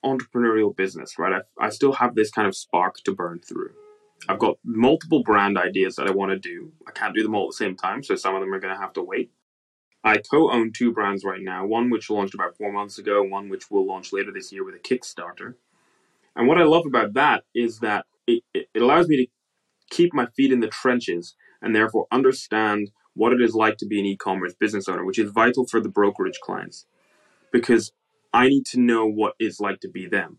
entrepreneurial 0.05 0.75
business, 0.75 1.17
right? 1.17 1.41
I, 1.59 1.65
I 1.65 1.69
still 1.69 1.93
have 1.93 2.15
this 2.15 2.31
kind 2.31 2.47
of 2.47 2.55
spark 2.55 2.97
to 3.05 3.13
burn 3.13 3.39
through. 3.39 3.71
I've 4.29 4.39
got 4.39 4.57
multiple 4.63 5.23
brand 5.23 5.57
ideas 5.57 5.95
that 5.95 6.07
I 6.07 6.11
want 6.11 6.31
to 6.31 6.39
do. 6.39 6.71
I 6.87 6.91
can't 6.91 7.15
do 7.15 7.23
them 7.23 7.35
all 7.35 7.45
at 7.45 7.49
the 7.49 7.65
same 7.65 7.75
time, 7.75 8.03
so 8.03 8.15
some 8.15 8.35
of 8.35 8.41
them 8.41 8.53
are 8.53 8.59
going 8.59 8.73
to 8.73 8.79
have 8.79 8.93
to 8.93 9.03
wait. 9.03 9.31
I 10.03 10.17
co 10.17 10.51
own 10.51 10.71
two 10.71 10.93
brands 10.93 11.23
right 11.25 11.41
now 11.41 11.65
one 11.65 11.89
which 11.89 12.09
launched 12.09 12.33
about 12.33 12.55
four 12.57 12.71
months 12.71 12.97
ago, 12.97 13.23
one 13.23 13.49
which 13.49 13.69
will 13.69 13.85
launch 13.85 14.13
later 14.13 14.31
this 14.31 14.51
year 14.51 14.63
with 14.63 14.75
a 14.75 14.79
Kickstarter. 14.79 15.55
And 16.35 16.47
what 16.47 16.59
I 16.59 16.63
love 16.63 16.85
about 16.85 17.13
that 17.13 17.43
is 17.55 17.79
that 17.79 18.05
it, 18.27 18.43
it, 18.53 18.67
it 18.73 18.81
allows 18.81 19.07
me 19.07 19.17
to 19.17 19.27
keep 19.89 20.13
my 20.13 20.27
feet 20.35 20.51
in 20.51 20.59
the 20.59 20.67
trenches 20.67 21.35
and 21.61 21.75
therefore 21.75 22.07
understand 22.11 22.91
what 23.13 23.33
it 23.33 23.41
is 23.41 23.55
like 23.55 23.77
to 23.77 23.85
be 23.85 23.99
an 23.99 24.05
e 24.05 24.15
commerce 24.15 24.53
business 24.53 24.87
owner, 24.87 25.03
which 25.03 25.19
is 25.19 25.31
vital 25.31 25.65
for 25.65 25.81
the 25.81 25.89
brokerage 25.89 26.39
clients 26.41 26.85
because 27.51 27.91
I 28.33 28.47
need 28.47 28.65
to 28.67 28.79
know 28.79 29.07
what 29.07 29.33
it's 29.39 29.59
like 29.59 29.79
to 29.81 29.89
be 29.89 30.07
them. 30.07 30.37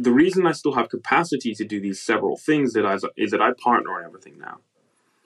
The 0.00 0.12
reason 0.12 0.46
I 0.46 0.52
still 0.52 0.74
have 0.74 0.88
capacity 0.88 1.54
to 1.54 1.64
do 1.64 1.80
these 1.80 2.00
several 2.00 2.36
things 2.36 2.72
that 2.72 2.84
I, 2.86 2.98
is 3.16 3.30
that 3.30 3.40
I 3.40 3.52
partner 3.52 3.92
on 3.92 4.04
everything 4.04 4.38
now. 4.38 4.58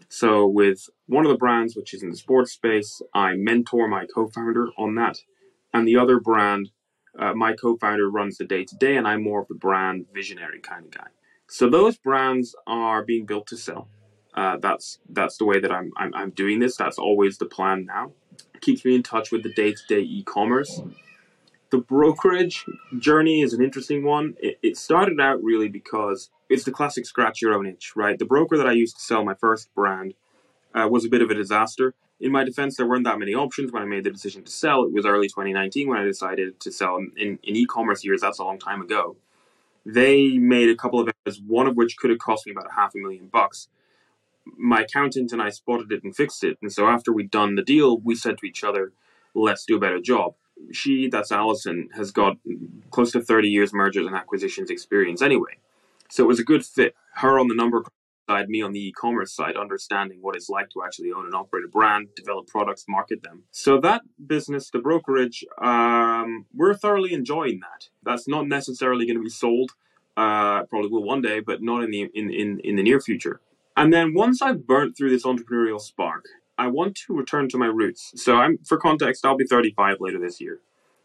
So 0.08 0.46
with 0.46 0.88
one 1.06 1.26
of 1.26 1.30
the 1.30 1.36
brands, 1.36 1.76
which 1.76 1.92
is 1.92 2.02
in 2.02 2.10
the 2.10 2.16
sports 2.16 2.52
space, 2.52 3.02
I 3.14 3.34
mentor 3.34 3.88
my 3.88 4.06
co-founder 4.06 4.68
on 4.78 4.94
that, 4.94 5.18
and 5.72 5.86
the 5.86 5.96
other 5.96 6.18
brand, 6.18 6.70
uh, 7.18 7.34
my 7.34 7.52
co-founder 7.52 8.10
runs 8.10 8.38
the 8.38 8.44
day 8.44 8.64
to 8.64 8.76
day, 8.76 8.96
and 8.96 9.06
I'm 9.06 9.22
more 9.22 9.42
of 9.42 9.48
the 9.48 9.54
brand 9.54 10.06
visionary 10.14 10.60
kind 10.60 10.86
of 10.86 10.90
guy. 10.90 11.08
So 11.48 11.68
those 11.68 11.96
brands 11.96 12.54
are 12.66 13.02
being 13.02 13.24
built 13.24 13.46
to 13.48 13.56
sell. 13.56 13.88
Uh, 14.34 14.58
that's 14.58 14.98
that's 15.08 15.38
the 15.38 15.44
way 15.44 15.58
that 15.58 15.72
I'm, 15.72 15.90
I'm 15.96 16.14
I'm 16.14 16.30
doing 16.30 16.60
this. 16.60 16.76
That's 16.76 16.98
always 16.98 17.38
the 17.38 17.46
plan 17.46 17.86
now. 17.86 18.12
Keeps 18.60 18.84
me 18.84 18.94
in 18.94 19.02
touch 19.02 19.32
with 19.32 19.42
the 19.42 19.52
day 19.52 19.72
to 19.72 19.82
day 19.88 20.00
e-commerce. 20.00 20.82
The 21.70 21.78
brokerage 21.78 22.64
journey 22.98 23.42
is 23.42 23.52
an 23.52 23.62
interesting 23.62 24.04
one. 24.04 24.34
It, 24.40 24.58
it 24.62 24.76
started 24.76 25.20
out 25.20 25.42
really 25.42 25.68
because 25.68 26.30
it's 26.48 26.64
the 26.64 26.70
classic 26.70 27.04
scratch 27.04 27.42
your 27.42 27.54
own 27.54 27.66
itch, 27.66 27.92
right? 27.96 28.18
The 28.18 28.24
broker 28.24 28.56
that 28.56 28.66
I 28.66 28.72
used 28.72 28.96
to 28.96 29.02
sell 29.02 29.24
my 29.24 29.34
first 29.34 29.74
brand 29.74 30.14
uh, 30.74 30.88
was 30.88 31.04
a 31.04 31.08
bit 31.08 31.22
of 31.22 31.30
a 31.30 31.34
disaster. 31.34 31.94
In 32.20 32.32
my 32.32 32.44
defense, 32.44 32.76
there 32.76 32.86
weren't 32.86 33.04
that 33.04 33.18
many 33.18 33.34
options 33.34 33.70
when 33.70 33.82
I 33.82 33.86
made 33.86 34.04
the 34.04 34.10
decision 34.10 34.44
to 34.44 34.50
sell. 34.50 34.84
It 34.84 34.92
was 34.92 35.06
early 35.06 35.28
2019 35.28 35.88
when 35.88 35.98
I 35.98 36.04
decided 36.04 36.58
to 36.60 36.72
sell. 36.72 36.96
In, 36.96 37.38
in 37.42 37.56
e-commerce 37.56 38.04
years, 38.04 38.20
that's 38.20 38.38
a 38.38 38.44
long 38.44 38.58
time 38.58 38.80
ago. 38.80 39.16
They 39.84 40.38
made 40.38 40.68
a 40.68 40.76
couple 40.76 41.00
of 41.00 41.08
errors, 41.08 41.40
one 41.40 41.66
of 41.66 41.76
which 41.76 41.96
could 41.96 42.10
have 42.10 42.18
cost 42.18 42.46
me 42.46 42.52
about 42.52 42.70
a 42.70 42.74
half 42.74 42.94
a 42.94 42.98
million 42.98 43.28
bucks. 43.28 43.68
My 44.56 44.82
accountant 44.82 45.32
and 45.32 45.42
I 45.42 45.50
spotted 45.50 45.92
it 45.92 46.04
and 46.04 46.14
fixed 46.14 46.44
it. 46.44 46.58
And 46.62 46.72
so 46.72 46.86
after 46.86 47.12
we'd 47.12 47.30
done 47.30 47.54
the 47.54 47.62
deal, 47.62 47.98
we 47.98 48.14
said 48.14 48.38
to 48.38 48.46
each 48.46 48.64
other, 48.64 48.92
let's 49.34 49.64
do 49.64 49.76
a 49.76 49.80
better 49.80 50.00
job. 50.00 50.34
She, 50.72 51.08
that's 51.08 51.30
Allison, 51.30 51.88
has 51.94 52.10
got 52.10 52.36
close 52.90 53.12
to 53.12 53.20
30 53.20 53.48
years 53.48 53.72
mergers 53.72 54.06
and 54.06 54.16
acquisitions 54.16 54.70
experience 54.70 55.22
anyway. 55.22 55.58
So 56.10 56.24
it 56.24 56.28
was 56.28 56.40
a 56.40 56.44
good 56.44 56.64
fit. 56.64 56.94
Her 57.14 57.38
on 57.38 57.48
the 57.48 57.54
number 57.54 57.82
side, 58.28 58.48
me 58.48 58.62
on 58.62 58.72
the 58.72 58.88
e-commerce 58.88 59.32
side, 59.32 59.56
understanding 59.56 60.18
what 60.20 60.36
it's 60.36 60.48
like 60.48 60.68
to 60.70 60.82
actually 60.84 61.10
own 61.12 61.24
and 61.24 61.34
operate 61.34 61.64
a 61.64 61.68
brand, 61.68 62.08
develop 62.14 62.46
products, 62.46 62.84
market 62.88 63.22
them. 63.22 63.44
So 63.50 63.80
that 63.80 64.02
business, 64.24 64.70
the 64.70 64.78
brokerage, 64.78 65.44
um, 65.60 66.46
we're 66.54 66.74
thoroughly 66.74 67.12
enjoying 67.14 67.60
that. 67.60 67.88
That's 68.02 68.28
not 68.28 68.46
necessarily 68.46 69.06
going 69.06 69.16
to 69.16 69.22
be 69.22 69.30
sold. 69.30 69.72
Uh, 70.16 70.64
probably 70.64 70.90
will 70.90 71.04
one 71.04 71.22
day, 71.22 71.40
but 71.40 71.62
not 71.62 71.82
in 71.82 71.90
the 71.90 72.02
in, 72.12 72.30
in, 72.30 72.60
in 72.64 72.76
the 72.76 72.82
near 72.82 73.00
future. 73.00 73.40
And 73.76 73.92
then 73.92 74.14
once 74.14 74.42
I've 74.42 74.66
burnt 74.66 74.96
through 74.96 75.10
this 75.10 75.24
entrepreneurial 75.24 75.80
spark, 75.80 76.24
I 76.58 76.66
want 76.66 76.96
to 77.06 77.16
return 77.16 77.48
to 77.50 77.58
my 77.58 77.66
roots. 77.66 78.12
So 78.16 78.34
I'm 78.36 78.58
for 78.64 78.78
context, 78.78 79.24
I'll 79.24 79.36
be 79.36 79.46
35 79.46 79.98
later 80.00 80.18
this 80.18 80.40
year. 80.40 80.58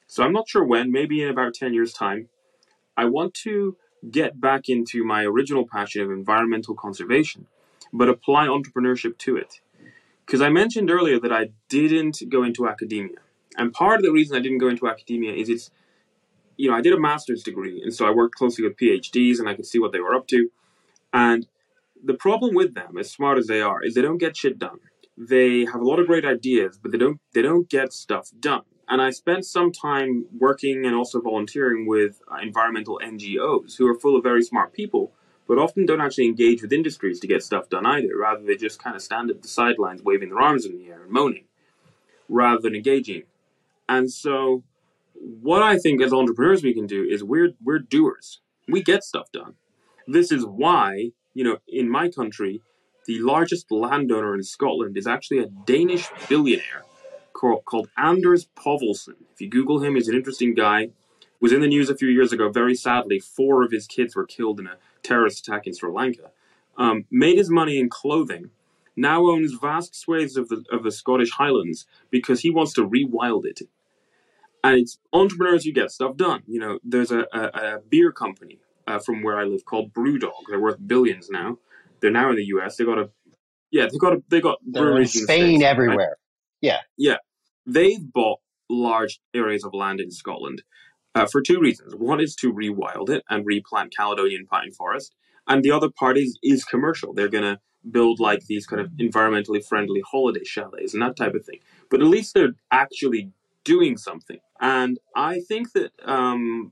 So 0.08 0.24
I'm 0.24 0.34
not 0.34 0.50
sure 0.50 0.66
when, 0.66 0.92
maybe 0.92 1.22
in 1.22 1.30
about 1.30 1.54
10 1.54 1.74
years 1.74 1.94
time. 1.94 2.30
I 2.98 3.06
want 3.06 3.34
to 3.46 3.78
get 4.12 4.39
back 4.39 4.70
into 4.70 5.04
my 5.04 5.24
original 5.24 5.68
passion 5.68 6.02
of 6.02 6.12
environmental 6.12 6.76
conservation, 6.76 7.48
but 7.92 8.10
apply 8.10 8.48
entrepreneurship 8.48 9.18
to 9.20 9.38
it. 9.38 9.62
Because 10.26 10.42
I 10.42 10.50
mentioned 10.50 10.89
earlier 10.89 11.20
that 11.20 11.32
I 11.32 11.50
didn't 11.70 12.22
go 12.30 12.44
into 12.44 12.68
academia. 12.68 13.18
And 13.58 13.74
part 13.74 14.00
of 14.00 14.04
the 14.04 14.12
reason 14.12 14.36
I 14.36 14.39
didn't 14.39 14.58
go 14.60 14.70
into 14.70 14.88
academia 14.88 15.34
is 15.34 15.50
it's, 15.50 15.72
you 16.58 16.70
know, 16.70 16.76
I 16.76 16.82
did 16.82 16.94
a 16.94 17.00
master's 17.00 17.44
degree, 17.44 17.82
and 17.82 17.94
so 17.94 18.06
I 18.06 18.12
worked 18.12 18.36
closely 18.36 18.63
with 18.63 18.78
PhDs 18.78 19.39
and 19.39 19.50
I 19.50 19.54
could 19.54 19.66
see 19.66 19.80
what 19.80 19.92
they 19.92 20.00
were 20.00 20.16
up 20.16 20.28
to. 20.28 20.50
And 21.12 21.48
the 22.04 22.13
problem 22.13 22.56
with 22.56 22.74
them, 22.74 22.98
as 22.98 23.12
smart 23.12 23.38
as 23.38 23.48
they 23.48 23.62
are, 23.62 23.84
is 23.84 23.94
they 23.94 24.02
don't 24.02 24.18
get 24.18 24.38
shit 24.38 24.58
done. 24.60 24.80
They 25.18 25.66
have 25.66 25.82
a 25.82 25.86
lot 25.86 26.00
of 26.00 26.08
great 26.08 26.26
ideas, 26.26 26.80
but 26.82 26.92
they 26.92 26.98
don't 26.98 27.20
they 27.34 27.44
don't 27.44 27.70
get 27.70 27.94
stuff 27.94 28.32
done 28.39 28.63
and 28.94 29.02
I 29.02 29.10
spent 29.10 29.44
some 29.44 29.72
time 29.72 30.28
working 30.38 30.86
and 30.86 30.94
also 30.94 31.20
volunteering 31.20 31.88
with 31.88 32.22
uh, 32.32 32.36
environmental 32.44 33.02
NGOs 33.04 33.76
who 33.76 33.88
are 33.88 33.98
full 33.98 34.16
of 34.16 34.22
very 34.22 34.44
smart 34.44 34.72
people, 34.72 35.12
but 35.48 35.58
often 35.58 35.88
don't 35.88 36.00
actually 36.00 36.28
engage 36.28 36.62
with 36.62 36.72
industries 36.72 37.20
to 37.22 37.28
get 37.28 37.42
stuff 37.42 37.70
done 37.70 37.88
either. 37.88 38.16
Rather, 38.16 38.44
they 38.44 38.56
just 38.56 38.78
kind 38.78 38.96
of 38.96 39.02
stand 39.02 39.32
at 39.32 39.42
the 39.42 39.48
sidelines 39.48 40.04
waving 40.04 40.30
their 40.30 40.40
arms 40.40 40.68
in 40.68 40.78
the 40.78 40.90
air 40.90 41.02
and 41.02 41.12
moaning 41.12 41.46
rather 42.30 42.62
than 42.62 42.76
engaging. 42.76 43.24
And 43.90 44.12
so, 44.12 44.62
what 45.16 45.64
I 45.64 45.80
think 45.80 46.00
as 46.00 46.14
entrepreneurs 46.14 46.62
we 46.62 46.76
can 46.76 46.86
do 46.86 47.04
is 47.04 47.24
we're, 47.24 47.54
we're 47.64 47.80
doers. 47.80 48.42
We 48.68 48.84
get 48.84 49.04
stuff 49.04 49.32
done. 49.32 49.56
This 50.06 50.32
is 50.32 50.46
why, 50.46 51.14
you 51.34 51.44
know, 51.44 51.58
in 51.68 51.90
my 51.90 52.10
country, 52.10 52.62
the 53.08 53.18
largest 53.22 53.72
landowner 53.72 54.36
in 54.36 54.44
Scotland 54.44 54.98
is 55.00 55.08
actually 55.08 55.40
a 55.40 55.48
Danish 55.48 56.10
billionaire 56.30 56.84
called 57.66 57.90
Anders 57.98 58.48
Povlsen. 58.56 59.16
If 59.34 59.42
you 59.42 59.50
Google 59.50 59.84
him, 59.84 59.96
he's 59.96 60.08
an 60.08 60.16
interesting 60.16 60.54
guy. 60.54 60.90
Was 61.40 61.52
in 61.52 61.62
the 61.62 61.68
news 61.68 61.90
a 61.90 61.96
few 61.96 62.08
years 62.08 62.32
ago. 62.32 62.50
Very 62.50 62.74
sadly, 62.74 63.20
four 63.20 63.64
of 63.64 63.72
his 63.72 63.86
kids 63.86 64.16
were 64.16 64.26
killed 64.26 64.62
in 64.62 64.68
a 64.68 64.78
terrorist 65.02 65.46
attack 65.46 65.68
in 65.68 65.74
Sri 65.74 65.92
Lanka. 65.92 66.32
Um, 66.78 67.06
made 67.12 67.38
his 67.38 67.50
money 67.50 67.78
in 67.78 67.90
clothing. 67.90 68.52
Now 68.96 69.26
owns 69.26 69.54
vast 69.54 69.94
swathes 69.94 70.38
of 70.38 70.48
the 70.48 70.64
of 70.72 70.84
the 70.84 70.92
Scottish 70.92 71.32
Highlands 71.32 71.86
because 72.10 72.42
he 72.42 72.50
wants 72.50 72.74
to 72.74 72.88
rewild 72.88 73.46
it. 73.46 73.60
And 74.64 74.80
it's 74.80 75.00
entrepreneurs 75.12 75.66
who 75.66 75.74
get 75.74 75.92
stuff 75.92 76.16
done. 76.16 76.44
You 76.48 76.60
know, 76.60 76.80
there's 76.84 77.12
a, 77.12 77.26
a, 77.34 77.42
a 77.42 77.80
beer 77.90 78.14
company 78.14 78.60
uh, 78.88 79.00
from 79.00 79.22
where 79.22 79.38
I 79.38 79.44
live 79.44 79.66
called 79.66 79.94
BrewDog. 79.94 80.32
They're 80.48 80.62
worth 80.62 80.78
billions 80.88 81.30
now. 81.30 81.58
They're 82.00 82.12
now 82.12 82.30
in 82.30 82.38
the 82.38 82.46
U.S. 82.46 82.78
They 82.78 82.86
got 82.86 82.98
a 82.98 83.10
yeah, 83.72 83.88
they 83.92 83.98
got 83.98 84.14
a, 84.14 84.24
they 84.30 84.40
got 84.40 84.62
breweries 84.62 85.16
in 85.16 85.24
Spain 85.24 85.58
States, 85.58 85.64
everywhere. 85.64 85.98
Right? 85.98 86.18
Yeah, 86.62 86.78
yeah. 86.96 87.18
They've 87.65 88.12
bought 88.12 88.39
large 88.69 89.19
areas 89.34 89.63
of 89.63 89.73
land 89.73 89.99
in 89.99 90.12
Scotland 90.12 90.63
uh, 91.15 91.26
for 91.26 91.41
two 91.41 91.60
reasons. 91.60 91.95
One 91.95 92.19
is 92.19 92.36
to 92.38 92.54
rewild 92.54 93.10
it 93.10 93.23
and 93.30 93.45
replant 93.45 93.95
Caledonian 93.95 94.45
pine 94.47 94.71
forest, 94.71 95.13
and 95.47 95.63
the 95.63 95.71
other 95.71 95.89
part 95.89 96.17
is, 96.17 96.38
is 96.43 96.63
commercial. 96.63 97.13
They're 97.13 97.28
going 97.28 97.43
to 97.43 97.60
build 97.89 98.19
like 98.19 98.45
these 98.45 98.65
kind 98.65 98.82
of 98.82 98.91
environmentally 98.91 99.63
friendly 99.63 100.02
holiday 100.10 100.43
chalets 100.43 100.93
and 100.93 101.04
that 101.04 101.17
type 101.17 101.36
of 101.36 101.45
thing. 101.45 101.60
But 101.89 102.02
at 102.02 102.08
least 102.08 102.34
they're 102.34 102.56
actually 102.71 103.32
doing 103.63 103.97
something. 103.97 104.39
And 104.62 104.99
I 105.15 105.41
think 105.41 105.73
that 105.73 105.91
um, 106.06 106.71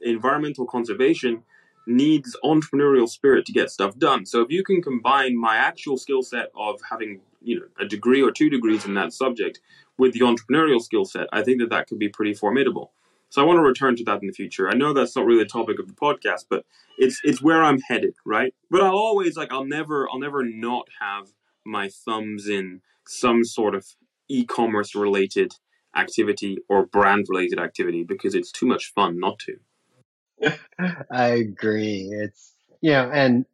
environmental 0.00 0.66
conservation 0.66 1.44
needs 1.86 2.36
entrepreneurial 2.44 3.08
spirit 3.08 3.46
to 3.46 3.52
get 3.52 3.70
stuff 3.70 3.96
done. 3.98 4.26
So 4.26 4.42
if 4.42 4.50
you 4.50 4.62
can 4.62 4.82
combine 4.82 5.38
my 5.38 5.56
actual 5.56 5.96
skill 5.96 6.22
set 6.22 6.50
of 6.54 6.80
having 6.90 7.20
you 7.40 7.60
know 7.60 7.66
a 7.80 7.86
degree 7.86 8.22
or 8.22 8.30
two 8.30 8.50
degrees 8.50 8.84
in 8.84 8.94
that 8.94 9.12
subject 9.12 9.60
with 9.98 10.12
the 10.12 10.20
entrepreneurial 10.20 10.80
skill 10.80 11.04
set, 11.04 11.28
I 11.32 11.42
think 11.42 11.60
that 11.60 11.70
that 11.70 11.88
could 11.88 11.98
be 11.98 12.08
pretty 12.08 12.34
formidable. 12.34 12.92
So 13.30 13.42
I 13.42 13.44
want 13.44 13.58
to 13.58 13.62
return 13.62 13.96
to 13.96 14.04
that 14.04 14.22
in 14.22 14.26
the 14.26 14.32
future. 14.32 14.70
I 14.70 14.74
know 14.74 14.92
that's 14.94 15.14
not 15.14 15.26
really 15.26 15.42
the 15.42 15.50
topic 15.50 15.78
of 15.78 15.86
the 15.86 15.94
podcast, 15.94 16.46
but 16.48 16.64
it's 16.96 17.20
it's 17.24 17.42
where 17.42 17.62
I'm 17.62 17.80
headed, 17.80 18.14
right? 18.24 18.54
But 18.70 18.82
I'll 18.82 18.96
always 18.96 19.36
like 19.36 19.52
I'll 19.52 19.66
never 19.66 20.08
I'll 20.10 20.18
never 20.18 20.44
not 20.44 20.88
have 21.00 21.28
my 21.64 21.90
thumbs 21.90 22.48
in 22.48 22.80
some 23.06 23.44
sort 23.44 23.74
of 23.74 23.86
e-commerce 24.28 24.94
related 24.94 25.52
activity 25.94 26.58
or 26.68 26.86
brand 26.86 27.26
related 27.28 27.58
activity 27.58 28.04
because 28.04 28.34
it's 28.34 28.52
too 28.52 28.66
much 28.66 28.92
fun 28.94 29.18
not 29.18 29.38
to. 29.40 30.56
I 31.10 31.28
agree. 31.28 32.10
It's 32.12 32.54
you 32.80 32.92
know, 32.92 33.10
and 33.12 33.44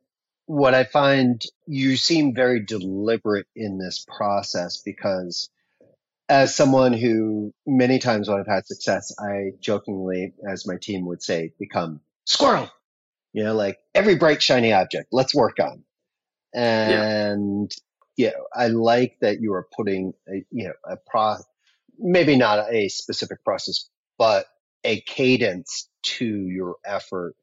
what 0.47 0.75
I 0.75 0.85
find 0.85 1.43
you 1.67 1.97
seem 1.97 2.35
very 2.35 2.61
deliberate 2.61 3.47
in 3.57 3.79
this 3.79 4.05
process 4.17 4.77
because 4.83 5.49
as 6.29 6.55
someone 6.55 6.93
who 6.93 7.53
many 7.67 7.99
times 7.99 8.29
when 8.29 8.41
I've 8.41 8.47
had 8.47 8.67
success, 8.67 9.15
I 9.19 9.53
jokingly, 9.61 10.33
as 10.49 10.67
my 10.67 10.77
team 10.81 11.07
would 11.07 11.23
say, 11.23 11.53
become 11.59 12.01
squirrel. 12.25 12.71
You 13.33 13.45
know, 13.45 13.55
like 13.55 13.79
every 13.95 14.15
bright 14.15 14.43
shiny 14.43 14.73
object, 14.73 15.09
let's 15.13 15.35
work 15.35 15.59
on. 15.61 15.85
And 16.55 17.71
yeah. 18.17 18.29
you 18.29 18.33
know, 18.33 18.45
I 18.55 18.69
like 18.69 19.17
that 19.21 19.41
you 19.41 19.53
are 19.55 19.67
putting 19.77 20.15
a, 20.29 20.45
you 20.51 20.69
know 20.69 20.73
a 20.89 20.97
pro, 20.97 21.37
maybe 21.99 22.37
not 22.37 22.73
a 22.73 22.89
specific 22.89 23.45
process, 23.45 23.89
but 24.19 24.47
a 24.85 25.01
cadence 25.01 25.89
to 26.05 26.27
your 26.27 26.77
effort, 26.85 27.35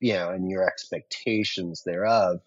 you 0.00 0.14
know, 0.14 0.30
and 0.30 0.50
your 0.50 0.66
expectations 0.66 1.82
thereof. 1.86 2.40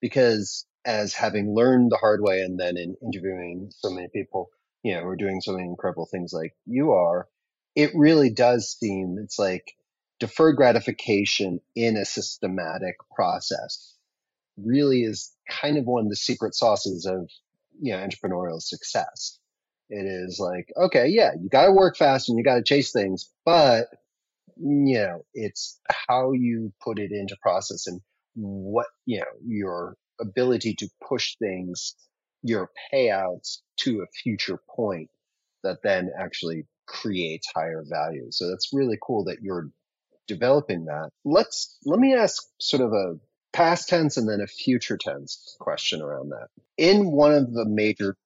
Because 0.00 0.64
as 0.84 1.12
having 1.12 1.54
learned 1.54 1.92
the 1.92 1.96
hard 1.96 2.22
way 2.22 2.40
and 2.40 2.58
then 2.58 2.76
in 2.76 2.96
interviewing 3.02 3.70
so 3.70 3.90
many 3.90 4.08
people 4.08 4.48
you 4.82 4.94
know, 4.94 5.04
are 5.04 5.16
doing 5.16 5.40
so 5.40 5.52
many 5.52 5.64
incredible 5.64 6.08
things 6.10 6.32
like 6.32 6.54
you 6.66 6.92
are, 6.92 7.28
it 7.74 7.90
really 7.94 8.30
does 8.30 8.76
seem 8.78 9.16
it's 9.22 9.38
like 9.38 9.72
deferred 10.18 10.56
gratification 10.56 11.60
in 11.76 11.96
a 11.96 12.04
systematic 12.04 12.96
process 13.14 13.94
really 14.56 15.02
is 15.02 15.32
kind 15.48 15.76
of 15.78 15.84
one 15.84 16.04
of 16.04 16.10
the 16.10 16.16
secret 16.16 16.54
sauces 16.54 17.06
of 17.06 17.30
you 17.80 17.92
know 17.92 17.98
entrepreneurial 17.98 18.60
success. 18.60 19.38
It 19.90 20.04
is 20.04 20.38
like, 20.38 20.68
okay, 20.76 21.06
yeah, 21.08 21.30
you 21.40 21.48
got 21.48 21.66
to 21.66 21.72
work 21.72 21.96
fast 21.96 22.28
and 22.28 22.36
you 22.36 22.44
got 22.44 22.56
to 22.56 22.62
chase 22.62 22.92
things, 22.92 23.30
but 23.44 23.86
you 24.60 24.98
know, 24.98 25.22
it's 25.34 25.80
how 26.08 26.32
you 26.32 26.72
put 26.82 26.98
it 26.98 27.10
into 27.12 27.36
process 27.40 27.86
and 27.86 28.00
what, 28.34 28.86
you 29.06 29.20
know, 29.20 29.26
your 29.46 29.96
ability 30.20 30.74
to 30.74 30.88
push 31.06 31.36
things, 31.38 31.94
your 32.42 32.70
payouts 32.92 33.58
to 33.78 34.02
a 34.02 34.06
future 34.06 34.58
point 34.68 35.10
that 35.62 35.82
then 35.82 36.10
actually 36.18 36.66
creates 36.86 37.46
higher 37.54 37.84
value. 37.86 38.28
So 38.30 38.48
that's 38.48 38.72
really 38.72 38.98
cool 39.02 39.24
that 39.24 39.38
you're 39.42 39.68
developing 40.26 40.86
that. 40.86 41.10
Let's, 41.24 41.78
let 41.84 41.98
me 41.98 42.14
ask 42.14 42.42
sort 42.58 42.82
of 42.82 42.92
a 42.92 43.16
past 43.52 43.88
tense 43.88 44.16
and 44.16 44.28
then 44.28 44.40
a 44.40 44.46
future 44.46 44.96
tense 44.96 45.56
question 45.58 46.00
around 46.00 46.30
that. 46.30 46.48
In 46.76 47.10
one 47.10 47.32
of 47.32 47.52
the 47.52 47.64
major 47.64 48.16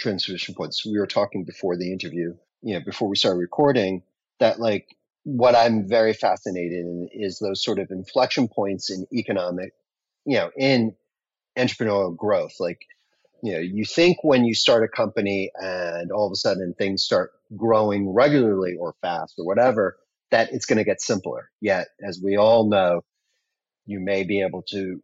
transition 0.00 0.54
points, 0.54 0.84
we 0.84 0.98
were 0.98 1.06
talking 1.06 1.44
before 1.44 1.76
the 1.76 1.92
interview, 1.92 2.34
you 2.62 2.74
know, 2.74 2.84
before 2.84 3.08
we 3.08 3.16
started 3.16 3.38
recording, 3.38 4.02
that 4.40 4.58
like 4.58 4.88
what 5.22 5.54
I'm 5.54 5.88
very 5.88 6.12
fascinated 6.12 6.72
in 6.72 7.08
is 7.12 7.38
those 7.38 7.62
sort 7.62 7.78
of 7.78 7.90
inflection 7.90 8.48
points 8.48 8.90
in 8.90 9.06
economic, 9.12 9.72
you 10.24 10.36
know, 10.36 10.50
in 10.56 10.94
entrepreneurial 11.58 12.16
growth. 12.16 12.54
Like, 12.58 12.86
you 13.42 13.52
know, 13.52 13.58
you 13.58 13.84
think 13.84 14.18
when 14.22 14.44
you 14.44 14.54
start 14.54 14.84
a 14.84 14.88
company 14.88 15.50
and 15.56 16.10
all 16.12 16.26
of 16.26 16.32
a 16.32 16.36
sudden 16.36 16.74
things 16.78 17.02
start 17.02 17.32
growing 17.56 18.10
regularly 18.10 18.74
or 18.78 18.94
fast 19.02 19.34
or 19.38 19.46
whatever, 19.46 19.96
that 20.30 20.52
it's 20.52 20.66
going 20.66 20.78
to 20.78 20.84
get 20.84 21.00
simpler. 21.00 21.50
Yet, 21.60 21.88
as 22.02 22.20
we 22.22 22.36
all 22.36 22.68
know, 22.68 23.02
you 23.86 24.00
may 24.00 24.24
be 24.24 24.40
able 24.40 24.62
to 24.70 25.02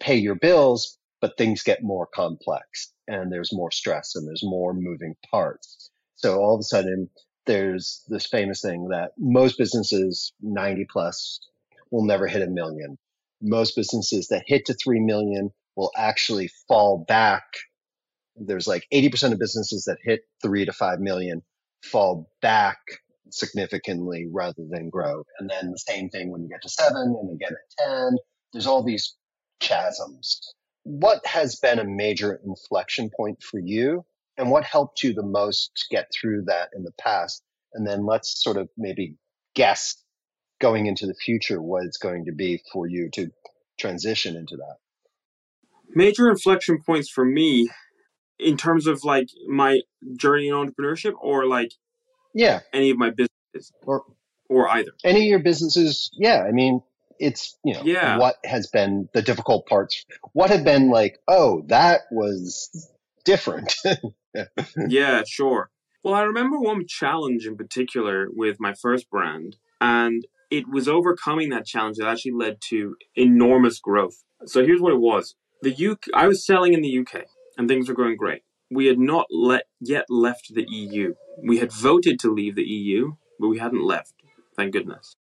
pay 0.00 0.16
your 0.16 0.34
bills, 0.34 0.98
but 1.20 1.36
things 1.36 1.62
get 1.62 1.82
more 1.82 2.06
complex 2.06 2.92
and 3.06 3.30
there's 3.32 3.52
more 3.52 3.70
stress 3.70 4.14
and 4.14 4.26
there's 4.26 4.42
more 4.42 4.74
moving 4.74 5.14
parts. 5.30 5.90
So 6.16 6.38
all 6.40 6.54
of 6.54 6.60
a 6.60 6.64
sudden, 6.64 7.10
there's 7.46 8.02
this 8.08 8.26
famous 8.26 8.60
thing 8.60 8.88
that 8.88 9.12
most 9.18 9.58
businesses 9.58 10.32
90 10.40 10.86
plus 10.90 11.40
will 11.90 12.04
never 12.04 12.26
hit 12.26 12.42
a 12.42 12.46
million. 12.46 12.98
Most 13.40 13.76
businesses 13.76 14.28
that 14.28 14.44
hit 14.46 14.66
to 14.66 14.74
3 14.74 15.00
million 15.00 15.50
will 15.76 15.90
actually 15.96 16.48
fall 16.68 17.04
back. 17.08 17.44
There's 18.36 18.66
like 18.66 18.86
80% 18.92 19.32
of 19.32 19.38
businesses 19.38 19.84
that 19.84 19.98
hit 20.02 20.20
3 20.42 20.64
to 20.66 20.72
5 20.72 21.00
million 21.00 21.42
fall 21.82 22.30
back 22.40 22.78
significantly 23.30 24.26
rather 24.30 24.64
than 24.68 24.90
grow. 24.90 25.24
And 25.38 25.50
then 25.50 25.70
the 25.70 25.78
same 25.78 26.08
thing 26.08 26.30
when 26.30 26.42
you 26.42 26.48
get 26.48 26.62
to 26.62 26.68
7 26.68 26.96
and 26.96 27.30
again 27.34 27.52
at 27.52 27.86
10. 27.86 28.16
There's 28.52 28.66
all 28.66 28.82
these 28.82 29.16
chasms. 29.60 30.40
What 30.84 31.24
has 31.26 31.56
been 31.56 31.78
a 31.78 31.84
major 31.84 32.40
inflection 32.44 33.10
point 33.16 33.42
for 33.42 33.58
you 33.58 34.04
and 34.36 34.50
what 34.50 34.64
helped 34.64 35.02
you 35.02 35.12
the 35.12 35.22
most 35.22 35.86
get 35.90 36.10
through 36.12 36.44
that 36.46 36.70
in 36.74 36.82
the 36.82 36.92
past? 37.00 37.42
And 37.74 37.86
then 37.86 38.04
let's 38.04 38.42
sort 38.42 38.56
of 38.56 38.68
maybe 38.76 39.16
guess 39.54 39.96
going 40.60 40.86
into 40.86 41.06
the 41.06 41.14
future 41.14 41.60
what 41.60 41.84
it's 41.84 41.98
going 41.98 42.26
to 42.26 42.32
be 42.32 42.62
for 42.72 42.86
you 42.86 43.10
to 43.14 43.30
transition 43.78 44.36
into 44.36 44.56
that. 44.56 44.76
Major 45.94 46.30
inflection 46.30 46.82
points 46.84 47.10
for 47.10 47.24
me 47.24 47.68
in 48.42 48.56
terms 48.56 48.86
of 48.86 49.04
like 49.04 49.28
my 49.46 49.80
journey 50.16 50.48
in 50.48 50.54
entrepreneurship 50.54 51.12
or 51.20 51.46
like 51.46 51.72
yeah. 52.34 52.60
any 52.72 52.90
of 52.90 52.98
my 52.98 53.10
businesses? 53.10 53.72
Or 53.84 54.04
or 54.48 54.68
either. 54.68 54.92
any 55.04 55.20
of 55.20 55.26
your 55.26 55.38
businesses 55.38 56.10
yeah 56.14 56.44
i 56.46 56.52
mean 56.52 56.82
it's 57.22 57.56
you 57.64 57.72
know 57.72 57.82
yeah. 57.84 58.18
what 58.18 58.36
has 58.44 58.66
been 58.66 59.08
the 59.14 59.22
difficult 59.22 59.66
parts. 59.66 60.04
What 60.32 60.50
have 60.50 60.64
been 60.64 60.90
like 60.90 61.18
oh 61.28 61.62
that 61.68 62.02
was 62.10 62.90
different. 63.24 63.74
Yeah, 64.88 65.24
sure. 65.26 65.68
Well, 66.02 66.14
I 66.14 66.22
remember 66.22 66.58
one 66.58 66.86
challenge 66.88 67.46
in 67.46 67.54
particular 67.54 68.28
with 68.30 68.56
my 68.58 68.72
first 68.72 69.10
brand, 69.10 69.56
and 69.78 70.26
it 70.50 70.70
was 70.70 70.88
overcoming 70.88 71.50
that 71.50 71.66
challenge 71.66 71.98
that 71.98 72.08
actually 72.08 72.32
led 72.32 72.62
to 72.70 72.96
enormous 73.14 73.78
growth. 73.78 74.24
So 74.46 74.64
here's 74.64 74.80
what 74.80 74.94
it 74.94 75.00
was: 75.00 75.34
the 75.60 75.76
UK, 75.86 75.98
I 76.14 76.28
was 76.28 76.46
selling 76.46 76.72
in 76.72 76.80
the 76.80 76.98
UK, 77.00 77.26
and 77.56 77.68
things 77.68 77.88
were 77.88 77.94
going 77.94 78.16
great. 78.16 78.42
We 78.70 78.86
had 78.86 78.98
not 78.98 79.26
let, 79.30 79.64
yet 79.80 80.06
left 80.08 80.54
the 80.54 80.66
EU. 80.68 81.14
We 81.42 81.58
had 81.58 81.72
voted 81.72 82.18
to 82.20 82.32
leave 82.32 82.56
the 82.56 82.62
EU, 82.62 83.12
but 83.38 83.48
we 83.48 83.58
hadn't 83.58 83.84
left. 83.84 84.14
Thank 84.56 84.72
goodness. 84.72 85.16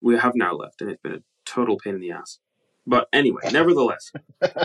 We 0.00 0.16
have 0.16 0.32
now 0.34 0.54
left, 0.54 0.80
and 0.80 0.90
it's 0.90 1.02
been 1.02 1.12
a 1.12 1.22
total 1.44 1.76
pain 1.78 1.94
in 1.94 2.00
the 2.00 2.12
ass. 2.12 2.38
But 2.86 3.08
anyway, 3.12 3.42
nevertheless, 3.52 4.12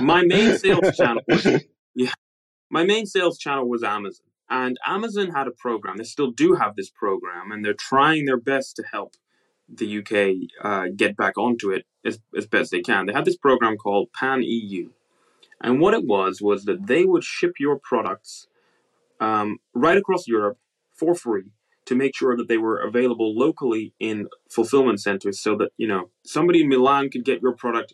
my 0.02 0.24
main 0.24 0.58
sales 0.58 0.96
channel 0.96 1.24
was 1.28 1.46
yeah, 1.96 2.13
my 2.70 2.84
main 2.84 3.06
sales 3.06 3.38
channel 3.38 3.68
was 3.68 3.84
Amazon. 3.84 4.26
And 4.50 4.78
Amazon 4.86 5.32
had 5.32 5.48
a 5.48 5.52
program. 5.52 5.98
They 5.98 6.04
still 6.04 6.32
do 6.32 6.56
have 6.56 6.76
this 6.76 6.89
program, 6.89 7.52
and 7.52 7.66
they're 7.66 7.74
trying 7.74 8.26
their 8.26 8.38
best 8.38 8.76
to 8.78 8.84
help 8.84 9.16
the 9.68 10.00
UK 10.00 10.50
uh, 10.63 10.88
get 10.96 11.18
back 11.18 11.38
onto 11.38 11.72
it 11.72 11.86
as, 12.06 12.20
as 12.38 12.46
best 12.46 12.72
they 12.72 12.82
can. 12.82 13.06
They 13.06 13.13
had 13.13 13.26
this 13.26 13.38
program 13.38 13.78
called 13.78 14.10
Pan 14.13 14.44
EU. 14.44 14.89
And 15.63 15.80
what 15.80 15.93
it 15.93 16.06
was, 16.06 16.41
was 16.41 16.65
that 16.65 16.88
they 16.88 17.06
would 17.06 17.23
ship 17.23 17.54
your 17.58 17.80
products 17.80 18.47
um, 19.19 19.60
right 19.73 19.97
across 19.97 20.28
Europe 20.28 20.58
for 20.93 21.15
free 21.15 21.45
to 21.86 21.95
make 21.95 22.15
sure 22.15 22.36
that 22.38 22.47
they 22.47 22.58
were 22.58 22.78
available 22.78 23.38
locally 23.38 23.93
in 23.99 24.28
fulfillment 24.49 24.99
centers 25.02 25.39
so 25.39 25.56
that, 25.58 25.69
you 25.78 25.88
know, 25.88 26.10
somebody 26.26 26.62
in 26.62 26.69
Milan 26.69 27.10
could 27.10 27.26
get 27.26 27.41
your 27.41 27.54
product 27.54 27.93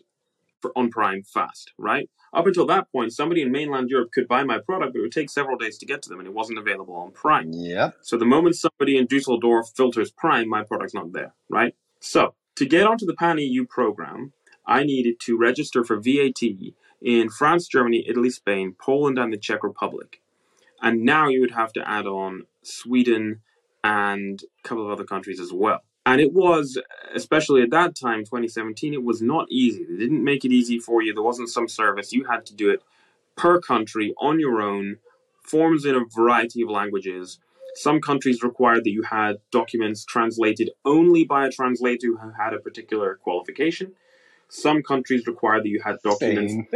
for, 0.60 0.72
on 0.76 0.90
Prime 0.90 1.22
fast, 1.22 1.72
right? 1.78 2.10
Up 2.32 2.46
until 2.46 2.66
that 2.66 2.90
point, 2.92 3.12
somebody 3.12 3.42
in 3.42 3.50
mainland 3.50 3.88
Europe 3.90 4.10
could 4.12 4.28
buy 4.28 4.44
my 4.44 4.58
product, 4.58 4.92
but 4.92 5.00
it 5.00 5.02
would 5.02 5.12
take 5.12 5.30
several 5.30 5.56
days 5.56 5.78
to 5.78 5.86
get 5.86 6.02
to 6.02 6.08
them, 6.08 6.20
and 6.20 6.28
it 6.28 6.34
wasn't 6.34 6.58
available 6.58 6.94
on 6.94 7.10
Prime. 7.10 7.50
Yep. 7.52 7.96
So 8.02 8.16
the 8.16 8.24
moment 8.24 8.56
somebody 8.56 8.96
in 8.96 9.06
Dusseldorf 9.06 9.70
filters 9.74 10.12
Prime, 10.12 10.48
my 10.48 10.62
product's 10.62 10.94
not 10.94 11.12
there, 11.12 11.34
right? 11.48 11.74
So 11.98 12.34
to 12.56 12.66
get 12.66 12.86
onto 12.86 13.06
the 13.06 13.14
Pan 13.14 13.38
EU 13.38 13.66
program, 13.66 14.32
I 14.64 14.84
needed 14.84 15.18
to 15.20 15.36
register 15.36 15.82
for 15.82 15.96
VAT 15.96 16.40
in 17.00 17.28
France, 17.28 17.68
Germany, 17.68 18.04
Italy, 18.06 18.30
Spain, 18.30 18.74
Poland, 18.78 19.18
and 19.18 19.32
the 19.32 19.38
Czech 19.38 19.62
Republic. 19.62 20.20
And 20.82 21.04
now 21.04 21.28
you 21.28 21.40
would 21.40 21.52
have 21.52 21.72
to 21.74 21.88
add 21.88 22.06
on 22.06 22.46
Sweden 22.62 23.40
and 23.82 24.42
a 24.42 24.68
couple 24.68 24.84
of 24.84 24.90
other 24.90 25.04
countries 25.04 25.40
as 25.40 25.52
well. 25.52 25.80
And 26.06 26.20
it 26.20 26.32
was, 26.32 26.78
especially 27.14 27.62
at 27.62 27.70
that 27.70 27.94
time, 27.94 28.20
2017, 28.20 28.94
it 28.94 29.04
was 29.04 29.20
not 29.20 29.46
easy. 29.50 29.84
They 29.84 29.96
didn't 29.96 30.24
make 30.24 30.44
it 30.44 30.52
easy 30.52 30.78
for 30.78 31.02
you. 31.02 31.12
There 31.12 31.22
wasn't 31.22 31.50
some 31.50 31.68
service. 31.68 32.12
You 32.12 32.24
had 32.24 32.46
to 32.46 32.54
do 32.54 32.70
it 32.70 32.82
per 33.36 33.60
country 33.60 34.14
on 34.18 34.40
your 34.40 34.60
own, 34.60 34.96
forms 35.42 35.84
in 35.84 35.94
a 35.94 36.04
variety 36.04 36.62
of 36.62 36.70
languages. 36.70 37.38
Some 37.74 38.00
countries 38.00 38.42
required 38.42 38.84
that 38.84 38.90
you 38.90 39.02
had 39.02 39.36
documents 39.50 40.04
translated 40.04 40.70
only 40.84 41.24
by 41.24 41.46
a 41.46 41.50
translator 41.50 42.08
who 42.08 42.30
had 42.30 42.54
a 42.54 42.58
particular 42.58 43.16
qualification. 43.22 43.92
Some 44.50 44.82
countries 44.82 45.26
require 45.26 45.62
that 45.62 45.68
you 45.68 45.80
had 45.84 45.96
documents 46.02 46.54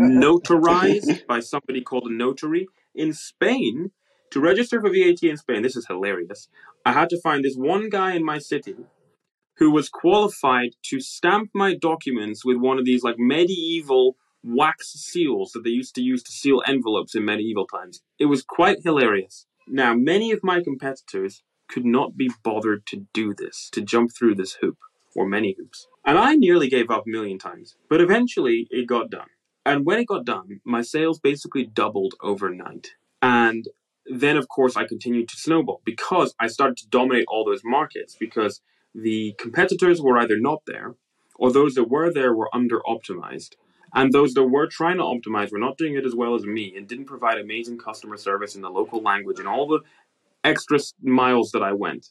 notarized 0.00 1.26
by 1.26 1.40
somebody 1.40 1.82
called 1.82 2.04
a 2.04 2.12
notary. 2.12 2.66
In 2.94 3.12
Spain, 3.12 3.90
to 4.30 4.40
register 4.40 4.80
for 4.80 4.90
VAT 4.90 5.22
in 5.22 5.36
Spain, 5.36 5.62
this 5.62 5.76
is 5.76 5.86
hilarious. 5.86 6.48
I 6.84 6.92
had 6.92 7.10
to 7.10 7.20
find 7.20 7.44
this 7.44 7.54
one 7.54 7.90
guy 7.90 8.14
in 8.14 8.24
my 8.24 8.38
city 8.38 8.76
who 9.58 9.70
was 9.70 9.88
qualified 9.88 10.70
to 10.84 11.00
stamp 11.00 11.50
my 11.54 11.74
documents 11.74 12.44
with 12.44 12.56
one 12.56 12.78
of 12.78 12.84
these 12.84 13.02
like 13.02 13.18
medieval 13.18 14.16
wax 14.42 14.92
seals 14.92 15.52
that 15.52 15.64
they 15.64 15.70
used 15.70 15.94
to 15.96 16.02
use 16.02 16.22
to 16.22 16.32
seal 16.32 16.62
envelopes 16.66 17.14
in 17.14 17.24
medieval 17.24 17.66
times. 17.66 18.00
It 18.18 18.26
was 18.26 18.42
quite 18.42 18.78
hilarious. 18.82 19.46
Now, 19.66 19.94
many 19.94 20.32
of 20.32 20.40
my 20.42 20.62
competitors 20.62 21.42
could 21.68 21.84
not 21.84 22.16
be 22.16 22.30
bothered 22.42 22.86
to 22.86 23.06
do 23.12 23.34
this, 23.34 23.68
to 23.72 23.82
jump 23.82 24.10
through 24.16 24.36
this 24.36 24.54
hoop, 24.62 24.78
or 25.18 25.26
many 25.26 25.54
hoops. 25.58 25.88
And 26.04 26.16
I 26.16 26.36
nearly 26.36 26.68
gave 26.68 26.90
up 26.90 27.04
a 27.06 27.10
million 27.10 27.38
times, 27.38 27.76
but 27.90 28.00
eventually 28.00 28.68
it 28.70 28.86
got 28.86 29.10
done. 29.10 29.26
And 29.66 29.84
when 29.84 29.98
it 29.98 30.06
got 30.06 30.24
done, 30.24 30.60
my 30.64 30.80
sales 30.80 31.18
basically 31.18 31.64
doubled 31.64 32.14
overnight. 32.22 32.92
And 33.20 33.66
then 34.06 34.36
of 34.36 34.48
course 34.48 34.76
I 34.76 34.86
continued 34.86 35.28
to 35.30 35.36
snowball 35.36 35.82
because 35.84 36.34
I 36.38 36.46
started 36.46 36.76
to 36.78 36.88
dominate 36.88 37.26
all 37.28 37.44
those 37.44 37.62
markets 37.64 38.16
because 38.18 38.60
the 38.94 39.34
competitors 39.38 40.00
were 40.00 40.18
either 40.18 40.38
not 40.38 40.62
there 40.66 40.94
or 41.34 41.52
those 41.52 41.74
that 41.74 41.90
were 41.90 42.12
there 42.12 42.32
were 42.32 42.54
under 42.54 42.80
optimized. 42.80 43.56
And 43.92 44.12
those 44.12 44.34
that 44.34 44.44
were 44.44 44.68
trying 44.68 44.98
to 44.98 45.02
optimize 45.02 45.50
were 45.50 45.58
not 45.58 45.78
doing 45.78 45.96
it 45.96 46.06
as 46.06 46.14
well 46.14 46.34
as 46.36 46.44
me 46.44 46.74
and 46.76 46.86
didn't 46.86 47.06
provide 47.06 47.38
amazing 47.38 47.78
customer 47.78 48.16
service 48.16 48.54
in 48.54 48.62
the 48.62 48.70
local 48.70 49.02
language 49.02 49.40
and 49.40 49.48
all 49.48 49.66
the 49.66 49.80
extra 50.44 50.78
miles 51.02 51.50
that 51.52 51.62
I 51.62 51.72
went. 51.72 52.10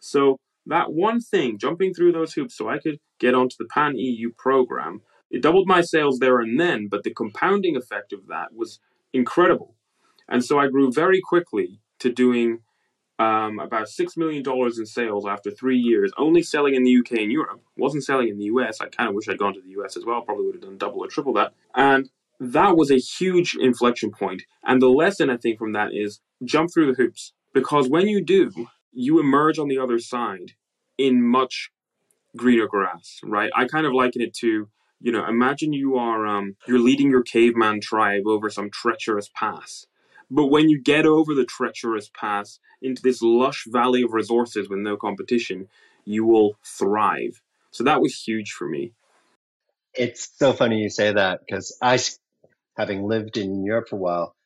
So 0.00 0.38
that 0.66 0.92
one 0.92 1.20
thing, 1.20 1.58
jumping 1.58 1.92
through 1.92 2.12
those 2.12 2.34
hoops 2.34 2.56
so 2.56 2.68
I 2.68 2.78
could 2.78 2.98
get 3.18 3.34
onto 3.34 3.56
the 3.58 3.66
Pan 3.66 3.96
EU 3.96 4.30
program, 4.36 5.02
it 5.30 5.42
doubled 5.42 5.66
my 5.66 5.80
sales 5.80 6.18
there 6.18 6.40
and 6.40 6.60
then, 6.60 6.88
but 6.88 7.02
the 7.02 7.12
compounding 7.12 7.76
effect 7.76 8.12
of 8.12 8.26
that 8.28 8.54
was 8.54 8.80
incredible 9.12 9.74
and 10.28 10.44
so 10.44 10.58
I 10.58 10.68
grew 10.68 10.90
very 10.90 11.20
quickly 11.20 11.80
to 11.98 12.10
doing 12.10 12.60
um, 13.18 13.60
about 13.60 13.88
six 13.88 14.16
million 14.16 14.42
dollars 14.42 14.78
in 14.78 14.86
sales 14.86 15.26
after 15.26 15.50
three 15.50 15.78
years, 15.78 16.10
only 16.16 16.42
selling 16.42 16.74
in 16.74 16.84
the 16.84 16.96
UK 16.96 17.18
and 17.18 17.30
Europe. 17.30 17.60
wasn't 17.76 18.04
selling 18.04 18.28
in 18.28 18.38
the 18.38 18.44
US. 18.44 18.80
I 18.80 18.86
kind 18.86 19.08
of 19.08 19.14
wish 19.14 19.28
I'd 19.28 19.38
gone 19.38 19.54
to 19.54 19.60
the 19.60 19.80
US 19.82 19.96
as 19.96 20.04
well. 20.04 20.22
Probably 20.22 20.46
would 20.46 20.54
have 20.54 20.62
done 20.62 20.78
double 20.78 21.04
or 21.04 21.08
triple 21.08 21.34
that. 21.34 21.52
And 21.74 22.08
that 22.40 22.76
was 22.76 22.90
a 22.90 22.96
huge 22.96 23.54
inflection 23.60 24.10
point. 24.10 24.42
And 24.64 24.80
the 24.80 24.88
lesson 24.88 25.30
I 25.30 25.36
think 25.36 25.58
from 25.58 25.72
that 25.72 25.90
is 25.92 26.20
jump 26.44 26.70
through 26.72 26.86
the 26.86 27.00
hoops 27.00 27.34
because 27.52 27.88
when 27.88 28.08
you 28.08 28.24
do, 28.24 28.50
you 28.92 29.18
emerge 29.20 29.58
on 29.58 29.68
the 29.68 29.78
other 29.78 29.98
side 29.98 30.52
in 30.98 31.22
much 31.22 31.70
greener 32.36 32.66
grass, 32.66 33.20
right? 33.24 33.50
I 33.54 33.66
kind 33.66 33.86
of 33.86 33.92
liken 33.92 34.22
it 34.22 34.34
to 34.36 34.68
you 35.02 35.10
know, 35.10 35.26
imagine 35.26 35.72
you 35.72 35.96
are 35.96 36.26
um, 36.26 36.56
you're 36.66 36.78
leading 36.78 37.10
your 37.10 37.22
caveman 37.22 37.80
tribe 37.80 38.26
over 38.26 38.48
some 38.48 38.70
treacherous 38.70 39.28
pass. 39.34 39.86
But 40.30 40.46
when 40.46 40.70
you 40.70 40.80
get 40.80 41.04
over 41.04 41.34
the 41.34 41.44
treacherous 41.44 42.08
pass 42.14 42.60
into 42.80 43.02
this 43.02 43.20
lush 43.20 43.64
valley 43.66 44.02
of 44.02 44.12
resources 44.12 44.68
with 44.68 44.78
no 44.78 44.96
competition, 44.96 45.68
you 46.04 46.24
will 46.24 46.56
thrive. 46.64 47.42
So 47.72 47.84
that 47.84 48.00
was 48.00 48.22
huge 48.22 48.52
for 48.52 48.68
me. 48.68 48.92
It's 49.92 50.30
so 50.38 50.52
funny 50.52 50.80
you 50.80 50.88
say 50.88 51.12
that 51.12 51.40
because 51.40 51.76
I, 51.82 51.98
having 52.76 53.04
lived 53.04 53.36
in 53.36 53.64
Europe 53.64 53.88
for 53.88 53.96
a 53.96 53.98
while, 53.98 54.36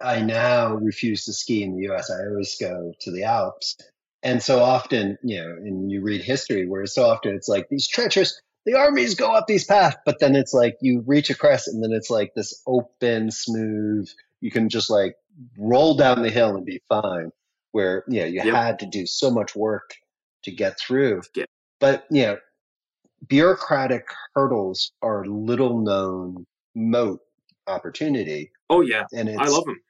I 0.00 0.20
now 0.22 0.74
refuse 0.74 1.24
to 1.24 1.32
ski 1.32 1.62
in 1.62 1.76
the 1.76 1.90
US. 1.90 2.10
I 2.10 2.26
always 2.28 2.56
go 2.60 2.92
to 3.00 3.10
the 3.10 3.24
Alps. 3.24 3.76
And 4.22 4.42
so 4.42 4.60
often, 4.60 5.18
you 5.22 5.40
know, 5.40 5.48
and 5.48 5.90
you 5.90 6.02
read 6.02 6.22
history 6.22 6.68
where 6.68 6.86
so 6.86 7.04
often 7.06 7.34
it's 7.34 7.48
like 7.48 7.68
these 7.68 7.86
treacherous, 7.86 8.40
the 8.64 8.74
armies 8.74 9.14
go 9.14 9.32
up 9.32 9.46
these 9.46 9.64
paths, 9.64 9.96
but 10.04 10.18
then 10.18 10.34
it's 10.34 10.52
like 10.52 10.76
you 10.80 11.02
reach 11.06 11.30
a 11.30 11.34
crest 11.34 11.68
and 11.68 11.82
then 11.82 11.92
it's 11.92 12.10
like 12.10 12.32
this 12.34 12.60
open, 12.66 13.30
smooth, 13.30 14.08
you 14.40 14.50
can 14.50 14.68
just 14.68 14.90
like 14.90 15.14
roll 15.56 15.94
down 15.94 16.22
the 16.22 16.30
hill 16.30 16.56
and 16.56 16.66
be 16.66 16.82
fine. 16.88 17.30
Where, 17.72 18.02
you 18.08 18.20
know, 18.20 18.26
you 18.26 18.42
yep. 18.42 18.54
had 18.54 18.78
to 18.80 18.86
do 18.86 19.06
so 19.06 19.30
much 19.30 19.54
work 19.54 19.94
to 20.44 20.50
get 20.50 20.80
through. 20.80 21.22
Yeah. 21.36 21.44
But, 21.80 22.06
you 22.10 22.22
know, 22.22 22.38
bureaucratic 23.26 24.06
hurdles 24.34 24.92
are 25.02 25.24
little 25.26 25.80
known 25.80 26.46
moat 26.74 27.20
opportunity. 27.66 28.50
Oh 28.70 28.80
yeah, 28.80 29.04
and 29.12 29.28
I 29.28 29.46
love 29.46 29.64
them. 29.64 29.80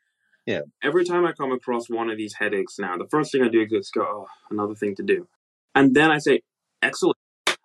Yeah. 0.49 0.63
Every 0.83 1.05
time 1.05 1.27
I 1.27 1.33
come 1.33 1.53
across 1.53 1.91
one 1.91 2.09
of 2.09 2.17
these 2.17 2.37
headaches 2.39 2.79
now, 2.79 2.97
the 2.97 3.07
first 3.07 3.31
thing 3.31 3.43
I 3.43 3.49
do 3.49 3.67
is 3.71 3.91
go, 3.91 4.01
oh, 4.01 4.27
another 4.51 4.75
thing 4.75 4.95
to 4.95 5.03
do, 5.03 5.29
and 5.75 5.95
then 5.95 6.11
I 6.11 6.17
say, 6.17 6.41
excellent. 6.81 7.19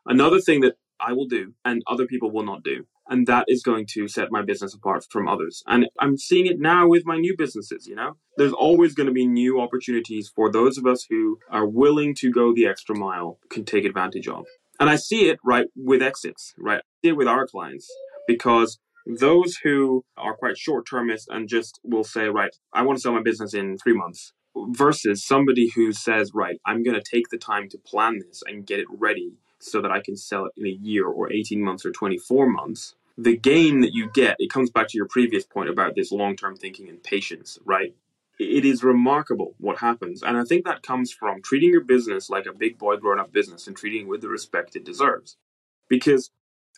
Another 0.06 0.42
thing 0.42 0.60
that 0.62 0.74
I 1.00 1.14
will 1.14 1.28
do 1.28 1.54
and 1.64 1.82
other 1.88 2.06
people 2.06 2.30
will 2.30 2.44
not 2.44 2.62
do. 2.62 2.86
And 3.08 3.26
that 3.28 3.46
is 3.48 3.64
going 3.64 3.86
to 3.92 4.10
set 4.10 4.32
my 4.32 4.42
business 4.42 4.74
apart 4.74 5.06
from 5.10 5.30
others. 5.30 5.64
And 5.66 5.86
I'm 6.02 6.18
seeing 6.18 6.46
it 6.46 6.60
now 6.60 6.88
with 6.88 7.06
my 7.06 7.18
new 7.18 7.36
businesses, 7.38 7.88
you 7.88 7.96
know? 7.96 8.18
There's 8.36 8.52
always 8.52 8.94
going 8.94 9.08
to 9.08 9.14
be 9.14 9.28
new 9.28 9.62
opportunities 9.62 10.30
for 10.34 10.52
those 10.52 10.78
of 10.78 10.86
us 10.86 11.06
who 11.10 11.40
are 11.50 11.66
willing 11.66 12.14
to 12.16 12.32
go 12.32 12.54
the 12.54 12.66
extra 12.66 12.98
mile, 12.98 13.40
can 13.50 13.64
take 13.64 13.86
advantage 13.86 14.28
of. 14.28 14.46
And 14.78 14.90
I 14.90 14.98
see 14.98 15.30
it 15.30 15.40
right 15.46 15.68
with 15.76 16.02
exits, 16.02 16.54
right? 16.58 16.80
I 16.80 16.92
see 17.02 17.10
it 17.10 17.18
with 17.18 17.28
our 17.30 17.48
clients 17.48 17.90
because 18.28 18.80
those 19.06 19.58
who 19.58 20.04
are 20.18 20.36
quite 20.36 20.58
short 20.58 20.88
termist 20.88 21.30
and 21.30 21.48
just 21.48 21.80
will 21.84 22.04
say, 22.04 22.26
right, 22.26 22.56
I 22.74 22.84
want 22.84 22.98
to 22.98 23.02
sell 23.02 23.14
my 23.14 23.22
business 23.22 23.54
in 23.54 23.78
three 23.78 23.94
months 23.94 24.34
versus 24.56 25.24
somebody 25.24 25.72
who 25.76 25.92
says, 25.92 26.32
right, 26.34 26.60
I'm 26.66 26.84
going 26.84 27.00
to 27.00 27.04
take 27.04 27.30
the 27.30 27.38
time 27.38 27.70
to 27.70 27.78
plan 27.78 28.20
this 28.20 28.44
and 28.46 28.66
get 28.66 28.80
it 28.80 28.88
ready 28.90 29.34
so 29.60 29.82
that 29.82 29.92
I 29.92 30.02
can 30.02 30.16
sell 30.16 30.46
it 30.46 30.54
in 30.58 30.66
a 30.66 30.70
year 30.70 31.08
or 31.08 31.32
18 31.32 31.62
months 31.62 31.86
or 31.86 31.92
24 31.92 32.48
months, 32.48 32.96
the 33.18 33.38
gain 33.38 33.82
that 33.82 33.94
you 33.94 34.10
get, 34.14 34.36
it 34.40 34.50
comes 34.50 34.70
back 34.70 34.88
to 34.90 34.98
your 34.98 35.08
previous 35.08 35.46
point 35.46 35.70
about 35.70 35.96
this 35.96 36.12
long 36.12 36.36
term 36.36 36.56
thinking 36.56 36.90
and 36.90 37.02
patience, 37.02 37.58
right? 37.66 37.96
It 38.40 38.66
is 38.66 38.84
remarkable 38.84 39.54
what 39.60 39.78
happens. 39.78 40.24
And 40.24 40.38
I 40.38 40.44
think 40.44 40.66
that 40.66 40.84
comes 40.84 41.12
from 41.12 41.42
treating 41.42 41.70
your 41.70 41.84
business 41.84 42.30
like 42.30 42.46
a 42.46 42.54
big 42.54 42.78
boy 42.78 42.98
grown 42.98 43.20
up 43.20 43.32
business 43.32 43.68
and 43.68 43.78
treating 43.78 44.02
it 44.02 44.08
with 44.08 44.22
the 44.22 44.28
respect 44.28 44.76
it 44.76 44.84
deserves. 44.84 45.38
Because 45.88 46.32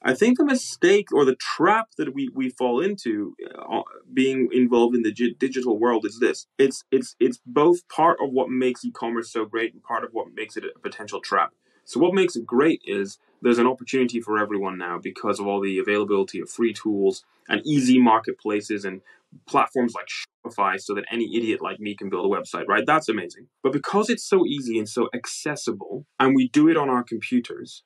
I 0.04 0.14
think 0.14 0.38
the 0.38 0.46
mistake 0.46 1.12
or 1.14 1.26
the 1.26 1.36
trap 1.36 1.90
that 1.98 2.14
we, 2.14 2.30
we 2.34 2.50
fall 2.50 2.82
into 2.82 3.36
uh, 3.58 3.82
being 4.14 4.50
involved 4.52 4.96
in 4.96 5.04
the 5.04 5.34
digital 5.40 5.80
world 5.80 6.06
is 6.06 6.20
this. 6.20 6.48
It's 6.58 6.84
it's 6.92 7.16
it's 7.20 7.40
both 7.46 7.88
part 7.88 8.18
of 8.22 8.32
what 8.32 8.50
makes 8.50 8.86
e-commerce 8.86 9.32
so 9.32 9.46
great 9.46 9.74
and 9.74 9.82
part 9.82 10.04
of 10.04 10.12
what 10.12 10.34
makes 10.34 10.58
it 10.58 10.64
a 10.64 10.80
potential 10.80 11.22
trap. 11.22 11.54
So 11.86 12.00
what 12.00 12.14
makes 12.14 12.36
it 12.36 12.46
great 12.46 12.82
is 12.86 13.20
there's 13.42 13.60
an 13.60 13.68
opportunity 13.68 14.20
for 14.20 14.40
everyone 14.40 14.78
now 14.78 15.00
because 15.02 15.40
of 15.40 15.48
all 15.48 15.62
the 15.62 15.80
availability 15.80 16.40
of 16.40 16.50
free 16.50 16.74
tools 16.74 17.24
and 17.48 17.62
easy 17.66 18.00
marketplaces 18.00 18.86
and 18.86 19.02
platforms 19.46 19.94
like 19.94 20.08
Shopify 20.08 20.80
so 20.80 20.96
that 20.96 21.06
any 21.12 21.36
idiot 21.36 21.62
like 21.62 21.80
me 21.80 21.96
can 21.96 22.10
build 22.10 22.26
a 22.26 22.36
website, 22.36 22.68
right? 22.68 22.86
That's 22.86 23.10
amazing. 23.10 23.48
But 23.62 23.72
because 23.72 24.10
it's 24.10 24.28
so 24.28 24.46
easy 24.46 24.80
and 24.80 24.90
so 24.90 25.10
accessible 25.14 26.06
and 26.20 26.36
we 26.36 26.48
do 26.50 26.68
it 26.70 26.78
on 26.78 26.90
our 26.90 27.04
computers, 27.04 27.84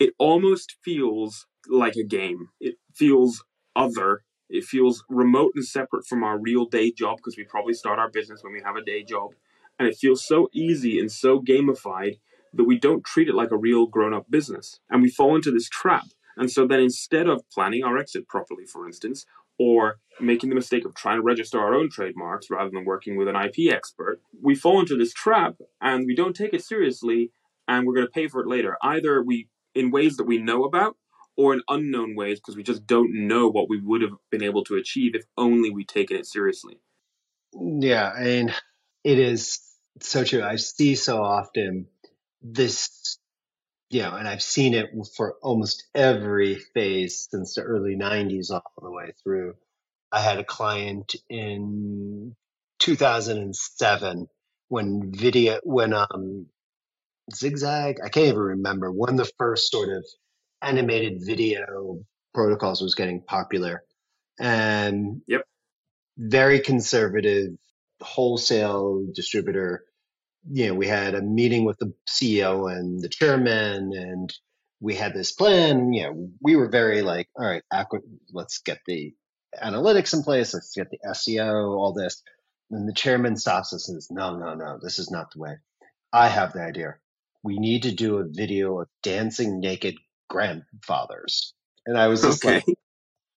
it 0.00 0.14
almost 0.18 0.76
feels 0.82 1.46
like 1.68 1.94
a 1.94 2.02
game. 2.02 2.48
It 2.58 2.76
feels 2.94 3.44
other. 3.76 4.22
It 4.48 4.64
feels 4.64 5.04
remote 5.08 5.52
and 5.54 5.64
separate 5.64 6.06
from 6.06 6.24
our 6.24 6.38
real 6.38 6.64
day 6.64 6.90
job 6.90 7.18
because 7.18 7.36
we 7.36 7.44
probably 7.44 7.74
start 7.74 8.00
our 8.00 8.10
business 8.10 8.42
when 8.42 8.52
we 8.52 8.62
have 8.64 8.76
a 8.76 8.82
day 8.82 9.04
job. 9.04 9.34
And 9.78 9.86
it 9.86 9.96
feels 9.96 10.26
so 10.26 10.48
easy 10.52 10.98
and 10.98 11.12
so 11.12 11.40
gamified 11.40 12.18
that 12.52 12.64
we 12.64 12.78
don't 12.78 13.04
treat 13.04 13.28
it 13.28 13.34
like 13.34 13.52
a 13.52 13.56
real 13.56 13.86
grown 13.86 14.12
up 14.12 14.28
business. 14.30 14.80
And 14.90 15.02
we 15.02 15.10
fall 15.10 15.36
into 15.36 15.52
this 15.52 15.68
trap. 15.68 16.06
And 16.36 16.50
so 16.50 16.66
then 16.66 16.80
instead 16.80 17.28
of 17.28 17.48
planning 17.52 17.84
our 17.84 17.98
exit 17.98 18.26
properly, 18.26 18.64
for 18.64 18.86
instance, 18.86 19.26
or 19.58 19.98
making 20.18 20.48
the 20.48 20.54
mistake 20.54 20.86
of 20.86 20.94
trying 20.94 21.18
to 21.18 21.22
register 21.22 21.60
our 21.60 21.74
own 21.74 21.90
trademarks 21.90 22.50
rather 22.50 22.70
than 22.70 22.86
working 22.86 23.16
with 23.16 23.28
an 23.28 23.36
IP 23.36 23.70
expert, 23.70 24.20
we 24.42 24.54
fall 24.54 24.80
into 24.80 24.96
this 24.96 25.12
trap 25.12 25.56
and 25.80 26.06
we 26.06 26.14
don't 26.14 26.34
take 26.34 26.54
it 26.54 26.64
seriously 26.64 27.30
and 27.68 27.86
we're 27.86 27.94
going 27.94 28.06
to 28.06 28.10
pay 28.10 28.26
for 28.26 28.40
it 28.40 28.48
later. 28.48 28.76
Either 28.82 29.22
we, 29.22 29.48
in 29.74 29.90
ways 29.90 30.16
that 30.16 30.24
we 30.24 30.38
know 30.38 30.64
about, 30.64 30.96
or 31.36 31.54
in 31.54 31.62
unknown 31.68 32.14
ways 32.16 32.38
because 32.38 32.56
we 32.56 32.62
just 32.62 32.86
don't 32.86 33.26
know 33.26 33.48
what 33.48 33.68
we 33.68 33.80
would 33.80 34.02
have 34.02 34.12
been 34.30 34.42
able 34.42 34.64
to 34.64 34.76
achieve 34.76 35.14
if 35.14 35.24
only 35.36 35.70
we'd 35.70 35.88
taken 35.88 36.16
it 36.16 36.26
seriously. 36.26 36.78
Yeah, 37.52 38.12
mean, 38.18 38.54
it 39.04 39.18
is 39.18 39.60
so 40.00 40.24
true. 40.24 40.42
I 40.42 40.56
see 40.56 40.94
so 40.94 41.22
often 41.22 41.86
this, 42.42 43.18
you 43.88 44.02
know, 44.02 44.14
and 44.14 44.28
I've 44.28 44.42
seen 44.42 44.74
it 44.74 44.90
for 45.16 45.36
almost 45.42 45.84
every 45.94 46.56
phase 46.74 47.28
since 47.30 47.54
the 47.54 47.62
early 47.62 47.96
90s 47.96 48.50
all 48.50 48.62
the 48.82 48.90
way 48.90 49.12
through. 49.22 49.54
I 50.12 50.20
had 50.20 50.38
a 50.38 50.44
client 50.44 51.14
in 51.28 52.34
2007 52.80 54.28
when 54.68 55.12
video, 55.12 55.60
when 55.62 55.92
um, 55.92 56.46
Zigzag, 57.34 57.98
I 58.04 58.08
can't 58.08 58.26
even 58.26 58.38
remember, 58.38 58.90
when 58.90 59.16
the 59.16 59.30
first 59.38 59.70
sort 59.70 59.88
of 59.90 60.04
animated 60.62 61.20
video 61.24 61.98
protocols 62.34 62.80
was 62.80 62.94
getting 62.94 63.22
popular. 63.22 63.82
And 64.38 65.22
yep. 65.26 65.42
very 66.16 66.60
conservative 66.60 67.50
wholesale 68.00 69.06
distributor 69.14 69.84
you 70.48 70.68
know, 70.68 70.74
we 70.74 70.86
had 70.86 71.14
a 71.14 71.22
meeting 71.22 71.64
with 71.64 71.78
the 71.78 71.92
CEO 72.08 72.70
and 72.74 73.00
the 73.00 73.08
chairman, 73.08 73.92
and 73.92 74.32
we 74.80 74.94
had 74.94 75.14
this 75.14 75.32
plan. 75.32 75.92
You 75.92 76.02
know, 76.04 76.30
we 76.40 76.56
were 76.56 76.68
very 76.68 77.02
like, 77.02 77.28
all 77.36 77.46
right, 77.46 77.62
let's 78.32 78.58
get 78.58 78.78
the 78.86 79.14
analytics 79.62 80.14
in 80.14 80.22
place, 80.22 80.54
let's 80.54 80.74
get 80.74 80.90
the 80.90 80.98
SEO, 81.06 81.76
all 81.76 81.92
this. 81.92 82.22
And 82.70 82.88
the 82.88 82.94
chairman 82.94 83.36
stops 83.36 83.72
us 83.72 83.88
and 83.88 84.00
says, 84.00 84.10
no, 84.10 84.36
no, 84.36 84.54
no, 84.54 84.78
this 84.80 84.98
is 84.98 85.10
not 85.10 85.32
the 85.32 85.40
way. 85.40 85.56
I 86.12 86.28
have 86.28 86.52
the 86.52 86.62
idea. 86.62 86.96
We 87.42 87.58
need 87.58 87.84
to 87.84 87.92
do 87.92 88.18
a 88.18 88.24
video 88.24 88.80
of 88.80 88.88
dancing 89.02 89.60
naked 89.60 89.96
grandfathers. 90.28 91.54
And 91.86 91.98
I 91.98 92.08
was 92.08 92.22
just 92.22 92.44
okay. 92.44 92.56
like, 92.66 92.78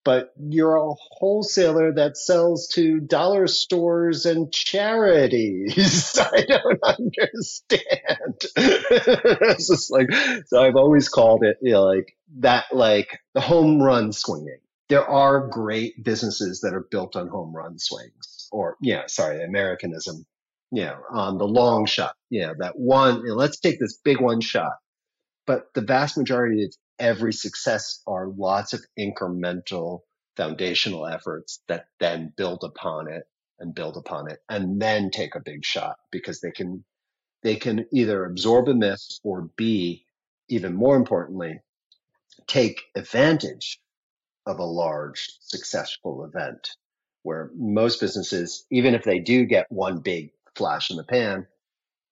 but 0.04 0.34
you're 0.38 0.76
a 0.76 0.94
wholesaler 0.94 1.94
that 1.94 2.18
sells 2.18 2.68
to 2.74 3.00
dollar 3.00 3.48
stores 3.48 4.26
and 4.26 4.52
charities. 4.52 6.20
I 6.20 6.44
don't 6.46 6.84
understand. 6.84 8.42
it's 8.56 9.70
just 9.70 9.92
like, 9.92 10.08
so 10.48 10.62
I've 10.62 10.76
always 10.76 11.08
called 11.08 11.44
it, 11.44 11.58
you 11.62 11.72
know, 11.72 11.84
like 11.84 12.18
that, 12.40 12.66
like 12.74 13.20
the 13.34 13.42
home 13.42 13.82
run 13.82 14.12
swinging. 14.12 14.60
There 14.90 15.08
are 15.08 15.48
great 15.48 16.04
businesses 16.04 16.62
that 16.62 16.74
are 16.74 16.86
built 16.92 17.16
on 17.16 17.30
home 17.30 17.56
run 17.56 17.80
swings 17.80 18.50
or, 18.52 18.76
yeah, 18.82 19.04
sorry, 19.08 19.44
Americanism, 19.44 20.26
you 20.74 20.86
know, 20.86 20.98
on 21.12 21.38
the 21.38 21.48
long 21.48 21.86
shot. 21.86 22.16
You 22.32 22.48
know, 22.48 22.56
that 22.60 22.78
one, 22.78 23.18
you 23.22 23.28
know, 23.28 23.36
let's 23.36 23.60
take 23.60 23.80
this 23.80 24.00
big 24.04 24.20
one 24.20 24.42
shot. 24.42 24.74
But 25.46 25.72
the 25.76 25.82
vast 25.82 26.18
majority 26.18 26.66
of 26.66 26.74
every 26.98 27.32
success 27.32 28.02
are 28.08 28.28
lots 28.28 28.74
of 28.74 28.84
incremental 29.00 30.00
foundational 30.36 31.06
efforts 31.06 31.62
that 31.68 31.86
then 32.00 32.34
build 32.36 32.64
upon 32.64 33.08
it 33.08 33.24
and 33.60 33.76
build 33.76 33.98
upon 33.98 34.32
it 34.32 34.40
and 34.50 34.82
then 34.82 35.12
take 35.12 35.36
a 35.36 35.40
big 35.40 35.64
shot 35.64 35.98
because 36.12 36.42
they 36.42 36.50
can 36.50 36.84
they 37.44 37.56
can 37.56 37.86
either 37.92 38.26
absorb 38.26 38.68
a 38.68 38.74
miss 38.74 39.20
or 39.24 39.50
b 39.56 40.06
even 40.50 40.74
more 40.74 40.96
importantly 40.96 41.60
take 42.48 42.82
advantage 42.96 43.80
of 44.48 44.58
a 44.58 44.66
large 44.66 45.30
successful 45.40 46.26
event 46.26 46.72
where 47.22 47.52
most 47.56 48.00
businesses 48.02 48.66
even 48.72 48.96
if 48.96 49.04
they 49.04 49.20
do 49.20 49.46
get 49.46 49.72
one 49.72 50.00
big 50.00 50.32
flash 50.56 50.90
in 50.90 50.98
the 50.98 51.04
pan, 51.04 51.48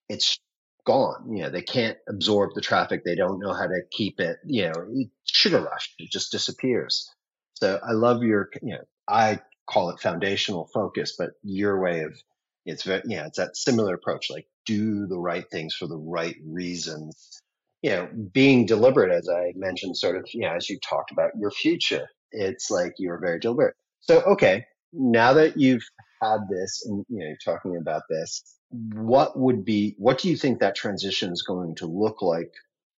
it's 0.09 0.39
gone. 0.85 1.35
You 1.35 1.43
know, 1.43 1.49
they 1.49 1.61
can't 1.61 1.97
absorb 2.09 2.51
the 2.53 2.61
traffic. 2.61 3.03
They 3.03 3.15
don't 3.15 3.39
know 3.39 3.53
how 3.53 3.67
to 3.67 3.81
keep 3.91 4.19
it, 4.19 4.37
you 4.45 4.67
know, 4.67 4.87
sugar 5.25 5.61
rush. 5.61 5.93
It 5.99 6.11
just 6.11 6.31
disappears. 6.31 7.09
So 7.55 7.79
I 7.87 7.91
love 7.91 8.23
your, 8.23 8.49
you 8.61 8.73
know, 8.73 8.83
I 9.07 9.39
call 9.69 9.89
it 9.89 9.99
foundational 9.99 10.69
focus, 10.73 11.15
but 11.17 11.31
your 11.43 11.79
way 11.79 12.01
of 12.01 12.19
it's 12.65 12.83
very, 12.83 13.01
yeah, 13.05 13.25
it's 13.25 13.37
that 13.37 13.57
similar 13.57 13.95
approach, 13.95 14.29
like 14.29 14.47
do 14.65 15.07
the 15.07 15.19
right 15.19 15.45
things 15.51 15.75
for 15.75 15.87
the 15.87 15.97
right 15.97 16.35
reasons. 16.45 17.41
You 17.81 17.91
know, 17.91 18.09
being 18.31 18.67
deliberate, 18.67 19.11
as 19.11 19.27
I 19.27 19.53
mentioned, 19.55 19.97
sort 19.97 20.15
of, 20.15 20.27
you 20.33 20.41
know, 20.41 20.53
as 20.55 20.69
you 20.69 20.79
talked 20.79 21.11
about 21.11 21.31
your 21.39 21.49
future, 21.49 22.07
it's 22.31 22.69
like 22.69 22.93
you're 22.97 23.19
very 23.19 23.39
deliberate. 23.39 23.75
So, 24.01 24.21
okay, 24.21 24.65
now 24.93 25.33
that 25.33 25.57
you've 25.57 25.83
had 26.21 26.41
this 26.49 26.85
and, 26.85 27.05
you 27.09 27.19
know, 27.19 27.25
you're 27.27 27.37
talking 27.43 27.77
about 27.77 28.03
this, 28.09 28.43
what 28.69 29.37
would 29.37 29.65
be, 29.65 29.95
what 29.97 30.19
do 30.19 30.29
you 30.29 30.37
think 30.37 30.59
that 30.59 30.75
transition 30.75 31.31
is 31.31 31.41
going 31.41 31.75
to 31.75 31.87
look 31.87 32.21
like 32.21 32.53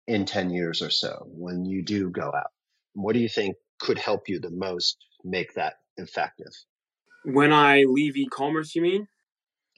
in 0.07 0.25
10 0.25 0.49
years 0.49 0.81
or 0.81 0.89
so 0.89 1.25
when 1.27 1.65
you 1.65 1.83
do 1.83 2.09
go 2.09 2.27
out? 2.27 2.51
What 2.93 3.13
do 3.13 3.19
you 3.19 3.29
think 3.29 3.55
could 3.79 3.97
help 3.97 4.27
you 4.27 4.39
the 4.39 4.51
most 4.51 4.97
make 5.23 5.53
that 5.55 5.75
effective? 5.97 6.51
When 7.25 7.53
I 7.53 7.85
leave 7.87 8.17
e-commerce, 8.17 8.75
you 8.75 8.81
mean? 8.81 9.07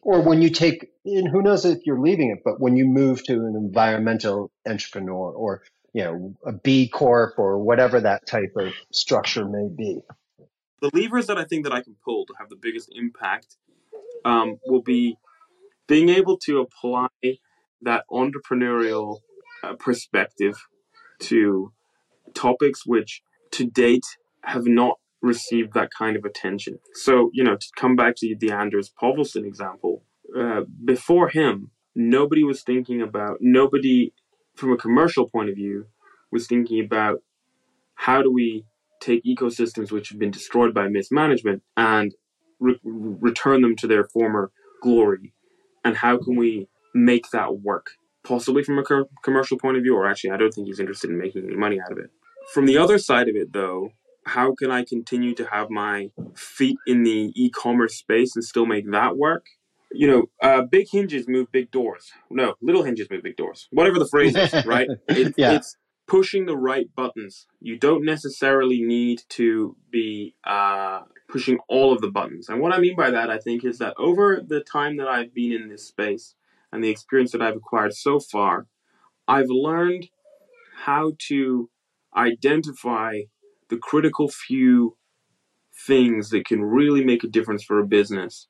Or 0.02 0.22
when 0.22 0.42
you 0.42 0.50
take, 0.50 0.90
and 1.06 1.28
who 1.28 1.42
knows 1.42 1.66
if 1.66 1.80
you're 1.86 2.02
leaving 2.02 2.32
it, 2.32 2.40
but 2.44 2.60
when 2.60 2.76
you 2.76 2.86
move 2.86 3.24
to 3.26 3.34
an 3.34 3.56
environmental 3.56 4.52
entrepreneur 4.68 5.32
or, 5.32 5.64
you 5.94 6.04
know, 6.04 6.36
a 6.46 6.52
B 6.52 6.88
Corp 6.90 7.36
or 7.38 7.58
whatever 7.60 8.02
that 8.02 8.28
type 8.28 8.54
of 8.56 8.74
structure 8.92 9.46
may 9.46 9.68
be. 9.76 10.00
The 10.92 11.02
levers 11.02 11.26
that 11.28 11.38
I 11.38 11.46
think 11.46 11.64
that 11.64 11.74
I 11.74 11.82
can 11.82 11.96
pull 12.04 12.26
to 12.28 12.34
have 12.38 12.50
the 12.50 12.56
biggest 12.56 12.90
impact 12.94 13.58
um, 14.24 14.60
will 14.68 14.82
be 14.84 15.18
being 15.88 16.10
able 16.10 16.38
to 16.46 16.60
apply 16.60 17.08
that 17.82 18.06
entrepreneurial 18.12 19.20
uh, 19.64 19.74
perspective 19.76 20.68
to 21.22 21.72
topics 22.36 22.86
which 22.86 23.24
to 23.52 23.66
date 23.66 24.06
have 24.44 24.68
not 24.68 25.00
received 25.22 25.74
that 25.74 25.90
kind 25.98 26.16
of 26.16 26.24
attention. 26.24 26.78
So, 26.94 27.32
you 27.34 27.44
know, 27.44 27.56
to 27.56 27.68
come 27.76 27.96
back 27.96 28.16
to 28.18 28.36
the 28.40 28.52
Anders 28.52 28.92
Povlsen 29.02 29.46
example, 29.46 30.04
uh, 30.38 30.62
before 30.84 31.30
him, 31.30 31.72
nobody 31.96 32.44
was 32.44 32.62
thinking 32.62 33.02
about, 33.02 33.38
nobody 33.42 34.14
from 34.56 34.72
a 34.72 34.78
commercial 34.78 35.28
point 35.28 35.50
of 35.50 35.56
view 35.56 35.88
was 36.32 36.46
thinking 36.46 36.84
about 36.84 37.24
how 37.96 38.22
do 38.22 38.32
we 38.32 38.66
take 39.02 39.24
ecosystems 39.24 39.92
which 39.92 40.10
have 40.10 40.20
been 40.20 40.32
destroyed 40.32 40.74
by 40.74 40.88
mismanagement 40.88 41.64
and 41.78 42.14
re- 42.60 42.80
return 42.84 43.62
them 43.62 43.76
to 43.76 43.88
their 43.88 44.06
former 44.06 44.52
glory 44.82 45.34
and 45.84 45.98
how 45.98 46.18
can 46.18 46.36
we 46.36 46.68
make 46.94 47.30
that 47.32 47.60
work 47.60 47.92
possibly 48.24 48.64
from 48.64 48.80
a 48.80 48.84
co- 48.84 49.10
commercial 49.24 49.58
point 49.58 49.78
of 49.78 49.84
view 49.84 49.96
or 49.96 50.08
actually 50.08 50.32
i 50.32 50.38
don't 50.38 50.54
think 50.54 50.68
he's 50.68 50.80
interested 50.80 51.10
in 51.10 51.18
making 51.18 51.46
any 51.46 51.56
money 51.56 51.80
out 51.80 51.92
of 51.92 51.98
it 51.98 52.10
from 52.54 52.66
the 52.66 52.78
other 52.78 52.98
side 52.98 53.28
of 53.28 53.36
it 53.36 53.52
though 53.54 53.92
how 54.26 54.54
can 54.56 54.72
I 54.72 54.84
continue 54.84 55.34
to 55.36 55.46
have 55.46 55.70
my 55.70 56.10
feet 56.36 56.78
in 56.88 57.04
the 57.04 57.32
e-commerce 57.36 57.96
space 57.96 58.36
and 58.36 58.44
still 58.44 58.66
make 58.66 58.90
that 58.92 59.18
work? 59.18 59.46
You 59.92 60.08
know, 60.08 60.24
uh, 60.42 60.64
big 60.64 60.88
hinges 60.92 61.28
move 61.28 61.52
big 61.52 61.72
doors. 61.72 62.12
No, 62.30 62.56
little 62.62 62.84
hinges 62.84 63.10
move 63.10 63.24
big 63.24 63.38
doors. 63.38 63.68
Whatever 63.72 64.00
the 64.00 64.08
phrase 64.08 64.36
is, 64.36 64.66
right? 64.66 64.90
It, 65.08 65.34
yeah. 65.38 65.54
It's 65.54 65.78
pushing 66.08 66.46
the 66.46 66.58
right 66.58 66.94
buttons. 66.96 67.48
You 67.60 67.78
don't 67.78 68.06
necessarily 68.06 68.82
need 68.82 69.24
to 69.30 69.76
be 69.92 70.36
uh, 70.44 71.02
pushing 71.28 71.58
all 71.68 71.92
of 71.94 72.02
the 72.02 72.12
buttons. 72.12 72.50
And 72.50 72.62
what 72.62 72.74
I 72.74 72.80
mean 72.80 72.96
by 72.96 73.12
that, 73.12 73.30
I 73.30 73.40
think, 73.40 73.64
is 73.64 73.80
that 73.80 73.96
over 73.98 74.42
the 74.46 74.62
time 74.62 74.98
that 74.98 75.08
I've 75.08 75.34
been 75.34 75.52
in 75.52 75.70
this 75.70 75.88
space 75.88 76.36
and 76.72 76.84
the 76.84 76.90
experience 76.90 77.32
that 77.32 77.42
I've 77.42 77.56
acquired 77.56 77.94
so 77.94 78.20
far, 78.20 78.68
I've 79.28 79.50
learned 79.50 80.10
how 80.84 81.14
to 81.28 81.70
identify 82.16 83.22
the 83.70 83.78
critical 83.78 84.30
few 84.30 84.98
things 85.88 86.30
that 86.30 86.46
can 86.46 86.64
really 86.64 87.04
make 87.04 87.24
a 87.24 87.28
difference 87.28 87.64
for 87.64 87.80
a 87.80 87.88
business. 87.88 88.48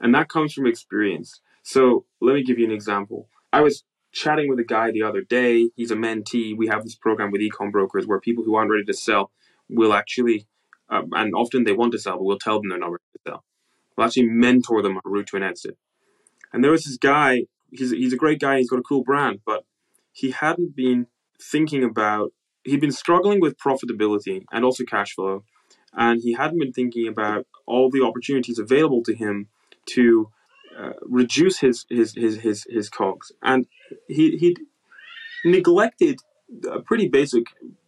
And 0.00 0.14
that 0.14 0.28
comes 0.28 0.54
from 0.54 0.66
experience. 0.66 1.40
So 1.62 2.06
let 2.20 2.34
me 2.34 2.42
give 2.42 2.58
you 2.58 2.66
an 2.66 2.72
example. 2.72 3.28
I 3.52 3.60
was 3.60 3.84
chatting 4.12 4.48
with 4.48 4.58
a 4.58 4.64
guy 4.64 4.90
the 4.90 5.02
other 5.02 5.22
day. 5.22 5.70
He's 5.74 5.90
a 5.90 5.96
mentee. 5.96 6.56
We 6.56 6.68
have 6.68 6.84
this 6.84 6.94
program 6.94 7.30
with 7.30 7.40
ecom 7.40 7.72
brokers 7.72 8.06
where 8.06 8.20
people 8.20 8.44
who 8.44 8.54
aren't 8.54 8.70
ready 8.70 8.84
to 8.84 8.94
sell 8.94 9.30
will 9.68 9.92
actually, 9.92 10.46
uh, 10.90 11.02
and 11.12 11.34
often 11.34 11.64
they 11.64 11.72
want 11.72 11.92
to 11.92 11.98
sell, 11.98 12.16
but 12.16 12.24
we'll 12.24 12.38
tell 12.38 12.60
them 12.60 12.68
they're 12.68 12.78
not 12.78 12.90
ready 12.90 13.04
to 13.14 13.30
sell. 13.30 13.44
We'll 13.96 14.06
actually 14.06 14.26
mentor 14.26 14.82
them 14.82 14.96
on 14.96 15.02
route 15.04 15.28
to 15.28 15.36
an 15.36 15.42
exit. 15.42 15.76
And 16.52 16.62
there 16.62 16.70
was 16.70 16.84
this 16.84 16.98
guy. 16.98 17.44
He's 17.70 17.90
he's 17.90 18.12
a 18.12 18.18
great 18.18 18.40
guy. 18.40 18.58
He's 18.58 18.68
got 18.68 18.78
a 18.78 18.82
cool 18.82 19.02
brand, 19.02 19.40
but 19.46 19.64
he 20.12 20.30
hadn't 20.30 20.76
been 20.76 21.06
thinking 21.40 21.82
about 21.82 22.32
he'd 22.64 22.80
been 22.80 22.92
struggling 22.92 23.40
with 23.40 23.58
profitability 23.58 24.44
and 24.52 24.64
also 24.64 24.84
cash 24.84 25.14
flow, 25.14 25.44
and 25.94 26.20
he 26.22 26.34
hadn't 26.34 26.58
been 26.58 26.72
thinking 26.72 27.08
about 27.08 27.46
all 27.66 27.90
the 27.90 28.04
opportunities 28.04 28.58
available 28.58 29.02
to 29.04 29.14
him 29.14 29.48
to 29.86 30.30
uh, 30.78 30.92
reduce 31.02 31.60
his 31.60 31.86
his 31.88 32.14
his 32.14 32.36
his 32.40 32.66
his 32.68 32.88
cogs, 32.88 33.32
and 33.42 33.66
he 34.08 34.36
he 34.36 34.56
neglected 35.44 36.20
a 36.70 36.80
pretty 36.80 37.08
basic 37.08 37.44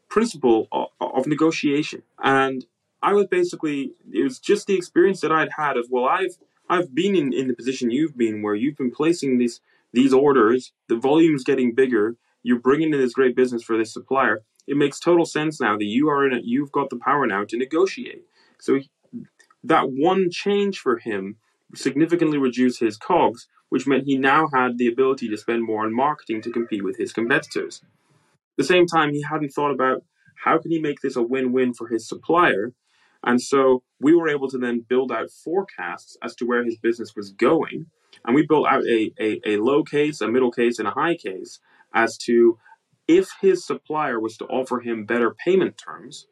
principle 0.08 0.68
of, 0.72 0.88
of 1.00 1.26
negotiation. 1.26 2.02
And 2.22 2.64
I 3.02 3.12
was 3.12 3.26
basically 3.26 3.92
it 4.12 4.22
was 4.22 4.38
just 4.38 4.66
the 4.66 4.76
experience 4.76 5.20
that 5.20 5.32
I'd 5.32 5.52
had 5.56 5.76
of 5.76 5.86
well, 5.90 6.06
I've 6.06 6.38
I've 6.68 6.94
been 6.94 7.14
in, 7.14 7.32
in 7.32 7.48
the 7.48 7.54
position 7.54 7.90
you've 7.90 8.16
been 8.16 8.42
where 8.42 8.54
you've 8.54 8.76
been 8.76 8.90
placing 8.90 9.38
these 9.38 9.60
these 9.92 10.12
orders, 10.12 10.72
the 10.88 10.96
volume's 10.96 11.44
getting 11.44 11.74
bigger, 11.74 12.16
you're 12.42 12.58
bringing 12.58 12.92
in 12.92 12.98
this 12.98 13.12
great 13.12 13.36
business 13.36 13.62
for 13.62 13.78
this 13.78 13.92
supplier, 13.92 14.42
it 14.66 14.76
makes 14.76 14.98
total 14.98 15.24
sense 15.24 15.60
now 15.60 15.76
that 15.76 15.84
you 15.84 16.08
are 16.08 16.26
in 16.26 16.34
it. 16.34 16.44
You've 16.44 16.72
got 16.72 16.90
the 16.90 16.96
power 16.96 17.26
now 17.26 17.44
to 17.44 17.56
negotiate. 17.56 18.24
So 18.58 18.74
he, 18.74 18.90
that 19.62 19.90
one 19.90 20.30
change 20.30 20.78
for 20.78 20.98
him 20.98 21.36
significantly 21.74 22.38
reduced 22.38 22.80
his 22.80 22.96
cogs, 22.96 23.46
which 23.74 23.88
meant 23.88 24.04
he 24.04 24.16
now 24.16 24.46
had 24.54 24.78
the 24.78 24.86
ability 24.86 25.28
to 25.28 25.36
spend 25.36 25.64
more 25.64 25.84
on 25.84 25.92
marketing 25.92 26.40
to 26.40 26.52
compete 26.52 26.84
with 26.84 26.96
his 26.96 27.12
competitors. 27.12 27.82
At 27.82 28.58
the 28.58 28.62
same 28.62 28.86
time, 28.86 29.12
he 29.12 29.22
hadn't 29.22 29.48
thought 29.48 29.72
about 29.72 30.04
how 30.44 30.58
can 30.58 30.70
he 30.70 30.78
make 30.78 31.00
this 31.00 31.16
a 31.16 31.22
win-win 31.24 31.74
for 31.74 31.88
his 31.88 32.08
supplier. 32.08 32.72
And 33.24 33.42
so 33.42 33.82
we 33.98 34.14
were 34.14 34.28
able 34.28 34.48
to 34.50 34.58
then 34.58 34.86
build 34.88 35.10
out 35.10 35.32
forecasts 35.32 36.16
as 36.22 36.36
to 36.36 36.46
where 36.46 36.62
his 36.62 36.78
business 36.78 37.16
was 37.16 37.32
going. 37.32 37.86
And 38.24 38.36
we 38.36 38.46
built 38.46 38.68
out 38.68 38.84
a, 38.84 39.10
a, 39.20 39.40
a 39.44 39.56
low 39.56 39.82
case, 39.82 40.20
a 40.20 40.28
middle 40.28 40.52
case, 40.52 40.78
and 40.78 40.86
a 40.86 40.92
high 40.92 41.16
case 41.16 41.58
as 41.92 42.16
to 42.18 42.56
if 43.08 43.30
his 43.40 43.66
supplier 43.66 44.20
was 44.20 44.36
to 44.36 44.44
offer 44.44 44.78
him 44.78 45.04
better 45.04 45.34
payment 45.44 45.82
terms 45.84 46.28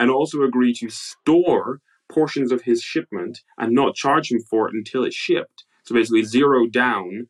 and 0.00 0.10
also 0.10 0.42
agree 0.42 0.74
to 0.80 0.90
store 0.90 1.80
portions 2.10 2.50
of 2.50 2.62
his 2.62 2.82
shipment 2.82 3.38
and 3.56 3.72
not 3.72 3.94
charge 3.94 4.32
him 4.32 4.40
for 4.40 4.66
it 4.66 4.74
until 4.74 5.04
it 5.04 5.12
shipped, 5.12 5.64
so 5.82 5.94
basically 5.94 6.24
zero 6.24 6.66
down 6.66 7.28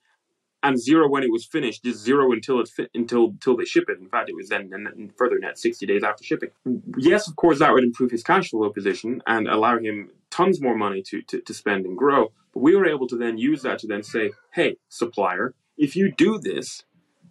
and 0.63 0.81
zero 0.81 1.09
when 1.09 1.25
it 1.25 1.33
was 1.33 1.45
finished, 1.45 1.85
just 1.85 2.01
zero 2.01 2.33
until 2.33 2.61
it's 2.61 2.73
until 2.95 3.27
until 3.27 3.57
they 3.57 3.65
ship 3.65 3.87
it. 3.89 3.99
In 3.99 4.09
fact, 4.09 4.29
it 4.29 4.37
was 4.37 4.49
then 4.49 4.71
and 4.73 5.17
further 5.17 5.39
net 5.39 5.59
sixty 5.59 5.87
days 5.87 6.05
after 6.05 6.23
shipping. 6.23 6.51
Yes, 6.97 7.29
of 7.29 7.37
course, 7.37 7.59
that 7.59 7.73
would 7.73 7.85
improve 7.85 8.11
his 8.11 8.23
cash 8.23 8.51
flow 8.51 8.71
position 8.71 9.23
and 9.27 9.49
allow 9.49 9.79
him 9.79 10.11
tons 10.31 10.61
more 10.61 10.77
money 10.77 11.03
to, 11.03 11.21
to, 11.23 11.41
to 11.41 11.53
spend 11.53 11.85
and 11.85 11.99
grow. 11.99 12.33
But 12.55 12.61
we 12.61 12.77
were 12.77 12.87
able 12.87 13.09
to 13.09 13.17
then 13.17 13.39
use 13.39 13.63
that 13.63 13.81
to 13.81 13.87
then 13.87 14.03
say, 14.03 14.33
hey, 14.53 14.77
supplier, 14.89 15.55
if 15.77 15.97
you 15.97 16.13
do 16.13 16.39
this, 16.39 16.85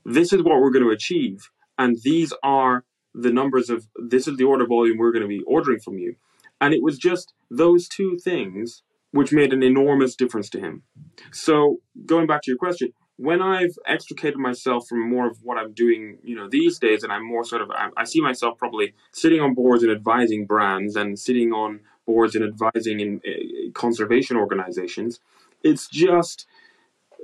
this 0.05 0.33
is 0.33 0.43
what 0.43 0.59
we're 0.59 0.71
going 0.71 0.85
to 0.85 0.91
achieve, 0.91 1.49
and 1.77 1.97
these 2.03 2.33
are 2.43 2.83
the 3.13 3.31
numbers 3.31 3.69
of 3.69 3.87
this 3.95 4.27
is 4.27 4.37
the 4.37 4.43
order 4.43 4.65
volume 4.65 4.97
we're 4.97 5.11
going 5.11 5.21
to 5.21 5.27
be 5.27 5.43
ordering 5.43 5.79
from 5.79 5.97
you. 5.97 6.15
And 6.59 6.73
it 6.73 6.83
was 6.83 6.97
just 6.97 7.33
those 7.49 7.87
two 7.87 8.17
things 8.17 8.83
which 9.11 9.31
made 9.31 9.53
an 9.53 9.63
enormous 9.63 10.15
difference 10.15 10.49
to 10.49 10.59
him. 10.59 10.83
So 11.31 11.77
going 12.05 12.27
back 12.27 12.41
to 12.43 12.51
your 12.51 12.57
question, 12.57 12.93
when 13.17 13.41
I've 13.41 13.75
extricated 13.85 14.37
myself 14.37 14.87
from 14.87 15.07
more 15.07 15.27
of 15.27 15.37
what 15.43 15.57
I'm 15.57 15.73
doing, 15.73 16.17
you 16.23 16.35
know, 16.35 16.49
these 16.49 16.79
days, 16.79 17.03
and 17.03 17.13
I'm 17.13 17.25
more 17.25 17.43
sort 17.43 17.61
of, 17.61 17.69
I, 17.69 17.89
I 17.97 18.03
see 18.05 18.21
myself 18.21 18.57
probably 18.57 18.93
sitting 19.11 19.39
on 19.41 19.53
boards 19.53 19.83
and 19.83 19.91
advising 19.91 20.47
brands 20.47 20.95
and 20.95 21.19
sitting 21.19 21.51
on 21.51 21.81
boards 22.07 22.35
and 22.35 22.43
advising 22.43 22.99
in 22.99 23.21
uh, 23.27 23.71
conservation 23.73 24.37
organizations. 24.37 25.19
It's 25.63 25.87
just 25.87 26.47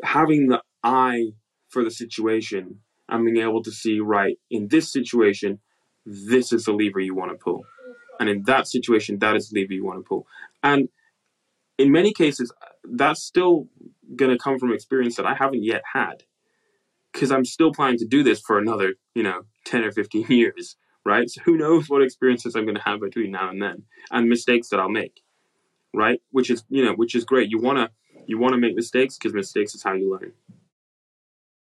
having 0.03 0.49
the 0.49 0.61
eye 0.83 1.31
for 1.69 1.83
the 1.83 1.89
situation 1.89 2.81
and 3.09 3.25
being 3.25 3.37
able 3.37 3.63
to 3.63 3.71
see, 3.71 3.99
right, 3.99 4.37
in 4.51 4.67
this 4.67 4.91
situation, 4.91 5.59
this 6.05 6.53
is 6.53 6.65
the 6.65 6.73
lever 6.73 6.99
you 6.99 7.15
want 7.15 7.31
to 7.31 7.37
pull. 7.37 7.65
And 8.19 8.29
in 8.29 8.43
that 8.43 8.67
situation, 8.67 9.19
that 9.19 9.35
is 9.35 9.49
the 9.49 9.61
lever 9.61 9.73
you 9.73 9.85
want 9.85 9.99
to 9.99 10.07
pull. 10.07 10.27
And 10.61 10.89
in 11.77 11.91
many 11.91 12.13
cases, 12.13 12.51
that's 12.83 13.23
still 13.23 13.67
going 14.15 14.31
to 14.31 14.37
come 14.37 14.57
from 14.59 14.73
experience 14.73 15.15
that 15.17 15.25
I 15.25 15.35
haven't 15.35 15.63
yet 15.63 15.83
had. 15.93 16.23
Because 17.13 17.31
I'm 17.31 17.45
still 17.45 17.71
planning 17.73 17.97
to 17.99 18.05
do 18.05 18.23
this 18.23 18.39
for 18.41 18.59
another, 18.59 18.93
you 19.15 19.23
know, 19.23 19.43
10 19.65 19.83
or 19.83 19.91
15 19.91 20.27
years, 20.29 20.75
right? 21.05 21.29
So 21.29 21.41
who 21.45 21.57
knows 21.57 21.89
what 21.89 22.01
experiences 22.03 22.55
I'm 22.55 22.65
going 22.65 22.75
to 22.75 22.81
have 22.81 23.01
between 23.01 23.31
now 23.31 23.49
and 23.49 23.61
then 23.61 23.83
and 24.11 24.29
mistakes 24.29 24.69
that 24.69 24.79
I'll 24.79 24.89
make, 24.89 25.21
right? 25.93 26.21
Which 26.31 26.49
is, 26.49 26.63
you 26.69 26.83
know, 26.85 26.93
which 26.93 27.15
is 27.15 27.25
great. 27.25 27.49
You 27.49 27.59
want 27.59 27.77
to 27.79 27.89
You 28.27 28.37
want 28.39 28.53
to 28.53 28.59
make 28.59 28.75
mistakes 28.75 29.17
because 29.17 29.33
mistakes 29.33 29.73
is 29.75 29.83
how 29.83 29.93
you 29.93 30.11
learn. 30.11 30.33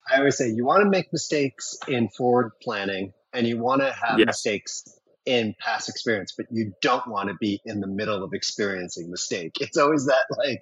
I 0.09 0.18
always 0.20 0.38
say 0.38 0.49
you 0.49 0.66
want 0.66 0.84
to 0.84 0.89
make 0.89 1.11
mistakes 1.14 1.78
in 1.88 2.09
forward 2.09 2.51
planning 2.61 3.14
and 3.34 3.47
you 3.47 3.57
want 3.57 3.82
to 3.82 3.91
have 3.91 4.20
Yeah. 4.20 4.26
mistakes 4.26 4.84
in 5.26 5.55
past 5.59 5.89
experience, 5.89 6.34
but 6.36 6.45
you 6.51 6.74
don't 6.82 7.07
want 7.07 7.30
to 7.30 7.36
be 7.39 7.61
in 7.65 7.80
the 7.80 7.88
middle 7.88 8.24
of 8.24 8.34
experiencing 8.34 9.09
mistake. 9.09 9.53
It's 9.61 9.78
always 9.78 10.05
that 10.05 10.26
like 10.38 10.59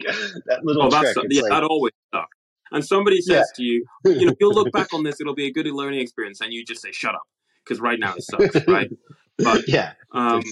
that 0.48 0.64
little 0.64 0.84
Oh, 0.84 0.90
that's 0.90 1.14
trick. 1.14 1.28
yeah, 1.30 1.42
like, 1.42 1.52
that 1.52 1.64
always 1.64 1.94
sucks. 2.14 2.38
And 2.72 2.86
somebody 2.86 3.20
Yeah. 3.26 3.40
says 3.40 3.52
to 3.56 3.64
you, 3.64 3.86
you 4.06 4.26
know, 4.28 4.34
you'll 4.40 4.54
look 4.54 4.72
back 4.72 4.88
on 4.94 5.04
this, 5.04 5.20
it'll 5.20 5.36
be 5.36 5.48
a 5.48 5.52
good 5.52 5.68
learning 5.68 6.00
experience, 6.00 6.42
and 6.42 6.54
you 6.54 6.64
just 6.64 6.82
say, 6.82 6.92
"Shut 6.92 7.16
up," 7.16 7.24
because 7.64 7.80
right 7.82 8.00
now 8.00 8.16
it 8.16 8.24
sucks, 8.24 8.56
right? 8.68 8.90
But 9.38 9.62
yeah, 9.68 9.94
um, 10.14 10.44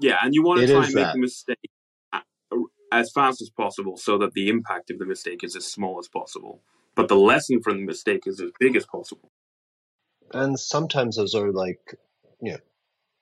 yeah, 0.00 0.18
and 0.22 0.34
you 0.34 0.42
want 0.42 0.66
to 0.66 0.72
try 0.72 0.84
and 0.84 0.94
make 0.94 1.04
that. 1.04 1.12
the 1.14 1.20
mistake 1.20 1.56
as 2.90 3.10
fast 3.12 3.40
as 3.42 3.50
possible, 3.50 3.96
so 3.96 4.18
that 4.18 4.32
the 4.32 4.48
impact 4.48 4.90
of 4.90 4.98
the 4.98 5.06
mistake 5.06 5.44
is 5.44 5.54
as 5.54 5.66
small 5.66 5.98
as 5.98 6.08
possible, 6.08 6.62
but 6.94 7.08
the 7.08 7.16
lesson 7.16 7.62
from 7.62 7.76
the 7.76 7.84
mistake 7.86 8.22
is 8.26 8.40
as 8.40 8.50
big 8.58 8.76
as 8.76 8.86
possible. 8.86 9.30
and 10.34 10.58
sometimes 10.58 11.16
those 11.16 11.34
are 11.34 11.52
like 11.52 11.80
you 12.42 12.52
know 12.52 12.58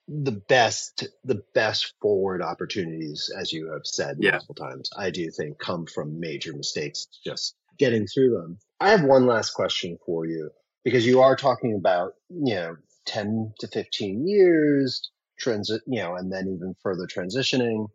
the 0.08 0.32
best 0.48 1.08
the 1.24 1.42
best 1.54 1.94
forward 2.00 2.40
opportunities 2.42 3.30
as 3.38 3.52
you 3.52 3.72
have 3.72 3.84
said 3.84 4.16
Yeah. 4.20 4.32
multiple 4.32 4.54
times 4.54 4.88
i 4.96 5.10
do 5.10 5.30
think 5.30 5.58
come 5.58 5.86
from 5.86 6.20
major 6.20 6.54
mistakes 6.54 7.08
just 7.24 7.56
getting 7.78 8.06
through 8.06 8.30
them. 8.32 8.58
I 8.80 8.90
have 8.90 9.02
one 9.02 9.26
last 9.26 9.50
question 9.50 9.98
for 10.04 10.26
you 10.26 10.50
because 10.84 11.06
you 11.06 11.20
are 11.20 11.36
talking 11.36 11.74
about 11.74 12.12
you 12.28 12.54
know 12.54 12.76
10 13.06 13.52
to 13.60 13.68
15 13.68 14.26
years 14.26 15.10
transit 15.38 15.82
you 15.86 16.00
know 16.02 16.14
and 16.16 16.32
then 16.32 16.48
even 16.48 16.74
further 16.82 17.06
transitioning 17.06 17.88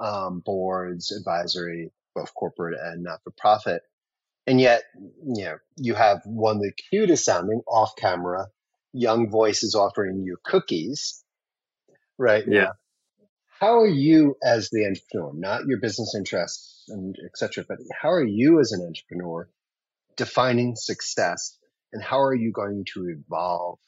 um, 0.00 0.40
boards 0.44 1.12
advisory 1.12 1.90
both 2.14 2.34
corporate 2.34 2.78
and 2.80 3.02
not 3.02 3.22
for 3.22 3.30
profit 3.36 3.82
and 4.46 4.60
yet 4.60 4.82
you 4.96 5.44
know 5.44 5.56
you 5.76 5.94
have 5.94 6.20
one 6.24 6.56
of 6.56 6.62
the 6.62 6.72
cutest 6.90 7.24
sounding 7.24 7.60
off 7.68 7.94
camera 7.96 8.46
young 8.92 9.30
voices 9.30 9.74
offering 9.74 10.22
you 10.24 10.36
cookies 10.44 11.24
right 12.18 12.44
Yeah. 12.46 12.70
How 13.60 13.80
are 13.80 13.88
you 13.88 14.36
as 14.42 14.70
the 14.70 14.86
entrepreneur, 14.86 15.32
not 15.34 15.66
your 15.66 15.80
business 15.80 16.14
interests 16.16 16.84
and 16.88 17.16
et 17.24 17.36
cetera, 17.36 17.64
but 17.68 17.78
how 18.00 18.10
are 18.10 18.24
you 18.24 18.60
as 18.60 18.70
an 18.70 18.86
entrepreneur 18.86 19.48
defining 20.16 20.76
success 20.76 21.58
and 21.92 22.02
how 22.02 22.20
are 22.20 22.34
you 22.34 22.52
going 22.52 22.84
to 22.94 23.08
evolve 23.08 23.78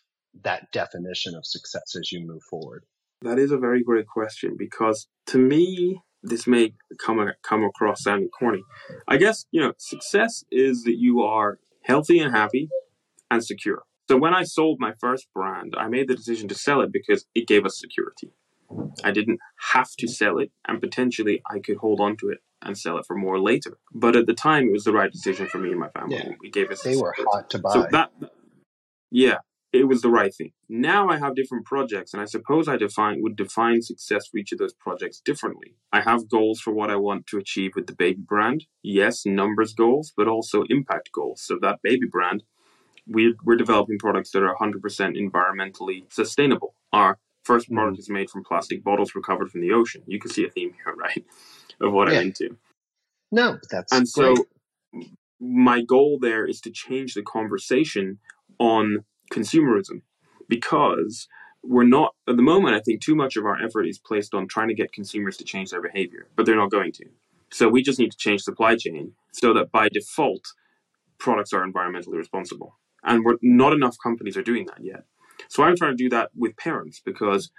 that 0.42 0.72
definition 0.72 1.34
of 1.34 1.46
success 1.46 1.94
as 1.96 2.10
you 2.10 2.26
move 2.26 2.42
forward? 2.42 2.84
That 3.22 3.38
is 3.38 3.52
a 3.52 3.58
very 3.58 3.82
great 3.82 4.06
question 4.06 4.56
because 4.58 5.06
to 5.26 5.38
me, 5.38 6.00
this 6.22 6.46
may 6.46 6.74
come 6.98 7.30
come 7.42 7.64
across 7.64 8.02
sounding 8.02 8.28
corny. 8.28 8.62
I 9.06 9.18
guess 9.18 9.46
you 9.50 9.60
know, 9.60 9.72
success 9.78 10.44
is 10.50 10.82
that 10.84 10.96
you 10.98 11.20
are 11.20 11.58
healthy 11.82 12.18
and 12.18 12.34
happy 12.34 12.70
and 13.30 13.44
secure. 13.44 13.82
So 14.10 14.16
when 14.16 14.34
I 14.34 14.42
sold 14.42 14.80
my 14.80 14.92
first 14.98 15.28
brand, 15.32 15.76
I 15.78 15.86
made 15.86 16.08
the 16.08 16.16
decision 16.16 16.48
to 16.48 16.54
sell 16.56 16.80
it 16.80 16.92
because 16.92 17.26
it 17.32 17.46
gave 17.46 17.64
us 17.64 17.78
security. 17.78 18.32
I 19.04 19.12
didn't 19.12 19.38
have 19.72 19.90
to 20.00 20.08
sell 20.08 20.38
it, 20.38 20.50
and 20.66 20.80
potentially 20.80 21.40
I 21.48 21.60
could 21.60 21.76
hold 21.76 22.00
on 22.00 22.16
to 22.16 22.30
it 22.30 22.38
and 22.60 22.76
sell 22.76 22.98
it 22.98 23.06
for 23.06 23.14
more 23.14 23.38
later. 23.38 23.78
But 23.94 24.16
at 24.16 24.26
the 24.26 24.34
time, 24.34 24.66
it 24.66 24.72
was 24.72 24.82
the 24.82 24.92
right 24.92 25.12
decision 25.12 25.46
for 25.46 25.58
me 25.58 25.70
and 25.70 25.78
my 25.78 25.90
family. 25.90 26.16
Yeah. 26.16 26.32
It 26.42 26.52
gave 26.52 26.72
us 26.72 26.82
They 26.82 26.96
were 26.96 27.14
hot 27.16 27.50
to 27.50 27.60
buy. 27.60 27.72
So 27.72 27.86
that, 27.92 28.10
yeah, 29.12 29.38
it 29.72 29.86
was 29.86 30.02
the 30.02 30.10
right 30.10 30.34
thing. 30.34 30.54
Now 30.68 31.08
I 31.08 31.16
have 31.16 31.36
different 31.36 31.64
projects, 31.64 32.12
and 32.12 32.20
I 32.20 32.24
suppose 32.24 32.66
I 32.66 32.76
define 32.76 33.22
would 33.22 33.36
define 33.36 33.80
success 33.80 34.26
for 34.26 34.38
each 34.38 34.50
of 34.50 34.58
those 34.58 34.74
projects 34.74 35.20
differently. 35.24 35.76
I 35.92 36.00
have 36.00 36.28
goals 36.28 36.58
for 36.58 36.72
what 36.72 36.90
I 36.90 36.96
want 36.96 37.28
to 37.28 37.38
achieve 37.38 37.76
with 37.76 37.86
the 37.86 37.94
baby 37.94 38.22
brand. 38.26 38.64
Yes, 38.82 39.24
numbers 39.24 39.72
goals, 39.72 40.12
but 40.16 40.26
also 40.26 40.64
impact 40.68 41.10
goals. 41.14 41.42
So 41.44 41.60
that 41.62 41.78
baby 41.84 42.08
brand, 42.10 42.42
we're, 43.10 43.34
we're 43.44 43.56
developing 43.56 43.98
products 43.98 44.30
that 44.30 44.42
are 44.42 44.54
100% 44.54 44.80
environmentally 44.80 46.10
sustainable. 46.12 46.74
Our 46.92 47.18
first 47.42 47.66
hmm. 47.68 47.74
product 47.74 47.98
is 47.98 48.08
made 48.08 48.30
from 48.30 48.44
plastic 48.44 48.82
bottles 48.84 49.14
recovered 49.14 49.50
from 49.50 49.60
the 49.60 49.72
ocean. 49.72 50.02
You 50.06 50.20
can 50.20 50.30
see 50.30 50.46
a 50.46 50.50
theme 50.50 50.72
here, 50.84 50.94
right, 50.98 51.24
of 51.80 51.92
what 51.92 52.08
Yeah. 52.08 52.20
I'm 52.20 52.26
into. 52.28 52.56
no, 53.32 53.58
that's 53.70 53.92
And 53.92 54.06
great. 54.12 54.36
so 54.36 54.44
my 55.40 55.82
goal 55.82 56.18
there 56.20 56.46
is 56.46 56.60
to 56.62 56.70
change 56.70 57.14
the 57.14 57.22
conversation 57.22 58.18
on 58.58 59.04
consumerism 59.32 60.02
because 60.48 61.28
we're 61.62 61.84
not 61.84 62.14
at 62.28 62.36
the 62.36 62.42
moment 62.42 62.74
I 62.74 62.80
think 62.80 63.00
too 63.00 63.14
much 63.14 63.36
of 63.36 63.44
our 63.44 63.62
effort 63.62 63.84
is 63.86 63.98
placed 63.98 64.34
on 64.34 64.48
trying 64.48 64.68
to 64.68 64.74
get 64.74 64.92
consumers 64.92 65.36
to 65.38 65.44
change 65.44 65.70
their 65.70 65.82
behavior, 65.82 66.28
but 66.36 66.46
they're 66.46 66.56
not 66.56 66.70
going 66.70 66.92
to. 66.92 67.06
So 67.50 67.68
we 67.68 67.82
just 67.82 67.98
need 67.98 68.12
to 68.12 68.16
change 68.18 68.42
supply 68.42 68.76
chain 68.76 69.12
so 69.32 69.52
that 69.54 69.72
by 69.72 69.88
default 69.88 70.44
products 71.18 71.52
are 71.52 71.66
environmentally 71.66 72.16
responsible. 72.16 72.78
And 73.04 73.24
we're 73.24 73.36
not 73.42 73.72
enough 73.72 73.96
companies 74.02 74.36
are 74.36 74.42
doing 74.42 74.66
that 74.66 74.82
yet. 74.82 75.04
So 75.48 75.62
I'm 75.62 75.76
trying 75.76 75.96
to 75.96 76.02
do 76.02 76.10
that 76.10 76.30
with 76.36 76.56
parents 76.56 77.00
because 77.04 77.50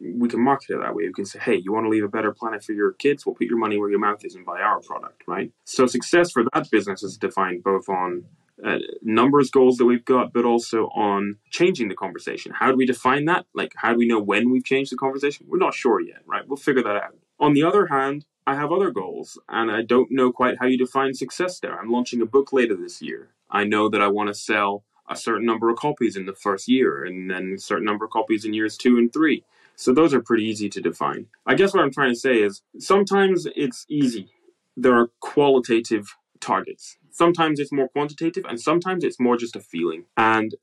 we 0.00 0.28
can 0.28 0.42
market 0.42 0.70
it 0.70 0.80
that 0.82 0.94
way. 0.94 1.04
We 1.06 1.12
can 1.12 1.24
say, 1.24 1.38
hey, 1.38 1.56
you 1.56 1.72
want 1.72 1.84
to 1.86 1.88
leave 1.88 2.04
a 2.04 2.08
better 2.08 2.32
planet 2.32 2.64
for 2.64 2.72
your 2.72 2.92
kids? 2.92 3.24
Well, 3.24 3.34
put 3.34 3.46
your 3.46 3.58
money 3.58 3.78
where 3.78 3.90
your 3.90 4.00
mouth 4.00 4.24
is 4.24 4.34
and 4.34 4.44
buy 4.44 4.60
our 4.60 4.80
product, 4.80 5.22
right? 5.26 5.52
So 5.64 5.86
success 5.86 6.32
for 6.32 6.44
that 6.52 6.70
business 6.70 7.02
is 7.02 7.16
defined 7.16 7.62
both 7.62 7.88
on 7.88 8.24
uh, 8.64 8.78
numbers 9.02 9.50
goals 9.50 9.76
that 9.78 9.84
we've 9.84 10.04
got, 10.04 10.32
but 10.32 10.44
also 10.44 10.86
on 10.88 11.36
changing 11.50 11.88
the 11.88 11.94
conversation. 11.94 12.52
How 12.58 12.70
do 12.70 12.76
we 12.76 12.86
define 12.86 13.24
that? 13.26 13.46
Like, 13.54 13.72
how 13.76 13.92
do 13.92 13.98
we 13.98 14.06
know 14.06 14.20
when 14.20 14.50
we've 14.50 14.64
changed 14.64 14.92
the 14.92 14.96
conversation? 14.96 15.46
We're 15.48 15.58
not 15.58 15.74
sure 15.74 16.00
yet, 16.00 16.22
right? 16.26 16.46
We'll 16.46 16.56
figure 16.56 16.82
that 16.82 16.96
out. 16.96 17.16
On 17.40 17.52
the 17.52 17.64
other 17.64 17.86
hand, 17.86 18.26
I 18.46 18.54
have 18.56 18.70
other 18.70 18.90
goals, 18.90 19.38
and 19.48 19.70
I 19.70 19.82
don't 19.82 20.10
know 20.10 20.30
quite 20.30 20.58
how 20.60 20.66
you 20.66 20.78
define 20.78 21.14
success 21.14 21.58
there. 21.60 21.78
I'm 21.78 21.90
launching 21.90 22.20
a 22.20 22.26
book 22.26 22.52
later 22.52 22.76
this 22.76 23.00
year. 23.00 23.30
I 23.54 23.64
know 23.64 23.88
that 23.88 24.02
I 24.02 24.08
want 24.08 24.28
to 24.28 24.34
sell 24.34 24.84
a 25.08 25.16
certain 25.16 25.46
number 25.46 25.70
of 25.70 25.76
copies 25.76 26.16
in 26.16 26.26
the 26.26 26.34
first 26.34 26.68
year, 26.68 27.04
and 27.04 27.30
then 27.30 27.54
a 27.56 27.58
certain 27.58 27.84
number 27.84 28.04
of 28.04 28.10
copies 28.10 28.44
in 28.44 28.52
years 28.52 28.76
two 28.76 28.98
and 28.98 29.12
three. 29.12 29.44
So 29.76 29.92
those 29.92 30.12
are 30.12 30.20
pretty 30.20 30.44
easy 30.44 30.68
to 30.70 30.80
define. 30.80 31.26
I 31.46 31.54
guess 31.54 31.72
what 31.72 31.82
I'm 31.82 31.92
trying 31.92 32.12
to 32.12 32.18
say 32.18 32.36
is 32.42 32.62
sometimes 32.78 33.46
it's 33.54 33.86
easy. 33.88 34.28
There 34.76 34.94
are 34.94 35.10
qualitative 35.20 36.16
targets. 36.40 36.98
Sometimes 37.10 37.60
it's 37.60 37.72
more 37.72 37.88
quantitative, 37.88 38.44
and 38.48 38.60
sometimes 38.60 39.04
it's 39.04 39.20
more 39.20 39.36
just 39.36 39.56
a 39.56 39.60
feeling. 39.60 40.04
And 40.16 40.54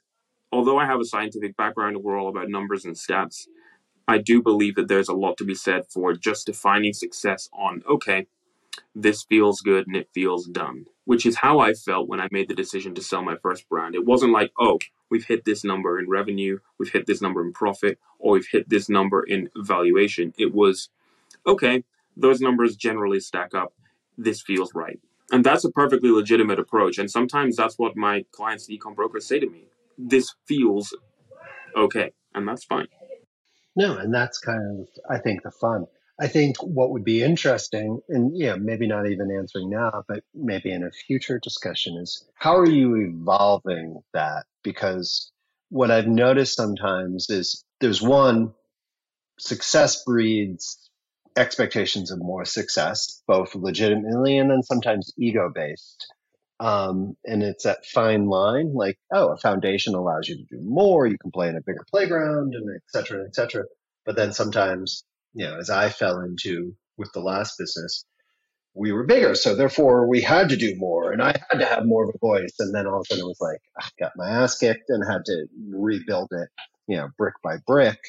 although 0.52 0.78
I 0.78 0.86
have 0.86 1.00
a 1.00 1.06
scientific 1.06 1.56
background 1.56 1.96
and 1.96 2.04
we're 2.04 2.20
all 2.20 2.30
about 2.30 2.50
numbers 2.50 2.84
and 2.84 2.96
stats, 2.96 3.48
I 4.08 4.18
do 4.18 4.42
believe 4.42 4.76
that 4.76 4.90
there's 4.90 5.08
a 5.08 5.14
lot 5.14 5.38
to 5.38 5.46
be 5.46 5.56
said 5.56 5.86
for 5.88 6.14
just 6.14 6.48
defining 6.48 6.94
success 6.94 7.50
on, 7.54 7.84
okay, 7.90 8.28
this 8.94 9.24
feels 9.24 9.62
good 9.62 9.88
and 9.88 9.96
it 9.96 10.10
feels 10.14 10.46
done, 10.48 10.88
which 11.12 11.26
is 11.26 11.36
how 11.36 11.60
I 11.60 11.74
felt 11.74 12.08
when 12.08 12.22
I 12.22 12.30
made 12.32 12.48
the 12.48 12.56
decision 12.56 12.96
to 12.96 13.04
sell 13.04 13.22
my 13.22 13.36
first 13.36 13.68
brand. 13.68 13.96
It 13.96 14.06
wasn't 14.06 14.32
like, 14.32 14.54
oh, 14.58 14.80
we've 15.10 15.26
hit 15.26 15.44
this 15.44 15.62
number 15.62 16.00
in 16.00 16.08
revenue, 16.08 16.60
we've 16.80 16.94
hit 16.94 17.06
this 17.06 17.22
number 17.22 17.46
in 17.46 17.52
profit, 17.52 18.00
or 18.18 18.32
we've 18.32 18.48
hit 18.50 18.70
this 18.70 18.88
number 18.88 19.22
in 19.22 19.50
valuation. 19.58 20.34
It 20.38 20.54
was, 20.54 20.88
okay, 21.46 21.84
those 22.16 22.40
numbers 22.40 22.78
generally 22.78 23.20
stack 23.20 23.54
up. 23.54 23.74
This 24.18 24.42
feels 24.42 24.74
right. 24.74 25.02
And 25.34 25.44
that's 25.44 25.66
a 25.66 25.70
perfectly 25.70 26.12
legitimate 26.12 26.60
approach. 26.60 26.98
And 26.98 27.12
sometimes 27.12 27.58
that's 27.58 27.78
what 27.78 27.98
my 27.98 28.24
clients, 28.32 28.68
the 28.68 28.80
ecom 28.80 28.96
brokers, 28.96 29.28
say 29.28 29.38
to 29.38 29.50
me. 29.50 29.66
This 29.98 30.34
feels 30.48 30.96
okay. 31.76 32.14
And 32.34 32.48
that's 32.48 32.64
fine. 32.64 32.88
No, 33.76 33.98
and 33.98 34.14
that's 34.14 34.38
kind 34.40 34.80
of, 34.80 34.88
I 35.10 35.18
think, 35.18 35.44
the 35.44 35.52
fun. 35.52 35.88
I 36.22 36.28
think 36.28 36.58
what 36.62 36.92
would 36.92 37.04
be 37.04 37.24
interesting, 37.24 38.00
and 38.08 38.38
yeah, 38.38 38.56
maybe 38.56 38.88
not 38.88 39.08
even 39.08 39.36
answering 39.36 39.72
now, 39.72 40.04
but 40.08 40.24
maybe 40.36 40.72
in 40.72 40.84
a 40.84 40.92
future 40.92 41.40
discussion, 41.40 41.98
is 41.98 42.30
how 42.36 42.58
are 42.58 42.70
you 42.70 42.96
evolving 42.96 44.02
that? 44.14 44.46
Because 44.64 45.32
what 45.70 45.90
I've 45.90 46.06
noticed 46.06 46.56
sometimes 46.56 47.32
is 47.32 47.66
there's 47.80 48.04
one, 48.04 48.54
success 49.40 50.04
breeds 50.04 50.78
expectations 51.36 52.12
of 52.12 52.20
more 52.20 52.46
success, 52.46 53.24
both 53.28 53.56
legitimately 53.56 54.38
and 54.38 54.52
then 54.52 54.62
sometimes 54.62 55.12
ego 55.18 55.52
based. 55.54 56.06
Um, 56.60 57.18
and 57.26 57.42
it's 57.42 57.64
that 57.64 57.88
fine 57.88 58.28
line, 58.28 58.76
like, 58.76 59.00
oh, 59.12 59.30
a 59.30 59.38
foundation 59.38 59.96
allows 59.96 60.28
you 60.28 60.36
to 60.36 60.44
do 60.44 60.62
more. 60.62 61.08
You 61.08 61.18
can 61.18 61.32
play 61.32 61.50
in 61.50 61.56
a 61.56 61.62
bigger 61.66 61.84
playground 61.90 62.54
and 62.54 62.70
et 62.76 62.84
cetera, 62.90 63.26
et 63.26 63.34
cetera. 63.34 63.64
But 64.06 64.16
then 64.16 64.34
sometimes, 64.34 65.04
you 65.34 65.46
know, 65.46 65.58
as 65.58 65.70
I 65.70 65.90
fell 65.90 66.20
into 66.22 66.76
with 66.98 67.12
the 67.14 67.22
last 67.22 67.56
business, 67.58 68.06
we 68.74 68.92
were 68.92 69.06
bigger. 69.06 69.36
So 69.36 69.56
therefore 69.56 70.08
we 70.08 70.22
had 70.22 70.50
to 70.50 70.58
do 70.58 70.76
more 70.78 71.12
and 71.12 71.22
I 71.22 71.36
had 71.50 71.60
to 71.60 71.66
have 71.66 71.86
more 71.86 72.06
of 72.06 72.16
a 72.16 72.20
voice. 72.20 72.56
And 72.60 72.74
then 72.74 72.88
all 72.88 72.98
of 72.98 73.02
a 73.02 73.06
sudden 73.06 73.26
it 73.26 73.28
was 73.28 73.42
like, 73.42 73.60
I 73.80 73.88
got 74.00 74.14
my 74.16 74.30
ass 74.30 74.58
kicked 74.58 74.90
and 74.90 75.04
had 75.10 75.26
to 75.26 75.48
rebuild 75.74 76.30
it, 76.32 76.50
you 76.88 76.98
know, 76.98 77.10
brick 77.18 77.36
by 77.44 77.58
brick 77.68 78.00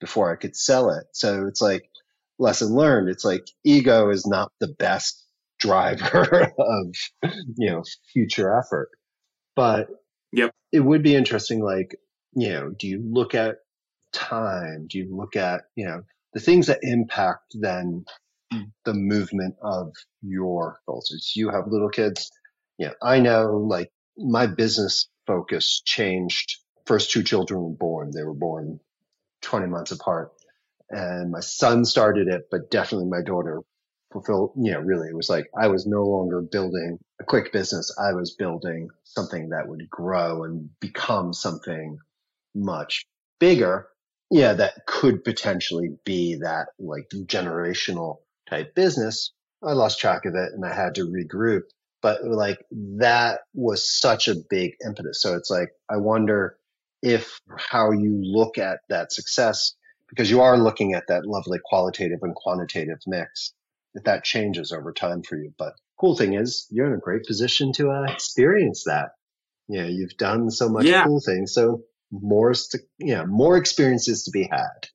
before 0.00 0.32
I 0.32 0.36
could 0.36 0.56
sell 0.56 0.90
it. 0.90 1.04
So 1.12 1.46
it's 1.46 1.60
like 1.60 1.88
lesson 2.38 2.74
learned. 2.74 3.08
It's 3.08 3.24
like 3.24 3.46
ego 3.64 4.10
is 4.10 4.26
not 4.26 4.52
the 4.60 4.68
best 4.68 5.24
driver 5.58 6.52
of, 6.58 6.94
you 7.56 7.70
know, 7.70 7.82
future 8.12 8.56
effort. 8.56 8.90
But 9.56 9.88
Yep. 10.32 10.52
it 10.72 10.80
would 10.80 11.02
be 11.02 11.14
interesting, 11.14 11.62
like, 11.62 11.96
you 12.34 12.50
know, 12.50 12.70
do 12.70 12.86
you 12.88 13.02
look 13.02 13.34
at 13.34 13.56
time? 14.12 14.86
Do 14.88 14.98
you 14.98 15.16
look 15.16 15.36
at, 15.36 15.62
you 15.76 15.86
know, 15.86 16.02
the 16.36 16.42
things 16.42 16.66
that 16.66 16.80
impact 16.82 17.56
then 17.58 18.04
hmm. 18.52 18.64
the 18.84 18.92
movement 18.92 19.56
of 19.62 19.94
your 20.20 20.78
goals. 20.86 21.10
As 21.14 21.34
you 21.34 21.48
have 21.48 21.66
little 21.66 21.88
kids, 21.88 22.30
yeah, 22.76 22.92
I 23.02 23.20
know 23.20 23.56
like 23.56 23.90
my 24.18 24.46
business 24.46 25.08
focus 25.26 25.80
changed. 25.82 26.58
First 26.84 27.10
two 27.10 27.22
children 27.22 27.62
were 27.62 27.70
born. 27.70 28.10
They 28.10 28.22
were 28.22 28.34
born 28.34 28.80
20 29.40 29.66
months 29.68 29.92
apart. 29.92 30.30
And 30.90 31.32
my 31.32 31.40
son 31.40 31.86
started 31.86 32.28
it, 32.28 32.48
but 32.50 32.70
definitely 32.70 33.08
my 33.08 33.22
daughter 33.22 33.62
fulfilled, 34.12 34.52
you 34.56 34.72
know, 34.72 34.80
really 34.80 35.08
it 35.08 35.16
was 35.16 35.30
like 35.30 35.46
I 35.58 35.68
was 35.68 35.86
no 35.86 36.04
longer 36.04 36.42
building 36.42 36.98
a 37.18 37.24
quick 37.24 37.50
business. 37.50 37.96
I 37.98 38.12
was 38.12 38.34
building 38.34 38.90
something 39.04 39.48
that 39.48 39.68
would 39.68 39.88
grow 39.88 40.44
and 40.44 40.68
become 40.80 41.32
something 41.32 41.96
much 42.54 43.06
bigger. 43.40 43.88
Yeah, 44.30 44.54
that 44.54 44.86
could 44.86 45.24
potentially 45.24 45.90
be 46.04 46.36
that 46.42 46.68
like 46.78 47.08
generational 47.10 48.18
type 48.48 48.74
business. 48.74 49.32
I 49.62 49.72
lost 49.72 50.00
track 50.00 50.24
of 50.24 50.34
it 50.34 50.52
and 50.52 50.64
I 50.64 50.74
had 50.74 50.96
to 50.96 51.06
regroup. 51.06 51.62
But 52.02 52.24
like 52.24 52.58
that 52.98 53.40
was 53.54 53.98
such 53.98 54.28
a 54.28 54.36
big 54.48 54.72
impetus. 54.84 55.20
So 55.22 55.34
it's 55.34 55.50
like, 55.50 55.70
I 55.90 55.96
wonder 55.96 56.56
if 57.02 57.40
how 57.56 57.90
you 57.90 58.20
look 58.22 58.58
at 58.58 58.80
that 58.88 59.12
success, 59.12 59.74
because 60.08 60.30
you 60.30 60.40
are 60.40 60.58
looking 60.58 60.92
at 60.92 61.08
that 61.08 61.26
lovely 61.26 61.58
qualitative 61.64 62.20
and 62.22 62.34
quantitative 62.34 62.98
mix, 63.06 63.52
if 63.94 64.04
that 64.04 64.24
changes 64.24 64.72
over 64.72 64.92
time 64.92 65.22
for 65.22 65.36
you. 65.36 65.52
But 65.58 65.72
cool 65.98 66.16
thing 66.16 66.34
is 66.34 66.66
you're 66.70 66.86
in 66.86 66.94
a 66.94 66.98
great 66.98 67.24
position 67.24 67.72
to 67.74 67.90
uh, 67.90 68.12
experience 68.12 68.84
that. 68.84 69.10
Yeah, 69.68 69.86
you've 69.86 70.16
done 70.16 70.50
so 70.50 70.68
much 70.68 70.84
yeah. 70.84 71.04
cool 71.04 71.20
things. 71.20 71.54
So 71.54 71.82
more, 72.10 72.52
yeah, 72.98 73.24
more 73.24 73.56
experiences 73.56 74.24
to 74.24 74.30
be 74.30 74.48
had. 74.50 74.88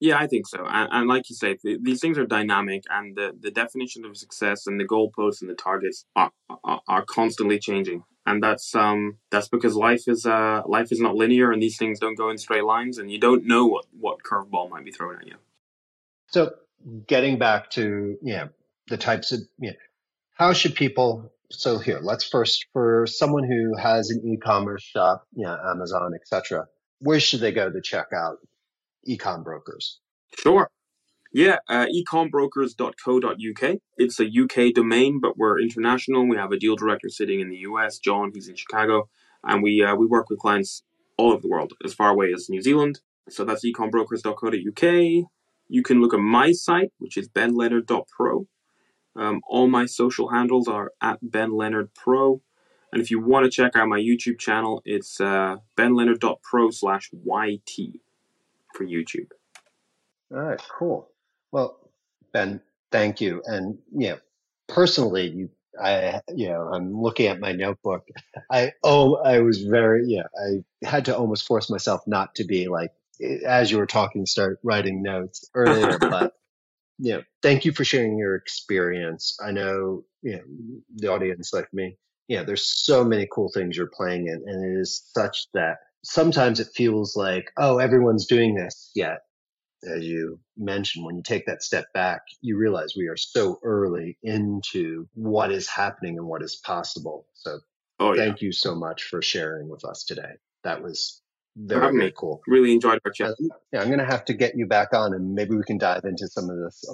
Yeah, 0.00 0.18
I 0.18 0.26
think 0.26 0.46
so. 0.46 0.64
And, 0.66 0.88
and 0.90 1.08
like 1.08 1.28
you 1.28 1.36
say, 1.36 1.54
th- 1.54 1.80
these 1.82 2.00
things 2.00 2.16
are 2.16 2.26
dynamic, 2.26 2.84
and 2.88 3.14
the, 3.14 3.36
the 3.38 3.50
definition 3.50 4.06
of 4.06 4.16
success 4.16 4.66
and 4.66 4.80
the 4.80 4.86
goalposts 4.86 5.42
and 5.42 5.50
the 5.50 5.54
targets 5.54 6.06
are, 6.16 6.30
are, 6.64 6.80
are 6.88 7.04
constantly 7.04 7.58
changing. 7.58 8.04
And 8.26 8.42
that's 8.42 8.74
um 8.74 9.18
that's 9.30 9.48
because 9.48 9.74
life 9.74 10.06
is 10.06 10.26
uh 10.26 10.62
life 10.66 10.92
is 10.92 11.00
not 11.00 11.16
linear, 11.16 11.52
and 11.52 11.62
these 11.62 11.78
things 11.78 11.98
don't 11.98 12.16
go 12.16 12.30
in 12.30 12.38
straight 12.38 12.64
lines, 12.64 12.98
and 12.98 13.10
you 13.10 13.18
don't 13.18 13.46
know 13.46 13.66
what 13.66 13.86
what 13.98 14.22
curveball 14.22 14.70
might 14.70 14.84
be 14.84 14.92
thrown 14.92 15.16
at 15.16 15.26
you. 15.26 15.36
So, 16.28 16.52
getting 17.06 17.38
back 17.38 17.70
to 17.70 18.18
yeah 18.22 18.48
the 18.88 18.98
types 18.98 19.32
of 19.32 19.40
yeah, 19.58 19.72
how 20.34 20.52
should 20.52 20.74
people 20.74 21.32
so 21.50 21.78
here 21.78 22.00
let's 22.02 22.24
first 22.24 22.66
for 22.72 23.06
someone 23.06 23.44
who 23.44 23.76
has 23.76 24.10
an 24.10 24.20
e-commerce 24.24 24.82
shop 24.82 25.24
yeah 25.34 25.56
amazon 25.70 26.12
etc 26.14 26.66
where 27.00 27.20
should 27.20 27.40
they 27.40 27.52
go 27.52 27.70
to 27.70 27.80
check 27.80 28.08
out 28.14 28.38
ecom 29.08 29.42
brokers? 29.42 29.98
Sure. 30.38 30.70
Yeah, 31.32 31.58
uh, 31.68 31.86
ecombrokers.co.uk. 31.86 33.76
It's 33.96 34.20
a 34.20 34.24
UK 34.26 34.74
domain, 34.74 35.20
but 35.20 35.38
we're 35.38 35.60
international. 35.60 36.28
We 36.28 36.36
have 36.36 36.50
a 36.50 36.58
deal 36.58 36.76
director 36.76 37.08
sitting 37.08 37.40
in 37.40 37.48
the 37.48 37.58
US, 37.58 37.98
John, 37.98 38.32
he's 38.34 38.48
in 38.48 38.56
Chicago, 38.56 39.08
and 39.44 39.62
we 39.62 39.82
uh, 39.82 39.94
we 39.94 40.06
work 40.06 40.28
with 40.28 40.40
clients 40.40 40.82
all 41.16 41.32
over 41.32 41.42
the 41.42 41.48
world, 41.48 41.72
as 41.84 41.94
far 41.94 42.10
away 42.10 42.32
as 42.32 42.48
New 42.48 42.62
Zealand. 42.62 43.00
So 43.28 43.44
that's 43.44 43.64
ecombrokers.co.uk. 43.64 45.26
You 45.68 45.82
can 45.84 46.00
look 46.00 46.14
at 46.14 46.20
my 46.20 46.50
site, 46.50 46.92
which 46.98 47.16
is 47.16 47.28
benleonard.pro. 47.28 48.46
Um, 49.16 49.40
all 49.48 49.66
my 49.66 49.86
social 49.86 50.28
handles 50.28 50.68
are 50.68 50.92
at 51.02 51.18
Ben 51.22 51.56
Leonard 51.56 51.94
Pro. 51.94 52.40
And 52.92 53.00
if 53.00 53.10
you 53.10 53.20
want 53.20 53.44
to 53.44 53.50
check 53.50 53.76
out 53.76 53.88
my 53.88 54.00
YouTube 54.00 54.38
channel, 54.38 54.82
it's 54.84 55.20
uh, 55.20 55.56
benleonard.pro 55.76 56.70
slash 56.70 57.10
YT 57.12 58.00
for 58.74 58.84
YouTube. 58.84 59.30
All 60.32 60.38
right, 60.38 60.60
cool. 60.78 61.08
Well, 61.52 61.78
Ben, 62.32 62.60
thank 62.90 63.20
you. 63.20 63.42
And 63.46 63.78
you 63.92 64.10
know, 64.10 64.18
personally, 64.68 65.28
you, 65.28 65.50
I, 65.80 66.20
you 66.34 66.48
know, 66.48 66.70
I'm 66.72 67.00
looking 67.00 67.26
at 67.26 67.40
my 67.40 67.52
notebook. 67.52 68.06
I, 68.50 68.72
oh, 68.82 69.16
I 69.16 69.40
was 69.40 69.62
very, 69.62 70.04
yeah, 70.06 70.24
I 70.36 70.86
had 70.86 71.06
to 71.06 71.16
almost 71.16 71.46
force 71.46 71.70
myself 71.70 72.02
not 72.06 72.34
to 72.36 72.44
be 72.44 72.68
like, 72.68 72.90
as 73.46 73.70
you 73.70 73.78
were 73.78 73.86
talking, 73.86 74.26
start 74.26 74.58
writing 74.62 75.02
notes 75.02 75.48
earlier, 75.54 75.98
but 75.98 76.34
you 77.00 77.14
know, 77.14 77.22
thank 77.42 77.64
you 77.64 77.72
for 77.72 77.84
sharing 77.84 78.18
your 78.18 78.36
experience. 78.36 79.36
I 79.42 79.52
know, 79.52 80.04
you 80.22 80.36
know, 80.36 80.42
the 80.96 81.08
audience 81.08 81.52
like 81.52 81.72
me, 81.72 81.96
yeah, 82.28 82.44
there's 82.44 82.66
so 82.66 83.04
many 83.04 83.26
cool 83.32 83.50
things 83.52 83.76
you're 83.76 83.90
playing 83.92 84.28
in, 84.28 84.42
and 84.46 84.64
it 84.64 84.80
is 84.80 85.02
such 85.14 85.46
that 85.54 85.78
sometimes 86.04 86.60
it 86.60 86.68
feels 86.74 87.16
like, 87.16 87.50
oh, 87.56 87.78
everyone's 87.78 88.26
doing 88.26 88.54
this. 88.54 88.90
Yet, 88.94 89.18
as 89.90 90.04
you 90.04 90.38
mentioned, 90.56 91.06
when 91.06 91.16
you 91.16 91.22
take 91.22 91.46
that 91.46 91.62
step 91.62 91.86
back, 91.94 92.20
you 92.42 92.58
realize 92.58 92.94
we 92.96 93.08
are 93.08 93.16
so 93.16 93.58
early 93.64 94.18
into 94.22 95.08
what 95.14 95.50
is 95.50 95.68
happening 95.68 96.18
and 96.18 96.26
what 96.26 96.42
is 96.42 96.60
possible. 96.64 97.26
So, 97.34 97.60
oh, 97.98 98.14
thank 98.14 98.40
yeah. 98.40 98.46
you 98.46 98.52
so 98.52 98.74
much 98.74 99.04
for 99.04 99.22
sharing 99.22 99.68
with 99.68 99.84
us 99.84 100.04
today. 100.04 100.34
That 100.64 100.82
was 100.82 101.22
very, 101.56 101.96
very 101.96 102.12
cool. 102.16 102.40
Really 102.46 102.72
enjoyed 102.72 103.00
our 103.04 103.10
chat. 103.10 103.34
yeah, 103.72 103.80
I'm 103.80 103.88
going 103.88 103.98
to 103.98 104.04
have 104.04 104.24
to 104.26 104.34
get 104.34 104.56
you 104.56 104.66
back 104.66 104.92
on 104.92 105.14
and 105.14 105.34
maybe 105.34 105.54
we 105.56 105.62
can 105.64 105.78
dive 105.78 106.04
into 106.04 106.28
some 106.28 106.48
of 106.48 106.56
this 106.58 106.84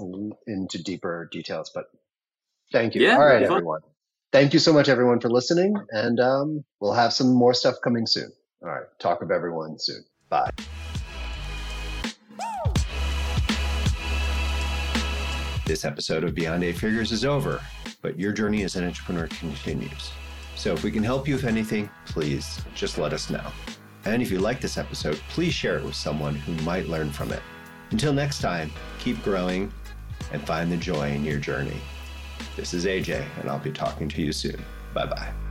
into 0.47 0.83
deeper 0.83 1.29
details. 1.31 1.71
But 1.75 1.87
thank 2.73 2.95
you. 2.95 3.03
Yeah, 3.03 3.17
All 3.17 3.27
right, 3.27 3.43
everyone. 3.43 3.81
Thank 4.33 4.53
you 4.53 4.59
so 4.59 4.73
much, 4.73 4.89
everyone, 4.89 5.21
for 5.21 5.31
listening. 5.31 5.75
And 5.91 6.19
um, 6.21 6.65
we'll 6.81 6.95
have 6.95 7.13
some 7.13 7.33
more 7.33 7.55
stuff 7.55 7.77
coming 7.83 8.07
soon. 8.07 8.33
All 8.63 8.69
right. 8.69 8.87
Talk 8.99 9.21
with 9.21 9.31
everyone 9.31 9.79
soon. 9.79 10.05
Bye. 10.29 10.51
This 15.67 15.85
episode 15.85 16.23
of 16.23 16.35
Beyond 16.35 16.63
Eight 16.63 16.77
Figures 16.77 17.11
is 17.11 17.25
over, 17.25 17.61
but 18.01 18.19
your 18.19 18.33
journey 18.33 18.63
as 18.63 18.77
an 18.77 18.85
entrepreneur 18.85 19.27
continues. 19.27 20.13
So 20.55 20.73
if 20.73 20.85
we 20.85 20.91
can 20.91 21.03
help 21.03 21.27
you 21.27 21.35
with 21.35 21.45
anything, 21.45 21.91
please 22.07 22.61
just 22.75 22.99
let 22.99 23.13
us 23.13 23.31
know. 23.31 23.45
And 24.07 24.23
if 24.23 24.31
you 24.31 24.39
like 24.39 24.61
this 24.61 24.79
episode, 24.79 25.21
please 25.29 25.53
share 25.53 25.77
it 25.77 25.85
with 25.85 25.97
someone 25.97 26.37
who 26.37 26.53
might 26.63 26.87
learn 26.87 27.11
from 27.11 27.33
it. 27.33 27.43
Until 27.91 28.13
next 28.13 28.41
time, 28.41 28.71
keep 29.01 29.21
growing 29.25 29.73
and 30.33 30.41
find 30.47 30.71
the 30.71 30.77
joy 30.77 31.11
in 31.11 31.25
your 31.25 31.39
journey. 31.39 31.81
This 32.55 32.73
is 32.73 32.87
AJ, 32.87 33.27
and 33.41 33.51
I'll 33.51 33.59
be 33.59 33.73
talking 33.73 34.09
to 34.09 34.23
you 34.23 34.33
soon. 34.33 34.65
Bye 34.95 35.07
bye. 35.07 35.46